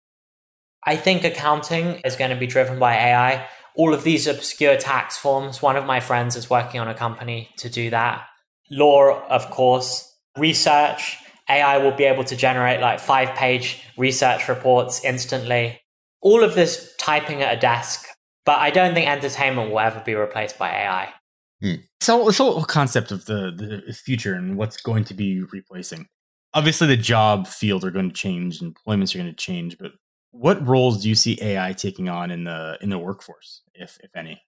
I 0.84 0.96
think 0.96 1.24
accounting 1.24 2.00
is 2.04 2.16
going 2.16 2.30
to 2.30 2.36
be 2.36 2.46
driven 2.46 2.78
by 2.78 2.94
AI. 2.94 3.46
All 3.76 3.94
of 3.94 4.04
these 4.04 4.26
obscure 4.26 4.76
tax 4.76 5.16
forms, 5.16 5.62
one 5.62 5.76
of 5.76 5.86
my 5.86 6.00
friends 6.00 6.36
is 6.36 6.50
working 6.50 6.80
on 6.80 6.88
a 6.88 6.94
company 6.94 7.50
to 7.58 7.70
do 7.70 7.90
that. 7.90 8.26
Law, 8.70 9.24
of 9.28 9.50
course, 9.50 10.12
research. 10.36 11.18
AI 11.48 11.78
will 11.78 11.92
be 11.92 12.04
able 12.04 12.24
to 12.24 12.36
generate 12.36 12.80
like 12.80 13.00
five 13.00 13.34
page 13.36 13.82
research 13.96 14.48
reports 14.48 15.04
instantly. 15.04 15.80
All 16.20 16.42
of 16.42 16.54
this 16.54 16.94
typing 16.98 17.42
at 17.42 17.56
a 17.56 17.60
desk. 17.60 18.06
But 18.44 18.58
I 18.58 18.70
don't 18.70 18.94
think 18.94 19.08
entertainment 19.08 19.70
will 19.70 19.80
ever 19.80 20.02
be 20.04 20.14
replaced 20.14 20.58
by 20.58 20.70
AI. 20.70 21.14
Hmm. 21.62 21.74
So 22.00 22.26
this 22.26 22.38
whole 22.38 22.62
concept 22.64 23.10
of 23.10 23.24
the 23.24 23.82
the 23.86 23.92
future 23.92 24.34
and 24.34 24.56
what's 24.56 24.76
going 24.76 25.04
to 25.04 25.14
be 25.14 25.42
replacing. 25.42 26.08
Obviously, 26.52 26.86
the 26.86 26.96
job 26.96 27.48
field 27.48 27.84
are 27.84 27.90
going 27.90 28.08
to 28.08 28.14
change, 28.14 28.62
employments 28.62 29.14
are 29.14 29.18
going 29.18 29.30
to 29.30 29.36
change, 29.36 29.76
but 29.78 29.92
what 30.30 30.64
roles 30.66 31.02
do 31.02 31.08
you 31.08 31.14
see 31.14 31.38
AI 31.40 31.72
taking 31.72 32.08
on 32.08 32.30
in 32.30 32.44
the 32.44 32.76
in 32.80 32.90
the 32.90 32.98
workforce, 32.98 33.62
if 33.74 33.98
if 34.02 34.14
any? 34.14 34.42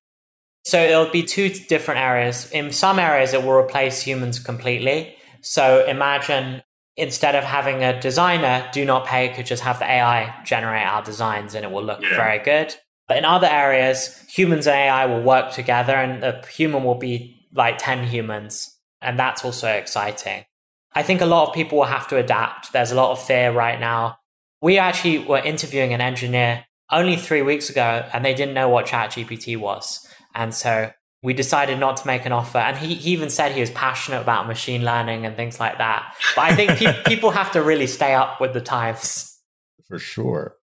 So 0.64 0.82
it'll 0.82 1.11
be 1.11 1.22
two 1.22 1.48
different 1.48 2.00
areas. 2.00 2.50
In 2.50 2.72
some 2.72 2.98
areas, 2.98 3.32
it 3.32 3.42
will 3.42 3.52
replace 3.52 4.02
humans 4.02 4.40
completely. 4.40 5.16
So 5.40 5.87
imagine 5.87 6.62
instead 6.96 7.35
of 7.35 7.44
having 7.44 7.85
a 7.85 8.00
designer, 8.00 8.68
do 8.72 8.85
not 8.85 9.06
pay 9.06 9.28
could 9.28 9.46
just 9.46 9.62
have 9.62 9.78
the 9.78 9.85
AI 9.85 10.35
generate 10.44 10.87
our 10.87 11.02
designs 11.02 11.54
and 11.54 11.64
it 11.64 11.70
will 11.70 11.85
look 11.85 12.00
yeah. 12.02 12.16
very 12.16 12.38
good. 12.38 12.74
But 13.06 13.18
in 13.18 13.24
other 13.24 13.46
areas, 13.46 14.24
humans 14.28 14.66
and 14.66 14.74
AI 14.74 15.06
will 15.06 15.22
work 15.22 15.52
together 15.52 15.94
and 15.94 16.22
the 16.22 16.44
human 16.48 16.82
will 16.82 16.96
be 16.96 17.46
like 17.52 17.78
10 17.78 18.04
humans. 18.04 18.76
And 19.00 19.18
that's 19.18 19.44
also 19.44 19.68
exciting. 19.68 20.44
I 20.94 21.02
think 21.02 21.20
a 21.20 21.26
lot 21.26 21.48
of 21.48 21.54
people 21.54 21.78
will 21.78 21.85
have 21.85 22.09
to 22.09 22.16
adapt. 22.16 22.72
There's 22.72 22.90
a 22.90 22.96
lot 22.96 23.12
of 23.12 23.22
fear 23.22 23.52
right 23.52 23.78
now. 23.78 24.18
We 24.62 24.78
actually 24.78 25.18
were 25.18 25.38
interviewing 25.38 25.92
an 25.92 26.00
engineer 26.00 26.64
only 26.90 27.16
three 27.16 27.42
weeks 27.42 27.68
ago 27.68 28.09
and 28.12 28.24
they 28.24 28.35
didn't 28.35 28.54
know 28.54 28.68
what 28.68 28.87
ChatGPT 28.87 29.56
was. 29.56 30.06
And 30.35 30.54
so 30.54 30.90
we 31.22 31.33
decided 31.33 31.79
not 31.79 31.96
to 31.98 32.07
make 32.07 32.24
an 32.26 32.33
offer. 32.33 32.59
And 32.59 32.76
he, 32.76 32.94
he 32.94 33.12
even 33.12 33.31
said 33.31 33.52
he 33.52 33.61
was 33.61 33.70
passionate 33.70 34.20
about 34.20 34.46
machine 34.46 34.85
learning 34.85 35.24
and 35.26 35.35
things 35.35 35.59
like 35.59 35.79
that. 35.79 36.14
But 36.35 36.42
I 36.42 36.55
think 36.55 36.79
pe- 36.79 37.02
people 37.07 37.31
have 37.31 37.50
to 37.52 37.62
really 37.62 37.87
stay 37.87 38.14
up 38.14 38.40
with 38.40 38.52
the 38.52 38.61
times. 38.61 39.38
For 39.88 39.98
sure. 39.98 40.57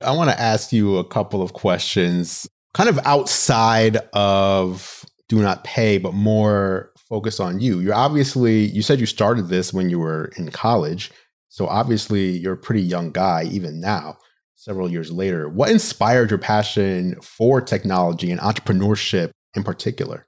I 0.00 0.12
want 0.12 0.30
to 0.30 0.40
ask 0.40 0.72
you 0.72 0.96
a 0.96 1.04
couple 1.04 1.42
of 1.42 1.52
questions, 1.52 2.46
kind 2.74 2.88
of 2.88 2.98
outside 3.04 3.96
of 4.12 5.04
do 5.28 5.42
not 5.42 5.64
pay, 5.64 5.98
but 5.98 6.14
more 6.14 6.92
focused 7.08 7.40
on 7.40 7.60
you. 7.60 7.80
You're 7.80 7.94
obviously, 7.94 8.66
you 8.66 8.82
said 8.82 9.00
you 9.00 9.06
started 9.06 9.48
this 9.48 9.72
when 9.72 9.90
you 9.90 9.98
were 9.98 10.30
in 10.36 10.50
college. 10.50 11.10
So 11.48 11.66
obviously, 11.66 12.30
you're 12.30 12.54
a 12.54 12.58
pretty 12.58 12.82
young 12.82 13.10
guy, 13.10 13.44
even 13.50 13.80
now, 13.80 14.16
several 14.54 14.90
years 14.90 15.10
later. 15.10 15.48
What 15.48 15.70
inspired 15.70 16.30
your 16.30 16.38
passion 16.38 17.16
for 17.20 17.60
technology 17.60 18.30
and 18.30 18.40
entrepreneurship 18.40 19.30
in 19.58 19.64
particular? 19.64 20.26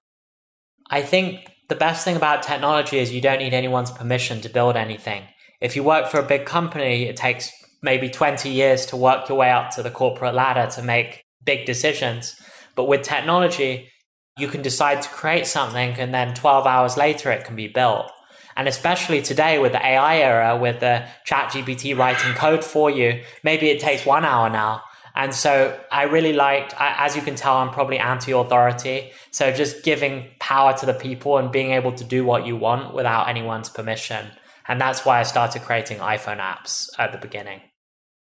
I 0.91 1.01
think 1.01 1.49
the 1.69 1.75
best 1.77 2.05
thing 2.05 2.17
about 2.17 2.43
technology 2.43 2.99
is 2.99 3.15
you 3.15 3.23
don't 3.23 3.39
need 3.39 3.55
anyone's 3.55 3.93
permission 3.93 4.41
to 4.43 4.49
build 4.49 4.77
anything. 4.77 5.23
If 5.61 5.77
you 5.77 5.83
work 5.85 6.09
for 6.11 6.19
a 6.19 6.27
big 6.35 6.45
company, 6.45 7.05
it 7.05 7.17
takes 7.17 7.51
maybe 7.83 8.11
20 8.11 8.51
years 8.51 8.85
to 8.87 8.97
work 8.97 9.29
your 9.29 9.39
way 9.39 9.51
up 9.51 9.71
to 9.71 9.83
the 9.83 9.91
corporate 9.91 10.35
ladder 10.35 10.71
to 10.73 10.83
make 10.83 11.23
big 11.45 11.65
decisions. 11.65 12.35
But 12.75 12.89
with 12.89 13.03
technology, 13.03 13.89
you 14.37 14.49
can 14.49 14.63
decide 14.63 15.03
to 15.03 15.09
create 15.09 15.47
something 15.47 15.91
and 15.93 16.13
then 16.13 16.35
12 16.35 16.67
hours 16.67 16.97
later 16.97 17.31
it 17.31 17.45
can 17.45 17.57
be 17.57 17.69
built. 17.69 18.11
And 18.57 18.67
especially 18.69 19.23
today 19.23 19.59
with 19.59 19.73
the 19.73 19.85
AI 19.85 20.19
era, 20.19 20.57
with 20.57 20.81
the 20.81 21.07
ChatGPT 21.27 21.97
writing 21.97 22.35
code 22.35 22.65
for 22.65 22.91
you, 22.91 23.23
maybe 23.45 23.71
it 23.71 23.81
takes 23.81 24.05
one 24.05 24.25
hour 24.25 24.51
now. 24.51 24.83
And 25.15 25.35
so 25.35 25.79
I 25.91 26.05
really 26.05 26.33
liked, 26.33 26.75
as 26.79 27.17
you 27.17 27.23
can 27.23 27.35
tell, 27.35 27.57
I'm 27.57 27.71
probably 27.71 27.99
anti 27.99 28.33
authority. 28.33 29.13
So 29.31 29.53
just 29.53 29.83
giving 29.83 30.29
power 30.39 30.77
to 30.79 30.87
the 30.87 30.95
people 30.95 31.39
and 31.39 31.51
being 31.51 31.73
able 31.73 31.93
to 31.93 32.05
do 32.05 32.25
what 32.25 32.47
you 32.47 32.57
want 32.57 32.95
without 32.95 33.29
anyone's 33.29 33.69
permission. 33.69 34.27
And 34.69 34.81
that's 34.81 35.05
why 35.05 35.21
I 35.21 35.25
started 35.25 35.63
creating 35.63 35.99
iPhone 35.99 36.39
apps 36.39 36.89
at 36.99 37.13
the 37.13 37.19
beginning. 37.19 37.61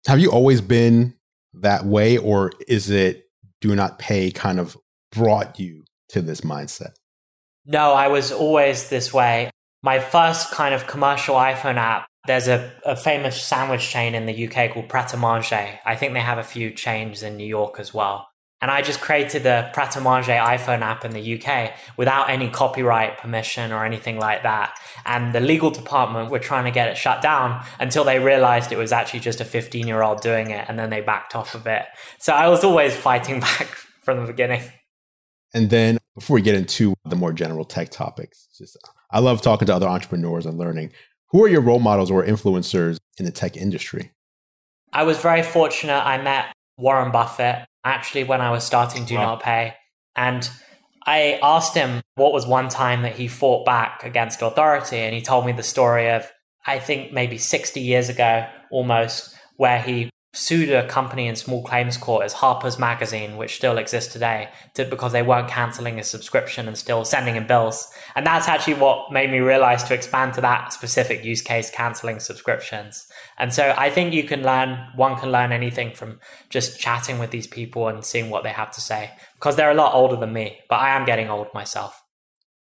Have 0.07 0.19
you 0.19 0.33
always 0.33 0.61
been 0.61 1.15
that 1.55 1.85
way, 1.85 2.19
or 2.19 2.51
is 2.67 2.91
it 2.91 3.25
do 3.61 3.77
not 3.77 3.99
pay 3.99 4.31
kind 4.31 4.59
of 4.59 4.77
brought 5.13 5.61
you 5.61 5.85
to 6.09 6.21
this 6.21 6.41
mindset? 6.41 6.95
No, 7.65 7.93
I 7.93 8.09
was 8.09 8.33
always 8.33 8.89
this 8.89 9.15
way. 9.15 9.51
My 9.83 10.01
first 10.01 10.51
kind 10.51 10.75
of 10.75 10.87
commercial 10.87 11.37
iPhone 11.37 11.77
app, 11.77 12.07
there's 12.27 12.49
a, 12.49 12.73
a 12.85 12.97
famous 12.97 13.43
sandwich 13.43 13.89
chain 13.89 14.15
in 14.15 14.27
the 14.27 14.49
UK 14.49 14.73
called 14.73 14.89
Pret 14.89 15.13
a 15.13 15.17
Manger. 15.17 15.81
I 15.85 15.97
think 15.97 16.15
they 16.15 16.21
have 16.21 16.39
a 16.39 16.45
few 16.45 16.71
chains 16.71 17.23
in 17.23 17.37
New 17.37 17.47
York 17.47 17.81
as 17.81 17.93
well. 17.93 18.29
And 18.61 18.71
I 18.71 18.81
just 18.81 19.01
created 19.01 19.43
the 19.43 19.69
Pret 19.75 19.97
a 19.97 20.01
Manger 20.01 20.33
iPhone 20.33 20.83
app 20.83 21.05
in 21.05 21.11
the 21.11 21.43
UK 21.43 21.73
without 21.97 22.31
any 22.31 22.49
copyright 22.49 23.19
permission 23.19 23.73
or 23.73 23.85
anything 23.85 24.21
like 24.21 24.45
that. 24.45 24.79
And 25.05 25.35
the 25.35 25.41
legal 25.41 25.73
department 25.73 26.31
were 26.31 26.39
trying 26.39 26.65
to 26.67 26.71
get 26.71 26.89
it 26.89 26.97
shut 26.97 27.23
down 27.23 27.65
until 27.81 28.05
they 28.05 28.21
realized 28.21 28.71
it 28.71 28.79
was 28.79 28.93
actually 28.93 29.19
just 29.21 29.41
a 29.41 29.45
15 29.45 29.89
year 29.89 30.03
old 30.03 30.21
doing 30.21 30.51
it. 30.51 30.67
And 30.69 30.79
then 30.79 30.91
they 30.91 31.01
backed 31.01 31.35
off 31.35 31.57
of 31.57 31.67
it. 31.67 31.87
So 32.21 32.33
I 32.33 32.49
was 32.49 32.63
always 32.63 32.97
fighting 32.97 33.41
back 33.41 33.67
from 34.05 34.21
the 34.21 34.27
beginning. 34.27 34.63
And 35.53 35.69
then 35.69 35.99
before 36.15 36.35
we 36.35 36.43
get 36.43 36.55
into 36.55 36.95
the 37.05 37.17
more 37.17 37.33
general 37.33 37.65
tech 37.65 37.91
topics, 37.91 38.47
just 38.57 38.79
I 39.11 39.19
love 39.19 39.43
talking 39.43 39.67
to 39.67 39.75
other 39.75 39.89
entrepreneurs 39.89 40.47
and 40.47 40.57
learning. 40.57 40.93
Who 41.33 41.43
are 41.43 41.49
your 41.49 41.63
role 41.63 41.81
models 41.81 42.11
or 42.11 42.25
influencers 42.25 42.99
in 43.19 43.25
the 43.25 43.33
tech 43.33 43.57
industry? 43.57 44.13
I 44.93 45.05
was 45.05 45.19
very 45.19 45.43
fortunate. 45.43 46.03
I 46.07 46.21
met 46.23 46.53
Warren 46.77 47.11
Buffett 47.11 47.65
actually 47.85 48.25
when 48.25 48.41
I 48.41 48.51
was 48.51 48.65
starting 48.65 49.07
Do 49.07 49.15
wow. 49.17 49.23
Not 49.23 49.43
Pay. 49.43 49.75
And 50.15 50.49
I 51.07 51.41
asked 51.43 51.75
him 51.75 52.03
what 52.17 52.35
was 52.35 52.47
one 52.47 52.69
time 52.69 53.03
that 53.03 53.15
he 53.15 53.29
fought 53.29 53.65
back 53.65 54.05
against 54.05 54.43
authority. 54.43 54.99
And 54.99 55.15
he 55.15 55.23
told 55.23 55.47
me 55.47 55.53
the 55.53 55.63
story 55.63 56.11
of, 56.11 56.31
I 56.67 56.79
think 56.79 57.13
maybe 57.13 57.39
60 57.39 57.81
years 57.81 58.11
ago 58.11 58.47
almost, 58.71 59.35
where 59.57 59.81
he 59.81 60.11
sued 60.35 60.71
a 60.71 60.87
company 60.89 61.27
in 61.27 61.37
small 61.37 61.63
claims 61.63 61.99
court 61.99 62.25
as 62.25 62.33
Harper's 62.33 62.79
Magazine, 62.79 63.37
which 63.37 63.57
still 63.57 63.77
exists 63.77 64.11
today, 64.11 64.49
to, 64.73 64.85
because 64.87 65.13
they 65.13 65.23
weren't 65.23 65.49
canceling 65.49 65.99
his 65.99 66.09
subscription 66.09 66.67
and 66.67 66.79
still 66.79 67.05
sending 67.05 67.35
him 67.35 67.47
bills. 67.47 67.93
And 68.17 68.27
that's 68.27 68.49
actually 68.49 68.75
what 68.75 69.13
made 69.13 69.31
me 69.31 69.41
realize 69.41 69.85
to 69.85 69.95
expand 69.95 70.33
to 70.35 70.41
that 70.41 70.73
specific 70.73 71.23
use 71.23 71.43
case, 71.43 71.71
canceling 71.71 72.19
subscriptions. 72.19 73.07
And 73.39 73.53
so 73.53 73.75
I 73.77 73.91
think 73.91 74.15
you 74.15 74.25
can 74.25 74.43
learn, 74.43 74.79
one 74.97 75.19
can 75.19 75.31
learn 75.31 75.53
anything 75.53 75.95
from 75.95 76.19
just 76.49 76.81
chatting 76.81 77.19
with 77.19 77.31
these 77.31 77.47
people 77.47 77.89
and 77.89 78.03
seeing 78.03 78.31
what 78.31 78.43
they 78.43 78.51
have 78.51 78.71
to 78.73 78.81
say, 78.81 79.11
because 79.35 79.57
they're 79.57 79.71
a 79.71 79.75
lot 79.75 79.95
older 79.95 80.17
than 80.17 80.33
me, 80.33 80.61
but 80.71 80.77
I 80.77 80.97
am 80.97 81.05
getting 81.05 81.29
old 81.29 81.49
myself. 81.53 82.03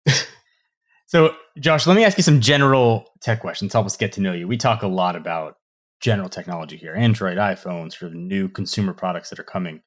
so, 1.06 1.36
Josh, 1.60 1.86
let 1.86 1.94
me 1.94 2.04
ask 2.04 2.16
you 2.16 2.24
some 2.24 2.40
general 2.40 3.04
tech 3.20 3.40
questions. 3.40 3.72
Help 3.72 3.86
us 3.86 3.96
get 3.96 4.10
to 4.12 4.20
know 4.20 4.32
you. 4.32 4.48
We 4.48 4.56
talk 4.56 4.82
a 4.82 4.88
lot 4.88 5.14
about 5.14 5.54
general 6.00 6.28
technology 6.28 6.76
here 6.76 6.94
Android, 6.94 7.38
iPhones, 7.38 7.98
sort 7.98 8.12
of 8.12 8.14
new 8.14 8.48
consumer 8.48 8.92
products 8.92 9.30
that 9.30 9.38
are 9.38 9.44
coming. 9.44 9.82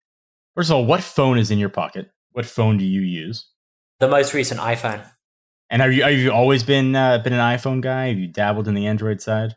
First 0.55 0.69
of 0.69 0.75
all, 0.75 0.85
what 0.85 1.01
phone 1.01 1.37
is 1.37 1.51
in 1.51 1.57
your 1.57 1.69
pocket? 1.69 2.11
What 2.31 2.45
phone 2.45 2.77
do 2.77 2.85
you 2.85 3.01
use? 3.01 3.49
The 3.99 4.07
most 4.07 4.33
recent 4.33 4.59
iPhone. 4.59 5.05
And 5.69 5.81
have 5.81 5.93
you 5.93 6.03
have 6.03 6.13
you 6.13 6.31
always 6.31 6.63
been 6.63 6.95
uh, 6.95 7.17
been 7.19 7.33
an 7.33 7.39
iPhone 7.39 7.81
guy? 7.81 8.07
Have 8.07 8.17
you 8.17 8.27
dabbled 8.27 8.67
in 8.67 8.75
the 8.75 8.85
Android 8.85 9.21
side? 9.21 9.55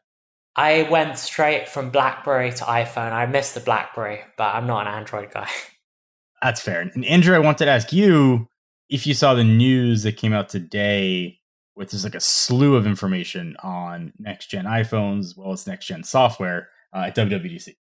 I 0.57 0.89
went 0.91 1.19
straight 1.19 1.69
from 1.69 1.91
BlackBerry 1.91 2.51
to 2.53 2.65
iPhone. 2.65 3.13
I 3.13 3.27
missed 3.27 3.55
the 3.55 3.61
BlackBerry, 3.61 4.21
but 4.39 4.55
I'm 4.55 4.67
not 4.67 4.87
an 4.87 4.95
Android 4.95 5.31
guy. 5.31 5.51
That's 6.43 6.63
fair. 6.63 6.81
And 6.81 7.05
Andru, 7.05 7.35
I 7.35 7.39
wanted 7.39 7.67
to 7.67 7.71
ask 7.71 7.93
you 7.93 8.49
if 8.89 9.07
you 9.07 9.13
saw 9.13 9.35
the 9.35 9.45
news 9.45 10.03
that 10.05 10.17
came 10.17 10.33
out 10.33 10.49
today 10.49 11.39
with 11.77 11.91
just 11.91 12.05
like 12.05 12.15
a 12.15 12.21
slew 12.21 12.75
of 12.75 12.87
information 12.87 13.57
on 13.63 14.13
next 14.19 14.47
gen 14.47 14.65
iPhones 14.65 15.21
as 15.21 15.37
well 15.37 15.53
as 15.53 15.67
next 15.67 15.87
gen 15.87 16.03
software 16.03 16.69
uh, 16.95 17.05
at 17.07 17.15
WWDC. 17.15 17.77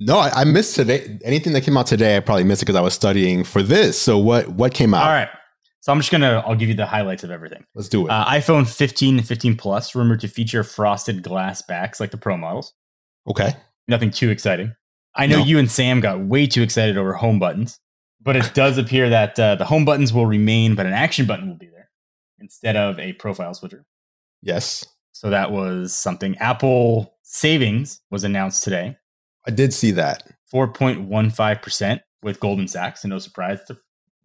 No, 0.00 0.18
I, 0.18 0.40
I, 0.40 0.44
missed 0.44 0.74
today. 0.74 1.18
Anything 1.24 1.52
that 1.52 1.60
came 1.60 1.76
out 1.76 1.86
today, 1.86 2.16
I 2.16 2.20
probably 2.20 2.42
missed 2.42 2.62
it 2.62 2.66
because 2.66 2.76
I 2.76 2.80
was 2.80 2.94
studying 2.94 3.44
for 3.44 3.62
this. 3.62 4.00
So 4.00 4.18
what 4.18 4.48
what 4.48 4.74
came 4.74 4.92
out? 4.92 5.04
All 5.04 5.12
right. 5.12 5.28
So 5.80 5.92
I'm 5.92 6.00
just 6.00 6.10
gonna 6.10 6.42
I'll 6.44 6.56
give 6.56 6.68
you 6.68 6.74
the 6.74 6.86
highlights 6.86 7.22
of 7.22 7.30
everything. 7.30 7.64
Let's 7.74 7.88
do 7.88 8.06
it. 8.06 8.10
Uh, 8.10 8.24
iPhone 8.26 8.66
15 8.66 9.18
and 9.18 9.26
15 9.26 9.56
Plus 9.56 9.94
rumored 9.94 10.20
to 10.20 10.28
feature 10.28 10.64
frosted 10.64 11.22
glass 11.22 11.62
backs 11.62 12.00
like 12.00 12.10
the 12.10 12.16
Pro 12.16 12.36
models. 12.36 12.74
Okay. 13.28 13.54
Nothing 13.86 14.10
too 14.10 14.30
exciting. 14.30 14.74
I 15.14 15.26
know 15.26 15.38
no. 15.38 15.44
you 15.44 15.60
and 15.60 15.70
Sam 15.70 16.00
got 16.00 16.20
way 16.20 16.48
too 16.48 16.62
excited 16.62 16.98
over 16.98 17.12
home 17.12 17.38
buttons, 17.38 17.78
but 18.20 18.34
it 18.34 18.50
does 18.54 18.78
appear 18.78 19.10
that 19.10 19.38
uh, 19.38 19.54
the 19.54 19.64
home 19.64 19.84
buttons 19.84 20.12
will 20.12 20.26
remain, 20.26 20.74
but 20.74 20.86
an 20.86 20.92
action 20.92 21.24
button 21.26 21.48
will 21.48 21.56
be 21.56 21.66
there 21.66 21.73
instead 22.44 22.76
of 22.76 22.98
a 22.98 23.14
profile 23.14 23.54
switcher. 23.54 23.86
Yes. 24.42 24.84
So 25.12 25.30
that 25.30 25.50
was 25.50 25.96
something. 25.96 26.36
Apple 26.38 27.16
savings 27.22 28.02
was 28.10 28.22
announced 28.22 28.62
today. 28.62 28.96
I 29.46 29.50
did 29.50 29.72
see 29.72 29.90
that. 29.92 30.24
4.15% 30.52 32.00
with 32.22 32.40
Goldman 32.40 32.68
Sachs. 32.68 33.02
And 33.02 33.10
no 33.10 33.18
surprise, 33.18 33.60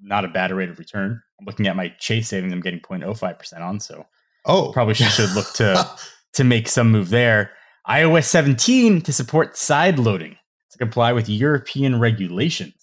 not 0.02 0.26
a 0.26 0.28
bad 0.28 0.52
rate 0.52 0.70
of 0.70 0.78
return. 0.78 1.22
I'm 1.40 1.46
looking 1.46 1.68
at 1.68 1.78
my 1.78 1.94
Chase 2.00 2.28
savings, 2.28 2.52
I'm 2.52 2.60
getting 2.60 2.82
0.05% 2.82 3.62
on. 3.62 3.80
So 3.80 4.06
oh, 4.46 4.72
probably 4.74 4.96
should 4.96 5.32
look 5.32 5.54
to, 5.54 5.90
to 6.34 6.44
make 6.44 6.68
some 6.68 6.92
move 6.92 7.10
there. 7.10 7.52
iOS 7.88 8.26
17 8.26 9.02
to 9.02 9.14
support 9.14 9.56
side 9.56 9.98
loading 9.98 10.36
to 10.72 10.78
comply 10.78 11.14
with 11.14 11.30
European 11.30 12.00
regulations. 12.00 12.74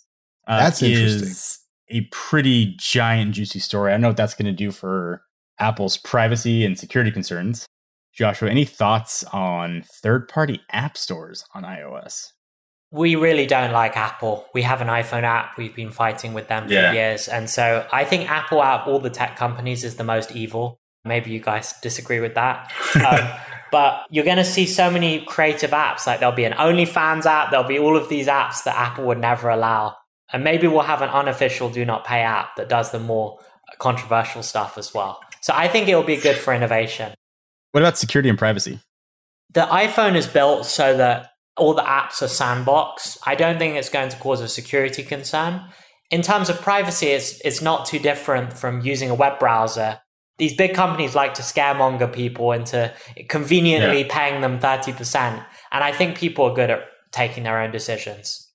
Uh, 0.48 0.60
that's 0.60 0.82
interesting. 0.82 1.65
A 1.88 2.02
pretty 2.12 2.74
giant, 2.78 3.34
juicy 3.34 3.58
story. 3.58 3.92
I 3.92 3.94
don't 3.94 4.02
know 4.02 4.08
what 4.08 4.16
that's 4.16 4.34
going 4.34 4.46
to 4.46 4.52
do 4.52 4.70
for 4.70 5.22
Apple's 5.58 5.96
privacy 5.96 6.64
and 6.64 6.78
security 6.78 7.10
concerns. 7.10 7.66
Joshua, 8.12 8.48
any 8.48 8.64
thoughts 8.64 9.24
on 9.24 9.84
third 10.02 10.28
party 10.28 10.60
app 10.72 10.96
stores 10.96 11.44
on 11.54 11.64
iOS? 11.64 12.32
We 12.90 13.14
really 13.14 13.46
don't 13.46 13.72
like 13.72 13.96
Apple. 13.96 14.46
We 14.54 14.62
have 14.62 14.80
an 14.80 14.88
iPhone 14.88 15.24
app. 15.24 15.58
We've 15.58 15.74
been 15.74 15.90
fighting 15.90 16.32
with 16.32 16.48
them 16.48 16.66
for 16.66 16.72
yeah. 16.72 16.92
years. 16.92 17.28
And 17.28 17.50
so 17.50 17.86
I 17.92 18.04
think 18.04 18.30
Apple, 18.30 18.62
out 18.62 18.82
of 18.82 18.88
all 18.88 19.00
the 19.00 19.10
tech 19.10 19.36
companies, 19.36 19.84
is 19.84 19.96
the 19.96 20.04
most 20.04 20.34
evil. 20.34 20.78
Maybe 21.04 21.30
you 21.30 21.40
guys 21.40 21.74
disagree 21.82 22.20
with 22.20 22.34
that. 22.34 22.72
Um, 22.96 23.28
but 23.72 24.06
you're 24.10 24.24
going 24.24 24.36
to 24.38 24.44
see 24.44 24.64
so 24.64 24.90
many 24.90 25.24
creative 25.24 25.72
apps. 25.72 26.06
Like 26.06 26.20
there'll 26.20 26.34
be 26.34 26.44
an 26.44 26.52
OnlyFans 26.52 27.26
app, 27.26 27.50
there'll 27.50 27.66
be 27.66 27.78
all 27.78 27.96
of 27.96 28.08
these 28.08 28.28
apps 28.28 28.62
that 28.64 28.76
Apple 28.76 29.04
would 29.04 29.18
never 29.18 29.50
allow. 29.50 29.96
And 30.32 30.42
maybe 30.42 30.66
we'll 30.66 30.82
have 30.82 31.02
an 31.02 31.08
unofficial 31.08 31.70
do 31.70 31.84
not 31.84 32.04
pay 32.04 32.20
app 32.20 32.56
that 32.56 32.68
does 32.68 32.90
the 32.90 32.98
more 32.98 33.38
controversial 33.78 34.42
stuff 34.42 34.76
as 34.78 34.92
well. 34.92 35.20
So 35.40 35.52
I 35.54 35.68
think 35.68 35.88
it'll 35.88 36.02
be 36.02 36.16
good 36.16 36.36
for 36.36 36.52
innovation. 36.52 37.14
What 37.72 37.82
about 37.82 37.98
security 37.98 38.28
and 38.28 38.38
privacy? 38.38 38.80
The 39.52 39.66
iPhone 39.66 40.16
is 40.16 40.26
built 40.26 40.66
so 40.66 40.96
that 40.96 41.30
all 41.56 41.74
the 41.74 41.82
apps 41.82 42.20
are 42.22 42.26
sandboxed. 42.26 43.18
I 43.26 43.34
don't 43.34 43.58
think 43.58 43.76
it's 43.76 43.88
going 43.88 44.08
to 44.10 44.16
cause 44.16 44.40
a 44.40 44.48
security 44.48 45.02
concern. 45.02 45.62
In 46.10 46.22
terms 46.22 46.48
of 46.48 46.60
privacy, 46.60 47.08
it's, 47.08 47.40
it's 47.42 47.62
not 47.62 47.86
too 47.86 47.98
different 47.98 48.52
from 48.52 48.80
using 48.80 49.10
a 49.10 49.14
web 49.14 49.38
browser. 49.38 50.00
These 50.38 50.54
big 50.54 50.74
companies 50.74 51.14
like 51.14 51.34
to 51.34 51.42
scaremonger 51.42 52.12
people 52.12 52.52
into 52.52 52.92
conveniently 53.28 54.02
yeah. 54.02 54.08
paying 54.10 54.42
them 54.42 54.58
30%. 54.58 55.44
And 55.72 55.84
I 55.84 55.92
think 55.92 56.18
people 56.18 56.44
are 56.44 56.54
good 56.54 56.70
at 56.70 56.84
taking 57.12 57.44
their 57.44 57.60
own 57.60 57.70
decisions. 57.70 58.45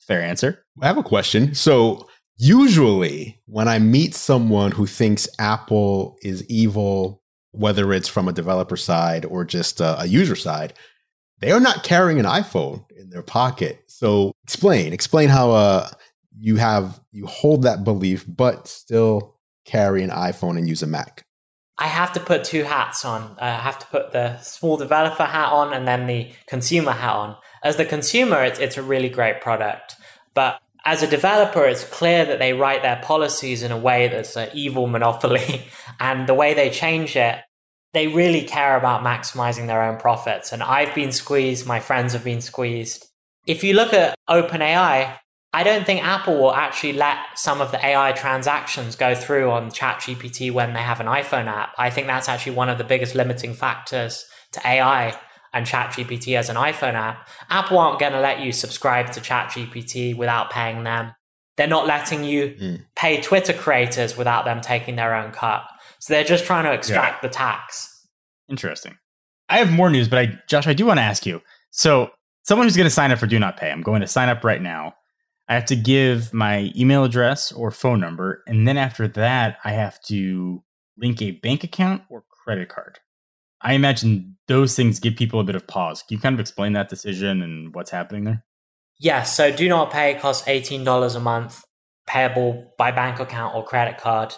Fair 0.00 0.22
answer. 0.22 0.64
I 0.80 0.86
have 0.86 0.98
a 0.98 1.02
question. 1.02 1.54
So, 1.54 2.08
usually, 2.36 3.40
when 3.46 3.68
I 3.68 3.78
meet 3.78 4.14
someone 4.14 4.72
who 4.72 4.86
thinks 4.86 5.28
Apple 5.38 6.16
is 6.22 6.44
evil 6.48 7.20
whether 7.52 7.92
it's 7.92 8.08
from 8.08 8.28
a 8.28 8.32
developer 8.32 8.76
side 8.76 9.24
or 9.24 9.44
just 9.44 9.80
a, 9.80 10.00
a 10.00 10.06
user 10.06 10.36
side, 10.36 10.72
they 11.40 11.52
are 11.52 11.60
not 11.60 11.82
carrying 11.82 12.18
an 12.18 12.26
iPhone 12.26 12.84
in 12.96 13.10
their 13.10 13.22
pocket. 13.22 13.82
So 13.86 14.32
explain, 14.44 14.92
explain 14.92 15.28
how 15.28 15.50
uh, 15.52 15.88
you 16.38 16.56
have 16.56 17.00
you 17.12 17.26
hold 17.26 17.62
that 17.62 17.84
belief, 17.84 18.24
but 18.28 18.68
still 18.68 19.36
carry 19.64 20.02
an 20.02 20.10
iPhone 20.10 20.58
and 20.58 20.68
use 20.68 20.82
a 20.82 20.86
Mac. 20.86 21.24
I 21.78 21.86
have 21.86 22.12
to 22.12 22.20
put 22.20 22.44
two 22.44 22.64
hats 22.64 23.06
on. 23.06 23.36
I 23.40 23.52
have 23.52 23.78
to 23.78 23.86
put 23.86 24.12
the 24.12 24.38
small 24.40 24.76
developer 24.76 25.24
hat 25.24 25.50
on 25.50 25.72
and 25.72 25.88
then 25.88 26.06
the 26.06 26.30
consumer 26.46 26.92
hat 26.92 27.16
on. 27.16 27.36
As 27.62 27.76
the 27.76 27.84
consumer, 27.84 28.42
it's, 28.42 28.58
it's 28.58 28.76
a 28.76 28.82
really 28.82 29.08
great 29.08 29.40
product. 29.40 29.96
But 30.34 30.60
as 30.84 31.02
a 31.02 31.06
developer, 31.06 31.64
it's 31.64 31.84
clear 31.84 32.24
that 32.24 32.38
they 32.38 32.52
write 32.52 32.82
their 32.82 33.00
policies 33.02 33.62
in 33.62 33.70
a 33.70 33.76
way 33.76 34.08
that's 34.08 34.36
an 34.36 34.48
evil 34.54 34.86
monopoly. 34.86 35.66
and 36.00 36.26
the 36.26 36.34
way 36.34 36.54
they 36.54 36.70
change 36.70 37.16
it, 37.16 37.38
they 37.92 38.06
really 38.06 38.42
care 38.42 38.76
about 38.76 39.02
maximizing 39.02 39.66
their 39.66 39.82
own 39.82 39.98
profits. 39.98 40.52
And 40.52 40.62
I've 40.62 40.94
been 40.94 41.12
squeezed, 41.12 41.66
my 41.66 41.80
friends 41.80 42.12
have 42.12 42.24
been 42.24 42.40
squeezed. 42.40 43.06
If 43.46 43.64
you 43.64 43.74
look 43.74 43.92
at 43.92 44.14
OpenAI, 44.28 45.18
I 45.52 45.64
don't 45.64 45.84
think 45.84 46.04
Apple 46.04 46.36
will 46.38 46.54
actually 46.54 46.92
let 46.92 47.18
some 47.34 47.60
of 47.60 47.72
the 47.72 47.84
AI 47.84 48.12
transactions 48.12 48.94
go 48.94 49.16
through 49.16 49.50
on 49.50 49.70
ChatGPT 49.70 50.52
when 50.52 50.74
they 50.74 50.80
have 50.80 51.00
an 51.00 51.08
iPhone 51.08 51.46
app. 51.46 51.74
I 51.76 51.90
think 51.90 52.06
that's 52.06 52.28
actually 52.28 52.54
one 52.54 52.68
of 52.68 52.78
the 52.78 52.84
biggest 52.84 53.16
limiting 53.16 53.54
factors 53.54 54.24
to 54.52 54.60
AI 54.64 55.18
and 55.52 55.66
ChatGPT 55.66 56.36
as 56.36 56.48
an 56.48 56.56
iPhone 56.56 56.94
app, 56.94 57.28
Apple 57.48 57.78
aren't 57.78 57.98
going 57.98 58.12
to 58.12 58.20
let 58.20 58.40
you 58.40 58.52
subscribe 58.52 59.10
to 59.12 59.20
ChatGPT 59.20 60.16
without 60.16 60.50
paying 60.50 60.84
them. 60.84 61.12
They're 61.56 61.66
not 61.66 61.86
letting 61.86 62.24
you 62.24 62.56
mm. 62.58 62.84
pay 62.96 63.20
Twitter 63.20 63.52
creators 63.52 64.16
without 64.16 64.44
them 64.44 64.60
taking 64.60 64.96
their 64.96 65.14
own 65.14 65.32
cut. 65.32 65.64
So 65.98 66.14
they're 66.14 66.24
just 66.24 66.46
trying 66.46 66.64
to 66.64 66.72
extract 66.72 67.22
yeah. 67.22 67.28
the 67.28 67.34
tax. 67.34 68.06
Interesting. 68.48 68.96
I 69.48 69.58
have 69.58 69.70
more 69.70 69.90
news, 69.90 70.08
but 70.08 70.18
I, 70.18 70.38
Josh, 70.48 70.66
I 70.66 70.72
do 70.72 70.86
want 70.86 70.98
to 70.98 71.02
ask 71.02 71.26
you. 71.26 71.42
So, 71.70 72.10
someone 72.44 72.66
who's 72.66 72.76
going 72.76 72.86
to 72.86 72.90
sign 72.90 73.10
up 73.10 73.18
for 73.18 73.26
Do 73.26 73.38
Not 73.38 73.56
Pay, 73.56 73.70
I'm 73.70 73.82
going 73.82 74.00
to 74.00 74.06
sign 74.06 74.28
up 74.28 74.44
right 74.44 74.62
now. 74.62 74.94
I 75.48 75.54
have 75.54 75.66
to 75.66 75.76
give 75.76 76.32
my 76.32 76.72
email 76.76 77.04
address 77.04 77.50
or 77.50 77.72
phone 77.72 78.00
number, 78.00 78.42
and 78.46 78.66
then 78.66 78.76
after 78.76 79.08
that, 79.08 79.58
I 79.64 79.72
have 79.72 80.00
to 80.04 80.62
link 80.96 81.20
a 81.20 81.32
bank 81.32 81.64
account 81.64 82.02
or 82.08 82.22
credit 82.30 82.68
card. 82.68 83.00
I 83.62 83.74
imagine 83.74 84.36
those 84.48 84.74
things 84.74 84.98
give 84.98 85.16
people 85.16 85.40
a 85.40 85.44
bit 85.44 85.54
of 85.54 85.66
pause. 85.66 86.02
Can 86.02 86.16
you 86.16 86.20
kind 86.20 86.34
of 86.34 86.40
explain 86.40 86.72
that 86.72 86.88
decision 86.88 87.42
and 87.42 87.74
what's 87.74 87.90
happening 87.90 88.24
there? 88.24 88.44
Yes. 88.98 89.36
So 89.36 89.54
do 89.54 89.68
not 89.68 89.92
pay 89.92 90.14
costs 90.14 90.46
$18 90.46 91.16
a 91.16 91.20
month, 91.20 91.64
payable 92.06 92.74
by 92.76 92.90
bank 92.90 93.20
account 93.20 93.54
or 93.54 93.64
credit 93.64 93.98
card. 93.98 94.34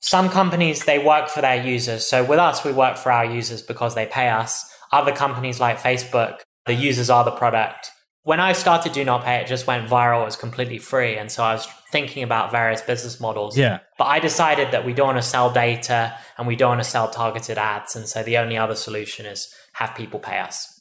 Some 0.00 0.30
companies, 0.30 0.84
they 0.84 0.98
work 0.98 1.28
for 1.28 1.42
their 1.42 1.62
users. 1.62 2.06
So 2.06 2.24
with 2.24 2.38
us, 2.38 2.64
we 2.64 2.72
work 2.72 2.96
for 2.96 3.12
our 3.12 3.24
users 3.24 3.60
because 3.62 3.94
they 3.94 4.06
pay 4.06 4.28
us. 4.28 4.64
Other 4.92 5.12
companies 5.12 5.60
like 5.60 5.78
Facebook, 5.78 6.38
the 6.66 6.74
users 6.74 7.10
are 7.10 7.24
the 7.24 7.30
product. 7.30 7.90
When 8.30 8.38
I 8.38 8.52
started 8.52 8.92
Do 8.92 9.04
Not 9.04 9.24
Pay, 9.24 9.40
it 9.40 9.48
just 9.48 9.66
went 9.66 9.88
viral. 9.88 10.22
It 10.22 10.26
was 10.26 10.36
completely 10.36 10.78
free. 10.78 11.16
And 11.16 11.32
so 11.32 11.42
I 11.42 11.52
was 11.52 11.66
thinking 11.90 12.22
about 12.22 12.52
various 12.52 12.80
business 12.80 13.18
models. 13.18 13.58
Yeah. 13.58 13.80
But 13.98 14.04
I 14.04 14.20
decided 14.20 14.70
that 14.70 14.84
we 14.84 14.92
don't 14.92 15.08
want 15.08 15.18
to 15.18 15.28
sell 15.28 15.50
data 15.50 16.16
and 16.38 16.46
we 16.46 16.54
don't 16.54 16.68
want 16.68 16.80
to 16.80 16.88
sell 16.88 17.10
targeted 17.10 17.58
ads. 17.58 17.96
And 17.96 18.06
so 18.06 18.22
the 18.22 18.38
only 18.38 18.56
other 18.56 18.76
solution 18.76 19.26
is 19.26 19.52
have 19.72 19.96
people 19.96 20.20
pay 20.20 20.38
us. 20.38 20.80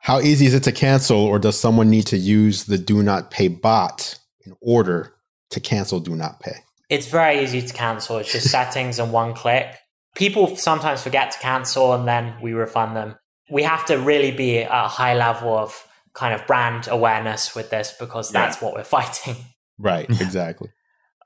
How 0.00 0.20
easy 0.20 0.46
is 0.46 0.54
it 0.54 0.62
to 0.62 0.72
cancel, 0.72 1.18
or 1.18 1.38
does 1.38 1.60
someone 1.60 1.90
need 1.90 2.06
to 2.06 2.16
use 2.16 2.64
the 2.64 2.78
Do 2.78 3.02
Not 3.02 3.30
Pay 3.30 3.48
bot 3.48 4.18
in 4.46 4.54
order 4.62 5.12
to 5.50 5.60
cancel 5.60 6.00
Do 6.00 6.16
Not 6.16 6.40
Pay? 6.40 6.56
It's 6.88 7.08
very 7.08 7.44
easy 7.44 7.60
to 7.60 7.74
cancel. 7.74 8.16
It's 8.16 8.32
just 8.32 8.48
settings 8.48 8.98
and 8.98 9.12
one 9.12 9.34
click. 9.34 9.76
People 10.14 10.56
sometimes 10.56 11.02
forget 11.02 11.30
to 11.32 11.38
cancel 11.40 11.92
and 11.92 12.08
then 12.08 12.36
we 12.40 12.54
refund 12.54 12.96
them. 12.96 13.16
We 13.50 13.64
have 13.64 13.84
to 13.84 13.98
really 13.98 14.30
be 14.30 14.60
at 14.60 14.86
a 14.86 14.88
high 14.88 15.12
level 15.14 15.54
of 15.54 15.86
kind 16.14 16.34
of 16.34 16.46
brand 16.46 16.88
awareness 16.88 17.54
with 17.54 17.70
this 17.70 17.94
because 17.98 18.30
that's 18.30 18.60
yeah. 18.60 18.64
what 18.64 18.74
we're 18.74 18.84
fighting. 18.84 19.36
Right, 19.78 20.08
exactly. 20.20 20.70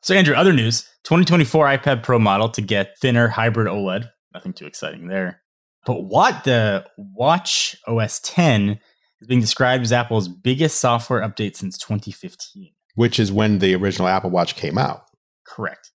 so, 0.03 0.15
Andru, 0.15 0.35
other 0.35 0.53
news 0.53 0.89
2024 1.05 1.67
iPad 1.67 2.03
Pro 2.03 2.19
model 2.19 2.49
to 2.51 2.61
get 2.61 2.99
thinner 2.99 3.29
hybrid 3.29 3.69
OLED. 3.69 4.09
Nothing 4.35 4.53
too 4.53 4.67
exciting 4.67 5.09
there. 5.09 5.43
But 5.87 6.03
what 6.03 6.45
the 6.45 6.85
Watch 6.99 7.77
OS 7.87 8.21
10 8.21 8.79
is 9.21 9.27
being 9.27 9.41
described 9.41 9.85
as 9.85 9.93
Apple's 9.93 10.29
biggest 10.29 10.81
software 10.81 11.23
update 11.23 11.57
since 11.57 11.79
2015, 11.79 12.73
which 12.95 13.19
is 13.19 13.33
when 13.33 13.59
the 13.59 13.75
original 13.75 14.09
Apple 14.09 14.31
Watch 14.31 14.55
came 14.55 14.77
out. 14.77 15.05
Correct. 15.47 15.93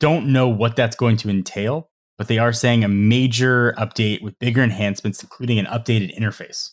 Don't 0.00 0.32
know 0.32 0.48
what 0.48 0.76
that's 0.76 0.96
going 0.96 1.16
to 1.18 1.30
entail, 1.30 1.90
but 2.18 2.28
they 2.28 2.38
are 2.38 2.52
saying 2.52 2.84
a 2.84 2.88
major 2.88 3.72
update 3.78 4.20
with 4.22 4.38
bigger 4.38 4.62
enhancements, 4.62 5.22
including 5.22 5.58
an 5.58 5.66
updated 5.66 6.18
interface. 6.18 6.70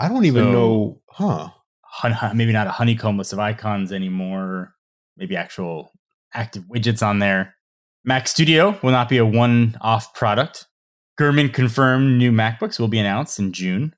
I 0.00 0.08
don't 0.08 0.24
even 0.24 0.44
so, 0.44 0.52
know, 0.52 1.02
huh? 1.08 1.48
maybe 2.34 2.52
not 2.52 2.66
a 2.66 2.70
honeycomb 2.70 3.18
list 3.18 3.32
of 3.32 3.38
icons 3.38 3.92
anymore. 3.92 4.74
Maybe 5.16 5.36
actual 5.36 5.92
active 6.32 6.64
widgets 6.64 7.06
on 7.06 7.18
there. 7.18 7.54
Mac 8.04 8.26
Studio 8.26 8.78
will 8.82 8.92
not 8.92 9.08
be 9.08 9.18
a 9.18 9.26
one 9.26 9.76
off 9.80 10.14
product. 10.14 10.66
Gurman 11.18 11.52
confirmed 11.52 12.18
new 12.18 12.32
MacBooks 12.32 12.80
will 12.80 12.88
be 12.88 12.98
announced 12.98 13.38
in 13.38 13.52
June. 13.52 13.94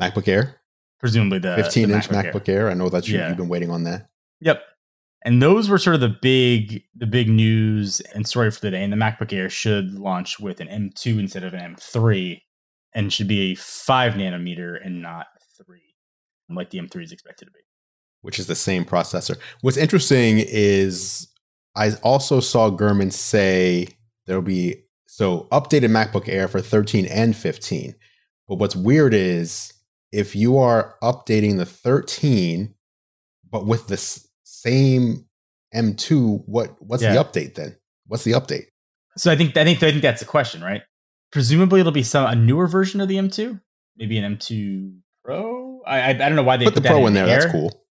MacBook 0.00 0.26
Air, 0.26 0.56
presumably 0.98 1.38
the 1.38 1.48
15-inch 1.48 2.08
MacBook, 2.08 2.48
Air. 2.48 2.70
I 2.70 2.74
know 2.74 2.88
that 2.88 3.06
you, 3.06 3.18
Yeah. 3.18 3.28
you've 3.28 3.36
been 3.36 3.50
waiting 3.50 3.70
on 3.70 3.84
that. 3.84 4.08
Yep. 4.40 4.62
And 5.24 5.42
those 5.42 5.68
were 5.68 5.78
sort 5.78 5.94
of 5.94 6.00
the 6.00 6.08
big 6.08 6.82
the 6.96 7.06
big 7.06 7.28
news 7.28 8.00
and 8.14 8.26
story 8.26 8.50
for 8.50 8.60
the 8.60 8.70
day. 8.70 8.82
And 8.82 8.92
the 8.92 8.96
MacBook 8.96 9.32
Air 9.32 9.50
should 9.50 9.92
launch 9.92 10.40
with 10.40 10.60
an 10.60 10.68
M2 10.68 11.18
instead 11.20 11.44
of 11.44 11.52
an 11.52 11.74
M3 11.76 12.40
and 12.94 13.12
should 13.12 13.28
be 13.28 13.52
a 13.52 13.54
five 13.54 14.14
nanometer 14.14 14.84
and 14.84 15.02
not 15.02 15.26
three, 15.64 15.94
like 16.48 16.70
the 16.70 16.78
M3 16.78 17.02
is 17.04 17.12
expected 17.12 17.46
to 17.46 17.50
be. 17.52 17.60
which 18.22 18.38
is 18.38 18.46
the 18.46 18.54
same 18.54 18.84
processor. 18.84 19.36
What's 19.62 19.76
interesting 19.76 20.38
is 20.38 21.28
I 21.74 21.92
also 22.04 22.38
saw 22.40 22.70
Gurman 22.70 23.12
say 23.12 23.88
there'll 24.26 24.42
be 24.42 24.84
so 25.08 25.48
updated 25.50 25.90
MacBook 25.90 26.28
Air 26.28 26.46
for 26.48 26.60
13 26.60 27.06
and 27.06 27.34
15. 27.36 27.94
But 28.48 28.56
what's 28.56 28.76
weird 28.76 29.12
is 29.14 29.72
if 30.12 30.36
you 30.36 30.56
are 30.58 30.94
updating 31.02 31.56
the 31.56 31.66
13 31.66 32.74
but 33.50 33.66
with 33.66 33.88
the 33.88 33.98
same 34.44 35.26
M2, 35.74 36.42
what 36.46 36.76
what's 36.80 37.02
Yeah. 37.02 37.14
the 37.14 37.24
update 37.24 37.54
then? 37.54 37.76
What's 38.06 38.24
the 38.24 38.32
update? 38.32 38.66
So 39.16 39.30
I 39.32 39.36
think 39.36 39.56
I 39.56 39.64
think 39.64 39.82
I 39.82 39.90
think 39.90 40.02
that's 40.02 40.20
the 40.20 40.26
question, 40.26 40.62
right? 40.62 40.82
Presumably 41.32 41.80
it'll 41.80 41.92
be 41.92 42.02
some 42.02 42.26
a 42.26 42.34
newer 42.36 42.66
version 42.66 43.00
of 43.00 43.08
the 43.08 43.16
M2, 43.16 43.60
maybe 43.96 44.16
an 44.18 44.36
M2 44.36 44.98
Pro. 45.24 45.80
I 45.86 46.10
I, 46.10 46.12
don't 46.12 46.36
know 46.36 46.42
why 46.42 46.56
they 46.56 46.64
Put 46.64 46.74
the 46.74 46.80
that 46.80 46.90
Pro 46.90 47.06
in 47.06 47.14
there. 47.14 47.26
Air. 47.26 47.40
That's 47.40 47.52
cool. 47.52 47.84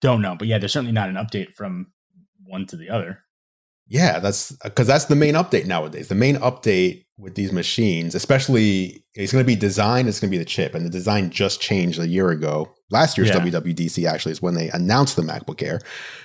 Don't 0.00 0.22
know, 0.22 0.36
but 0.38 0.46
yeah, 0.48 0.58
there's 0.58 0.72
certainly 0.72 0.92
not 0.92 1.08
an 1.08 1.16
update 1.16 1.54
from 1.54 1.88
one 2.44 2.66
to 2.66 2.76
the 2.76 2.88
other. 2.90 3.20
Yeah, 3.90 4.18
that's 4.18 4.52
because 4.52 4.86
that's 4.86 5.06
the 5.06 5.16
main 5.16 5.34
update 5.34 5.64
nowadays. 5.66 6.08
The 6.08 6.14
main 6.14 6.36
update 6.36 7.06
with 7.16 7.34
these 7.34 7.52
machines, 7.52 8.14
especially, 8.14 9.04
it's 9.14 9.32
going 9.32 9.42
to 9.42 9.46
be 9.46 9.56
design. 9.56 10.06
It's 10.06 10.20
going 10.20 10.30
to 10.30 10.34
be 10.34 10.38
the 10.38 10.44
chip, 10.44 10.74
and 10.74 10.84
the 10.84 10.90
design 10.90 11.30
just 11.30 11.60
changed 11.60 11.98
a 11.98 12.06
year 12.06 12.28
ago. 12.30 12.72
Last 12.90 13.16
year's 13.16 13.30
Yeah. 13.30 13.40
WWDC 13.40 14.06
actually 14.06 14.32
is 14.32 14.42
when 14.42 14.54
they 14.54 14.68
announced 14.70 15.16
the 15.16 15.22
MacBook 15.22 15.62
Air, 15.62 15.80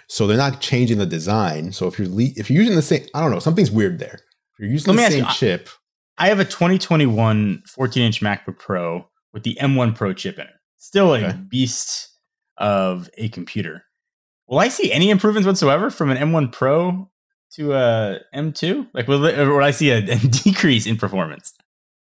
so 0.07 0.27
they're 0.27 0.37
not 0.37 0.59
changing 0.61 0.97
the 0.97 1.05
design. 1.05 1.71
So 1.71 1.87
if 1.87 1.97
you're 1.97 2.09
le- 2.09 2.33
if 2.35 2.51
you're 2.51 2.61
using 2.61 2.75
the 2.75 2.81
same, 2.81 3.05
I 3.15 3.21
don't 3.21 3.31
know, 3.31 3.39
something's 3.39 3.71
weird 3.71 3.97
there. 3.97 4.15
If 4.53 4.59
you're 4.59 4.69
using 4.69 4.95
Let 4.95 5.05
the 5.09 5.11
same 5.15 5.25
you, 5.25 5.31
chip, 5.33 5.69
I 6.17 6.27
have 6.27 6.39
a 6.39 6.45
2021 6.45 7.63
14 7.65 8.03
inch 8.03 8.21
MacBook 8.21 8.59
Pro 8.59 9.07
with 9.33 9.43
the 9.43 9.57
M1 9.61 9.95
Pro 9.95 10.13
chip 10.13 10.35
in 10.39 10.45
it. 10.47 10.53
Still 10.77 11.13
a 11.15 11.17
Okay. 11.25 11.37
beast 11.49 12.09
of 12.57 13.09
a 13.17 13.29
computer. 13.29 13.83
Will 14.47 14.59
I 14.59 14.67
see 14.67 14.91
any 14.91 15.09
improvements 15.09 15.47
whatsoever 15.47 15.89
from 15.89 16.11
an 16.11 16.17
M1 16.17 16.51
Pro 16.51 17.09
to 17.55 17.73
uh, 17.73 18.19
a 18.33 18.37
M2? 18.37 18.89
Like, 18.93 19.07
will, 19.07 19.19
will 19.21 19.63
I 19.63 19.71
see 19.71 19.89
a, 19.91 19.97
a 20.11 20.17
decrease 20.17 20.85
in 20.85 20.97
performance? 20.97 21.53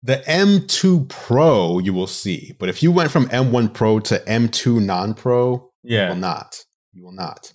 the 0.05 0.23
M2 0.29 1.09
Pro 1.09 1.81
you 1.81 1.93
will 1.93 2.07
see, 2.07 2.55
but 2.61 2.69
if 2.69 2.85
you 2.85 2.93
went 2.93 3.11
from 3.11 3.29
M1 3.31 3.75
Pro 3.75 3.99
to 3.99 4.19
M2 4.29 4.81
non-Pro, 4.85 5.55
you 5.83 5.97
Yeah. 5.97 6.11
will 6.11 6.17
not. 6.17 6.65
You 6.93 7.03
will 7.05 7.13
not. 7.13 7.53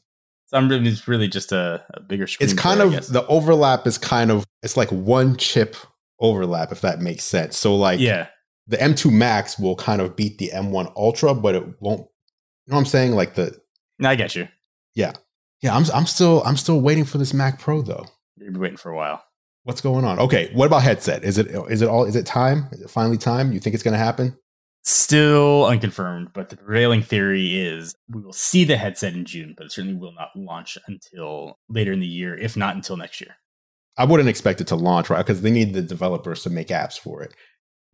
So 0.47 0.57
I'm 0.57 0.67
really, 0.67 0.89
it's 0.89 1.07
really 1.07 1.29
just 1.29 1.53
a, 1.53 1.85
a 1.93 2.01
bigger 2.01 2.27
screen. 2.27 2.49
it's 2.49 2.59
kind 2.59 2.81
I 2.81 2.85
of 2.85 3.07
the 3.07 3.25
overlap 3.27 3.87
is 3.87 3.97
kind 3.97 4.29
of 4.29 4.45
it's 4.61 4.75
like 4.75 4.91
one 4.91 5.37
chip 5.37 5.77
overlap 6.19 6.71
if 6.73 6.81
that 6.81 6.99
makes 6.99 7.23
sense 7.23 7.57
so 7.57 7.75
like 7.75 7.99
yeah. 8.01 8.27
The 8.67 8.77
m2 8.77 9.11
max 9.11 9.59
will 9.59 9.75
kind 9.75 10.01
of 10.01 10.15
beat 10.15 10.37
the 10.37 10.51
m1 10.53 10.91
ultra 10.95 11.33
but 11.33 11.55
it 11.55 11.63
won't 11.81 12.01
you 12.65 12.71
know 12.71 12.75
what 12.75 12.79
i'm 12.79 12.85
saying? 12.85 13.11
Like 13.11 13.35
the 13.35 13.59
I 14.03 14.15
get 14.15 14.35
you. 14.35 14.47
yeah. 14.95 15.13
Yeah. 15.61 15.75
i'm, 15.75 15.85
I'm 15.93 16.05
still 16.05 16.43
i'm 16.45 16.57
still 16.57 16.81
waiting 16.81 17.05
for 17.05 17.17
this 17.17 17.33
mac 17.33 17.59
pro 17.59 17.81
though. 17.81 18.05
You've 18.37 18.53
been 18.53 18.61
waiting 18.61 18.77
for 18.77 18.91
a 18.91 18.95
while. 18.95 19.23
what's 19.63 19.81
going 19.81 20.05
on? 20.05 20.19
Okay 20.19 20.49
what 20.53 20.65
about 20.65 20.83
headset? 20.83 21.23
Is 21.23 21.37
it 21.37 21.47
is 21.69 21.81
it 21.81 21.89
all 21.89 22.05
is 22.05 22.15
it 22.15 22.25
time? 22.25 22.67
Is 22.71 22.81
it 22.81 22.89
finally 22.89 23.17
time? 23.17 23.51
You 23.51 23.59
think 23.59 23.73
it's 23.73 23.83
going 23.83 23.93
to 23.93 23.97
happen? 23.97 24.37
Still 24.85 25.65
unconfirmed, 25.65 26.31
but 26.33 26.49
the 26.49 26.57
prevailing 26.57 27.01
theory 27.01 27.57
is 27.57 27.95
we 28.09 28.21
will 28.21 28.33
see 28.33 28.65
the 28.65 28.75
headset 28.75 29.13
in 29.13 29.23
June, 29.23 29.53
but 29.55 29.67
it 29.67 29.71
certainly 29.71 29.97
will 29.97 30.11
not 30.11 30.27
launch 30.35 30.77
until 30.87 31.57
later 31.69 31.93
in 31.93 32.01
the 32.01 32.05
year, 32.05 32.37
if 32.37 32.57
not 32.57 32.75
until 32.75 32.97
next 32.97 33.21
year. 33.21 33.37
i 33.97 34.03
wouldn't 34.03 34.27
expect 34.27 34.59
it 34.59 34.67
to 34.67 34.75
launch 34.75 35.09
right? 35.09 35.19
Because 35.25 35.41
they 35.41 35.51
need 35.51 35.73
the 35.73 35.81
developers 35.81 36.43
to 36.43 36.49
make 36.49 36.67
apps 36.67 36.99
for 36.99 37.23
it 37.23 37.33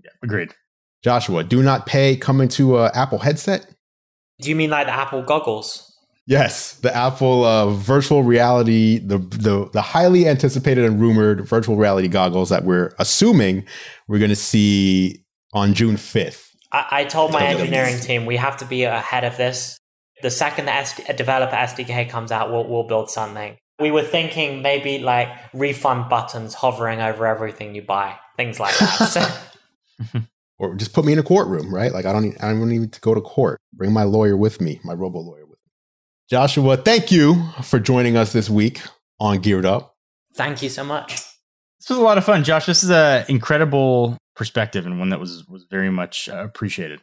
Yeah, 0.04 0.12
agreed. 0.24 0.54
joshua 1.04 1.44
do 1.44 1.62
not 1.62 1.86
pay 1.86 2.16
coming 2.16 2.48
to 2.50 2.78
a 2.78 2.92
apple 2.94 3.20
headset 3.20 3.66
Do 4.42 4.50
you 4.50 4.56
mean 4.56 4.70
like 4.70 4.88
the 4.88 4.94
Apple 4.94 5.22
goggles? 5.22 5.86
Yes, 6.26 6.74
the 6.76 6.96
Apple 6.96 7.44
uh, 7.44 7.72
virtual 7.72 8.22
reality, 8.24 9.00
the, 9.00 9.18
the 9.18 9.68
the 9.74 9.82
highly 9.82 10.28
anticipated 10.28 10.86
and 10.86 11.02
rumored 11.02 11.46
virtual 11.48 11.76
reality 11.76 12.08
goggles 12.08 12.50
that 12.50 12.64
we're 12.64 12.94
assuming 13.00 13.66
we're 14.08 14.20
going 14.20 14.30
to 14.30 14.36
see 14.36 15.26
on 15.54 15.74
June 15.74 15.98
fifth. 15.98 16.56
I, 16.72 16.86
I 16.92 17.04
told 17.06 17.32
my 17.32 17.44
engineering 17.48 18.00
team 18.00 18.28
we 18.28 18.38
have 18.38 18.58
to 18.58 18.66
be 18.66 18.84
ahead 18.84 19.24
of 19.24 19.38
this. 19.38 19.80
The 20.22 20.30
second 20.30 20.66
the 20.66 20.72
SD, 20.72 21.18
developer 21.18 21.56
SDK 21.56 22.10
comes 22.10 22.32
out, 22.32 22.52
we'll, 22.52 22.68
we'll 22.68 22.84
build 22.88 23.10
something. 23.10 23.58
We 23.80 23.90
were 23.90 24.04
thinking 24.04 24.62
maybe 24.62 25.00
like 25.00 25.30
refund 25.54 26.10
buttons 26.10 26.54
hovering 26.54 27.02
over 27.02 27.26
everything 27.26 27.74
you 27.74 27.82
buy, 27.82 28.18
things 28.38 28.60
like 28.60 28.78
that. 28.78 29.10
So, 29.10 29.22
Or 30.62 30.76
just 30.76 30.92
put 30.92 31.06
me 31.06 31.14
in 31.14 31.20
a 31.20 31.24
courtroom, 31.24 31.74
right? 31.74 31.94
Like 31.94 32.06
I 32.06 32.12
don't 32.12 32.24
need, 32.24 32.38
I 32.42 32.50
don't 32.50 32.68
need 32.68 32.92
to 32.92 33.00
go 33.00 33.16
to 33.16 33.22
court. 33.22 33.62
Bring 33.72 33.94
my 33.94 34.04
lawyer 34.04 34.36
with 34.36 34.60
me, 34.60 34.82
my 34.84 34.92
robo 34.94 35.20
lawyer 35.20 35.46
with 35.46 35.58
me. 35.66 35.72
Joshua, 36.30 36.76
thank 36.76 37.14
you 37.14 37.42
for 37.64 37.80
joining 37.80 38.18
us 38.18 38.34
this 38.34 38.50
week 38.50 38.82
on 39.22 39.40
Geared 39.40 39.66
Up. 39.66 39.96
thank 40.36 40.62
you 40.62 40.68
so 40.68 40.84
much. 40.84 41.14
This 41.14 41.90
was 41.90 41.98
a 41.98 42.02
lot 42.02 42.18
of 42.18 42.26
fun, 42.26 42.44
Josh. 42.44 42.66
This 42.66 42.84
is 42.84 42.92
an 42.92 43.24
incredible 43.30 44.18
perspective 44.36 44.86
and 44.86 45.00
one 45.00 45.10
that 45.10 45.20
was 45.22 45.48
was 45.48 45.64
very 45.64 45.90
much 45.90 46.28
uh, 46.28 46.44
appreciated. 46.44 47.00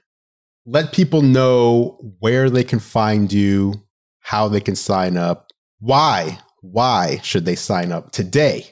Let 0.66 0.92
people 0.92 1.22
know 1.22 1.98
where 2.18 2.50
they 2.50 2.64
can 2.64 2.78
find 2.78 3.32
you, 3.32 3.72
how 4.20 4.48
they 4.48 4.60
can 4.60 4.76
sign 4.76 5.16
up, 5.16 5.48
why, 5.80 6.40
why 6.60 7.20
should 7.22 7.46
they 7.46 7.54
sign 7.54 7.90
up 7.90 8.12
today 8.12 8.66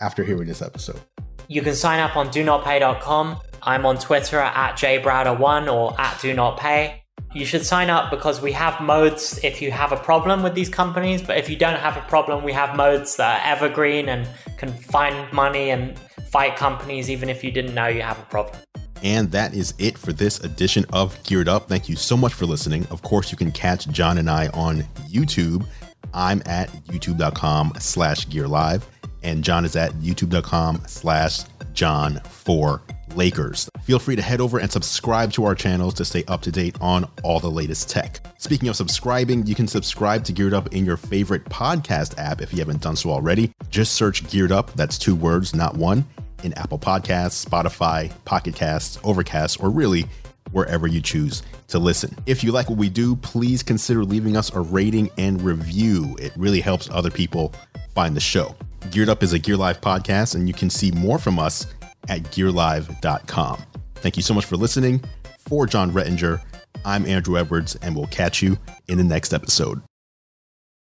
after 0.00 0.24
hearing 0.24 0.48
this 0.48 0.60
episode? 0.60 1.00
You 1.46 1.62
can 1.62 1.74
sign 1.76 2.00
up 2.00 2.16
on 2.16 2.30
do 2.30 2.42
not 2.42 2.64
pay.com. 2.64 3.38
I'm 3.64 3.86
on 3.86 3.98
Twitter 3.98 4.38
at 4.38 4.76
jbrowder1 4.76 5.72
or 5.72 5.98
at 6.00 6.20
do 6.20 6.34
not 6.34 6.58
pay. 6.58 7.02
You 7.34 7.44
should 7.44 7.66
sign 7.66 7.90
up 7.90 8.10
because 8.10 8.40
we 8.40 8.52
have 8.52 8.80
modes 8.80 9.40
if 9.42 9.60
you 9.60 9.72
have 9.72 9.90
a 9.90 9.96
problem 9.96 10.42
with 10.42 10.54
these 10.54 10.68
companies, 10.68 11.20
but 11.20 11.36
if 11.36 11.50
you 11.50 11.56
don't 11.56 11.78
have 11.78 11.96
a 11.96 12.02
problem, 12.02 12.44
we 12.44 12.52
have 12.52 12.76
modes 12.76 13.16
that 13.16 13.40
are 13.40 13.52
evergreen 13.52 14.08
and 14.08 14.28
can 14.56 14.72
find 14.72 15.32
money 15.32 15.70
and 15.70 15.98
fight 16.30 16.56
companies 16.56 17.10
even 17.10 17.28
if 17.28 17.42
you 17.42 17.50
didn't 17.50 17.74
know 17.74 17.88
you 17.88 18.02
have 18.02 18.18
a 18.18 18.24
problem. 18.26 18.56
And 19.02 19.30
that 19.32 19.52
is 19.52 19.74
it 19.78 19.98
for 19.98 20.12
this 20.12 20.40
edition 20.40 20.86
of 20.92 21.20
Geared 21.24 21.48
Up. 21.48 21.68
Thank 21.68 21.88
you 21.88 21.96
so 21.96 22.16
much 22.16 22.32
for 22.32 22.46
listening. 22.46 22.86
Of 22.86 23.02
course, 23.02 23.30
you 23.30 23.36
can 23.36 23.52
catch 23.52 23.88
Jon 23.88 24.18
and 24.18 24.30
I 24.30 24.48
on 24.48 24.82
YouTube. 25.10 25.66
I'm 26.14 26.42
at 26.46 26.70
youtube.com 26.84 27.74
slash 27.80 28.28
gear 28.28 28.46
live, 28.46 28.86
and 29.22 29.42
Jon 29.42 29.64
is 29.64 29.74
at 29.76 29.92
youtube.com 29.94 30.82
slash 30.86 31.42
Jon 31.72 32.20
for 32.24 32.82
Lakers. 33.16 33.68
Feel 33.82 33.98
free 33.98 34.16
to 34.16 34.22
head 34.22 34.40
over 34.40 34.58
and 34.58 34.70
subscribe 34.70 35.32
to 35.32 35.44
our 35.44 35.54
channels 35.54 35.94
to 35.94 36.04
stay 36.04 36.24
up 36.28 36.42
to 36.42 36.52
date 36.52 36.76
on 36.80 37.08
all 37.22 37.40
the 37.40 37.50
latest 37.50 37.88
tech. 37.88 38.20
Speaking 38.38 38.68
of 38.68 38.76
subscribing, 38.76 39.46
you 39.46 39.54
can 39.54 39.66
subscribe 39.66 40.24
to 40.24 40.32
Geared 40.32 40.54
Up 40.54 40.74
in 40.74 40.84
your 40.84 40.96
favorite 40.96 41.44
podcast 41.46 42.18
app 42.18 42.40
if 42.40 42.52
you 42.52 42.58
haven't 42.58 42.82
done 42.82 42.96
so 42.96 43.10
already. 43.10 43.52
Just 43.70 43.94
search 43.94 44.26
Geared 44.28 44.52
Up, 44.52 44.72
that's 44.74 44.98
two 44.98 45.14
words, 45.14 45.54
not 45.54 45.76
one, 45.76 46.04
in 46.42 46.52
Apple 46.54 46.78
Podcasts, 46.78 47.44
Spotify, 47.44 48.12
Pocket 48.24 48.54
Casts, 48.54 48.98
Overcast, 49.02 49.62
or 49.62 49.70
really 49.70 50.06
wherever 50.52 50.86
you 50.86 51.00
choose 51.00 51.42
to 51.68 51.78
listen. 51.78 52.16
If 52.26 52.44
you 52.44 52.52
like 52.52 52.68
what 52.68 52.78
we 52.78 52.88
do, 52.88 53.16
please 53.16 53.62
consider 53.62 54.04
leaving 54.04 54.36
us 54.36 54.52
a 54.52 54.60
rating 54.60 55.10
and 55.18 55.42
review. 55.42 56.16
It 56.20 56.32
really 56.36 56.60
helps 56.60 56.88
other 56.90 57.10
people 57.10 57.52
find 57.94 58.14
the 58.14 58.20
show. 58.20 58.54
Geared 58.90 59.08
Up 59.08 59.22
is 59.22 59.32
a 59.32 59.38
Gear 59.38 59.56
Live 59.56 59.80
podcast, 59.80 60.34
and 60.34 60.46
you 60.46 60.54
can 60.54 60.68
see 60.68 60.90
more 60.90 61.18
from 61.18 61.38
us 61.38 61.66
at 62.08 62.22
gearlive.com. 62.24 63.62
Thank 63.96 64.16
you 64.16 64.22
so 64.22 64.34
much 64.34 64.44
for 64.44 64.56
listening. 64.56 65.02
For 65.48 65.66
Jon 65.66 65.90
Rettinger, 65.90 66.40
I'm 66.84 67.04
Andru 67.04 67.38
Edwards, 67.38 67.76
and 67.76 67.94
we'll 67.94 68.06
catch 68.08 68.42
you 68.42 68.58
in 68.88 68.98
the 68.98 69.04
next 69.04 69.32
episode. 69.32 69.82